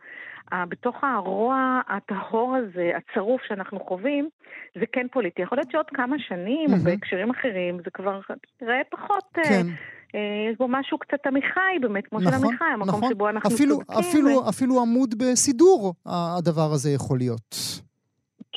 ה- 0.54 0.66
בתוך 0.66 0.96
הרוע 1.04 1.80
הטהור 1.88 2.57
הזה, 2.57 2.90
הצרוף 2.96 3.40
שאנחנו 3.48 3.80
חווים, 3.80 4.28
זה 4.74 4.84
כן 4.92 5.07
פוליטי. 5.12 5.42
יכול 5.42 5.59
להיות 5.59 5.70
שעוד 5.70 5.86
כמה 5.94 6.16
שנים, 6.18 6.64
או 6.66 6.70
מהמם. 6.70 6.84
בהקשרים 6.84 7.30
אחרים, 7.30 7.76
זה 7.84 7.90
כבר 7.94 8.20
ייראה 8.62 8.80
פחות... 8.90 9.24
אה, 9.38 9.42
כן. 9.44 9.66
אה, 10.14 10.50
יש 10.52 10.59
בו 10.59 10.68
משהו 10.68 10.98
קצת 10.98 11.26
עמיחי 11.26 11.78
באמת, 11.80 12.07
כמו 12.07 12.20
של 12.20 12.26
נכון, 12.28 12.44
עמיחי, 12.48 12.64
המקום 12.64 12.88
נכון. 12.88 13.11
שבו 13.11 13.28
אנחנו 13.28 13.54
אפילו, 13.54 13.76
צודקים. 13.76 13.98
אפילו, 13.98 14.28
ו- 14.28 14.48
אפילו 14.48 14.80
עמוד 14.80 15.14
בסידור 15.18 15.94
הדבר 16.07 16.72
הזה 16.72 16.90
יכול 16.90 17.18
להיות. 17.18 17.86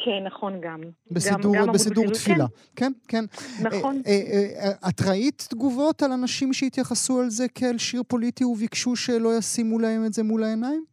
כן, 0.05 0.23
נכון 0.25 0.61
גם. 0.61 0.81
בסידור, 1.11 1.55
גם, 1.55 1.65
גם 1.67 1.73
בסידור 1.73 2.05
תפילה. 2.13 2.45
כן, 2.75 2.91
כן. 3.07 3.25
נכון. 3.61 4.01
אה, 4.07 4.11
אה, 4.11 4.65
אה, 4.65 4.89
את 4.89 5.01
ראית 5.01 5.47
תגובות 5.49 6.03
על 6.03 6.11
אנשים 6.11 6.53
שהתייחסו 6.53 7.19
על 7.19 7.29
זה 7.29 7.47
כאל 7.55 7.77
שיר 7.77 8.03
פוליטי 8.07 8.43
וביקשו 8.43 8.95
שלא 8.95 9.37
ישימו 9.37 9.79
להם 9.79 10.05
את 10.05 10.13
זה 10.13 10.23
מול 10.23 10.43
העיניים? 10.43 10.83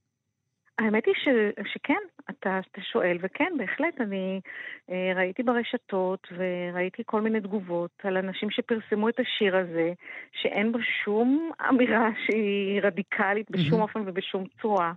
האמת 0.79 1.07
היא 1.07 1.15
ש, 1.15 1.29
שכן, 1.73 2.03
אתה, 2.31 2.61
אתה 2.73 2.81
שואל, 2.81 3.19
וכן, 3.21 3.53
בהחלט, 3.59 4.01
אני 4.01 4.41
אה, 4.91 5.13
ראיתי 5.17 5.43
ברשתות 5.43 6.29
וראיתי 6.37 7.03
כל 7.07 7.21
מיני 7.21 7.41
תגובות 7.41 7.91
על 8.05 8.17
אנשים 8.17 8.51
שפרסמו 8.51 9.09
את 9.09 9.21
השיר 9.21 9.57
הזה, 9.57 9.93
שאין 10.33 10.73
בו 10.73 10.79
שום 11.05 11.51
אמירה 11.69 12.09
שהיא 12.27 12.81
רדיקלית 12.83 13.51
בשום. 13.51 13.81
אופן 13.81 14.03
ובשום 14.07 14.45
צורה. 14.63 14.93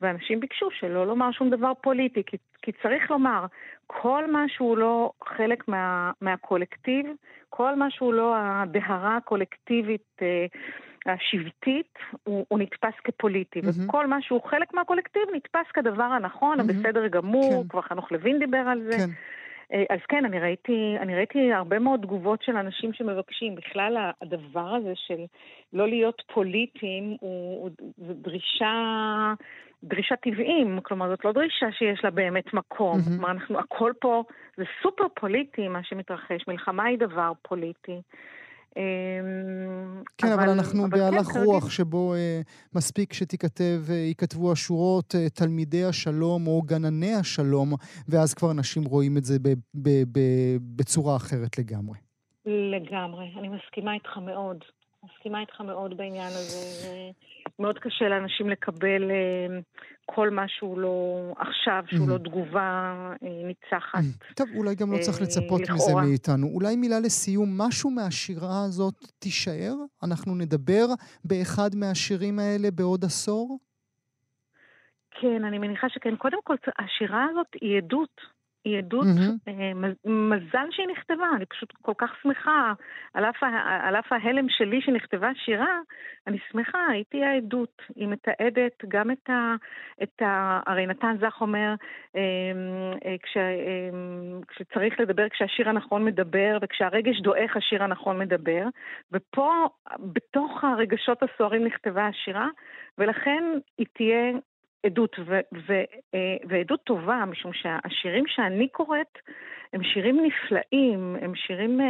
ואנשים 0.00 0.40
ביקשו 0.40 0.70
שלא 0.70 1.06
לומר 1.06 1.32
שום 1.32 1.50
דבר 1.50 1.72
פוליטי, 1.80 2.22
כי, 2.26 2.36
כי 2.62 2.72
צריך 2.82 3.10
לומר, 3.10 3.46
כל 3.86 4.30
מה 4.30 4.44
שהוא 4.48 4.76
לא 4.76 5.10
חלק 5.24 5.68
מה, 5.68 6.12
מהקולקטיב, 6.20 7.06
כל 7.50 7.74
מה 7.74 7.90
שהוא 7.90 8.14
לא 8.14 8.34
הדהרה 8.36 9.16
הקולקטיבית 9.16 10.18
אה, 10.22 10.46
השבטית, 11.12 11.98
הוא, 12.24 12.46
הוא 12.48 12.58
נתפס 12.58 12.94
כפוליטי. 13.04 13.60
מהמם. 13.60 13.88
וכל 13.88 14.06
מה 14.06 14.22
שהוא 14.22 14.42
חלק 14.42 14.74
מהקולקטיב 14.74 15.22
נתפס 15.34 15.70
כדבר 15.74 16.02
הנכון, 16.02 16.58
מהמם. 16.58 16.70
הבסדר 16.70 17.06
גמור, 17.06 17.62
כן. 17.62 17.68
כבר 17.68 17.82
חנוך 17.82 18.12
לוין 18.12 18.38
דיבר 18.38 18.58
על 18.66 18.82
זה. 18.82 18.98
כן. 18.98 19.10
אה, 19.72 19.84
אז 19.90 19.98
כן, 20.08 20.24
אני 20.24 20.40
ראיתי, 20.40 20.96
אני 21.00 21.16
ראיתי 21.16 21.52
הרבה 21.52 21.78
מאוד 21.78 22.00
תגובות 22.00 22.42
של 22.42 22.56
אנשים 22.56 22.92
שמבקשים. 22.92 23.54
בכלל, 23.54 24.10
הדבר 24.22 24.74
הזה 24.74 24.92
של 24.94 25.24
לא 25.72 25.88
להיות 25.88 26.22
פוליטיים, 26.34 27.16
הוא, 27.20 27.62
הוא, 27.62 27.70
זו 28.06 28.14
דרישה, 28.14 28.72
דרישה 29.84 30.16
טבעים. 30.16 30.80
כלומר, 30.82 31.08
זאת 31.08 31.24
לא 31.24 31.32
דרישה 31.32 31.72
שיש 31.72 32.04
לה 32.04 32.10
באמת 32.10 32.54
מקום. 32.54 32.98
מהמם. 32.98 33.16
כלומר, 33.16 33.30
אנחנו, 33.30 33.58
הכל 33.58 33.92
פה, 34.00 34.24
זה 34.56 34.64
סופר 34.82 35.06
פוליטי 35.14 35.68
מה 35.68 35.82
שמתרחש. 35.82 36.48
מלחמה 36.48 36.84
היא 36.84 36.98
דבר 36.98 37.32
פוליטי. 37.42 38.00
אמ, 38.76 40.02
כן, 40.18 40.32
אבל 40.32 40.48
אנחנו 40.48 40.84
אבל 40.84 40.90
כן, 40.90 41.10
בהלך 41.10 41.26
כרגיל. 41.26 41.42
רוח 41.42 41.70
שבו 41.70 42.14
אה, 42.14 42.40
מספיק 42.74 43.12
שתיכתב, 43.12 43.80
אה, 43.90 43.94
ייכתבו 43.94 44.52
השורות 44.52 45.14
אה, 45.14 45.28
תלמידי 45.28 45.84
השלום 45.84 46.46
או 46.46 46.62
גנני 46.62 47.14
השלום, 47.14 47.72
ואז 48.08 48.34
כבר 48.34 48.50
אנשים 48.50 48.84
רואים 48.84 49.16
את 49.16 49.24
זה 49.24 49.38
ב, 49.38 49.48
ב, 49.74 49.88
ב, 50.12 50.20
בצורה 50.76 51.16
אחרת 51.16 51.58
לגמרי. 51.58 51.98
לגמרי, 52.46 53.32
אני 53.38 53.48
מסכימה 53.48 53.94
איתך 53.94 54.16
מאוד. 54.16 54.64
מסכימה 55.04 55.40
איתך 55.40 55.60
מאוד 55.60 55.96
בעניין 55.96 56.28
הזה. 56.28 56.88
זה 56.88 57.10
מאוד 57.58 57.78
קשה 57.78 58.08
לאנשים 58.08 58.48
לקבל 58.50 59.10
כל 60.14 60.30
מה 60.30 60.48
שהוא 60.48 60.78
לא 60.78 61.18
עכשיו, 61.38 61.84
שהוא 61.86 62.08
לא 62.08 62.18
תגובה 62.18 62.94
אה, 63.22 63.28
ניצחת. 63.46 64.00
טוב, 64.36 64.48
אולי 64.56 64.74
גם 64.74 64.92
לא 64.92 64.98
צריך 64.98 65.18
אה, 65.18 65.22
לצפות 65.22 65.60
מזה 65.60 65.72
לכאורה. 65.72 66.02
מאיתנו. 66.02 66.46
אולי 66.46 66.76
מילה 66.76 67.00
לסיום, 67.00 67.60
משהו 67.60 67.90
מהשירה 67.90 68.64
הזאת 68.64 68.94
תישאר? 69.18 69.74
אנחנו 70.02 70.34
נדבר 70.34 70.86
באחד 71.24 71.70
מהשירים 71.74 72.38
האלה 72.38 72.70
בעוד 72.70 73.04
עשור? 73.04 73.58
כן, 75.10 75.44
אני 75.44 75.58
מניחה 75.58 75.88
שכן. 75.88 76.16
קודם 76.16 76.38
כל, 76.44 76.54
השירה 76.78 77.26
הזאת 77.30 77.46
היא 77.60 77.78
עדות. 77.78 78.37
היא 78.68 78.78
עדות. 78.78 79.06
אה, 79.48 79.74
מז- 79.74 80.10
מזל 80.10 80.66
שהיא 80.70 80.86
נכתבה, 80.86 81.26
אני 81.36 81.46
פשוט 81.46 81.72
כל 81.82 81.92
כך 81.98 82.10
שמחה. 82.22 82.72
על 83.14 83.24
אף, 83.24 83.42
ה- 83.42 83.88
על 83.88 83.96
אף 83.96 84.12
ההלם 84.12 84.48
שלי 84.48 84.80
שנכתבה 84.80 85.30
שירה, 85.34 85.78
אני 86.26 86.38
שמחה, 86.52 86.78
הייתי 86.90 87.24
העדות. 87.24 87.82
היא 87.96 88.08
מתעדת 88.08 88.84
גם 88.88 89.10
את 89.10 89.30
ה... 89.30 89.54
את 90.02 90.22
ה 90.22 90.60
הרי 90.66 90.86
נתן 90.86 91.16
זך 91.20 91.36
אומר, 91.40 91.74
אה, 92.16 92.20
אה, 93.06 93.16
כש, 93.22 93.36
כשצריך 94.48 95.00
לדבר, 95.00 95.28
כשהשיר 95.28 95.68
הנכון 95.68 96.04
מדבר, 96.04 96.58
וכשהרגש 96.62 97.20
דועך 97.20 97.56
השיר 97.56 97.82
הנכון 97.84 98.18
מדבר. 98.18 98.64
ופה, 99.12 99.66
בתוך 99.98 100.64
הרגשות 100.64 101.22
הסוערים 101.22 101.64
נכתבה 101.64 102.06
השירה, 102.06 102.48
ולכן 102.98 103.44
היא 103.78 103.86
תהיה 103.92 104.32
עדות, 104.86 105.16
ו- 105.26 105.40
ו- 105.68 105.84
אה, 106.14 106.36
ועדות 106.48 106.80
טובה, 106.84 107.24
משום 107.24 107.52
שהשירים 107.52 108.24
שאני 108.26 108.68
קוראת, 108.68 109.18
הם 109.72 109.82
שירים 109.82 110.16
נפלאים, 110.16 111.16
הם 111.22 111.32
שירים 111.34 111.80
אה, 111.80 111.86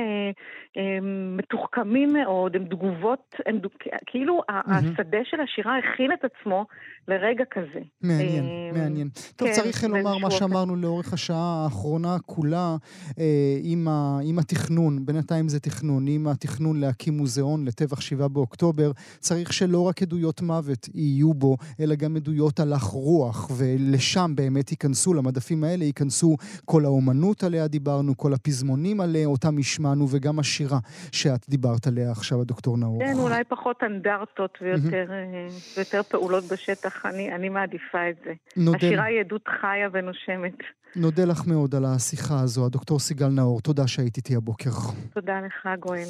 אה, 0.76 0.98
מתוחכמים 1.36 2.12
מאוד, 2.12 2.56
הם 2.56 2.64
תגובות, 2.64 3.34
הם 3.46 3.58
דו, 3.58 3.68
כאילו 4.06 4.40
mm-hmm. 4.50 4.70
השדה 4.70 5.18
של 5.24 5.40
השירה 5.40 5.78
הכין 5.78 6.12
את 6.12 6.24
עצמו 6.24 6.66
לרגע 7.08 7.44
כזה. 7.50 7.80
מעניין, 8.02 8.44
אה, 8.44 8.82
מעניין. 8.82 9.08
טוב, 9.36 9.48
כן, 9.48 9.54
צריך 9.54 9.84
לומר 9.84 10.18
מה 10.18 10.30
שאמרנו 10.30 10.76
לאורך 10.76 11.12
השעה 11.12 11.64
האחרונה 11.64 12.16
כולה, 12.26 12.76
אה, 13.18 13.58
עם, 13.62 13.88
ה, 13.88 14.18
עם 14.22 14.38
התכנון, 14.38 15.06
בינתיים 15.06 15.48
זה 15.48 15.60
תכנון, 15.60 16.06
עם 16.08 16.26
התכנון 16.26 16.80
להקים 16.80 17.16
מוזיאון 17.16 17.64
לטבח 17.64 18.00
שבעה 18.00 18.28
באוקטובר, 18.28 18.90
צריך 19.18 19.52
שלא 19.52 19.88
רק 19.88 20.02
עדויות 20.02 20.42
מוות 20.42 20.88
יהיו 20.94 21.34
בו, 21.34 21.56
אלא 21.80 21.94
גם 21.94 22.16
עדויות 22.16 22.60
הלך 22.60 22.82
רוח, 22.82 23.50
ולשם 23.58 24.32
באמת 24.34 24.70
ייכנסו, 24.70 25.14
למדפים 25.14 25.64
האלה 25.64 25.84
ייכנסו 25.84 26.36
כל 26.64 26.84
האומנות 26.84 27.44
עליה 27.44 27.67
דיברנו, 27.68 28.16
כל 28.16 28.32
הפזמונים 28.34 29.00
עליה 29.00 29.26
אותם 29.26 29.58
השמענו, 29.58 30.06
וגם 30.10 30.38
השירה 30.38 30.78
שאת 31.12 31.48
דיברת 31.48 31.86
עליה 31.86 32.10
עכשיו, 32.10 32.40
הדוקטור 32.40 32.78
נאור. 32.78 32.98
כן, 32.98 33.18
אולי 33.18 33.44
פחות 33.44 33.76
אנדרטות 33.82 34.58
ויותר, 34.62 35.06
mm-hmm. 35.08 35.76
ויותר 35.76 36.02
פעולות 36.02 36.44
בשטח, 36.44 37.06
אני, 37.06 37.34
אני 37.34 37.48
מעדיפה 37.48 38.10
את 38.10 38.16
זה. 38.24 38.32
נודל... 38.56 38.76
השירה 38.76 39.04
היא 39.04 39.20
עדות 39.20 39.48
חיה 39.60 39.88
ונושמת. 39.92 40.58
נודה 40.96 41.24
לך 41.24 41.46
מאוד 41.46 41.74
על 41.74 41.84
השיחה 41.84 42.40
הזו, 42.40 42.66
הדוקטור 42.66 42.98
סיגל 42.98 43.28
נאור, 43.28 43.60
תודה 43.60 43.86
שהיית 43.86 44.16
איתי 44.16 44.36
הבוקר. 44.36 44.70
תודה 45.14 45.40
לך, 45.40 45.68
גואל. 45.80 46.08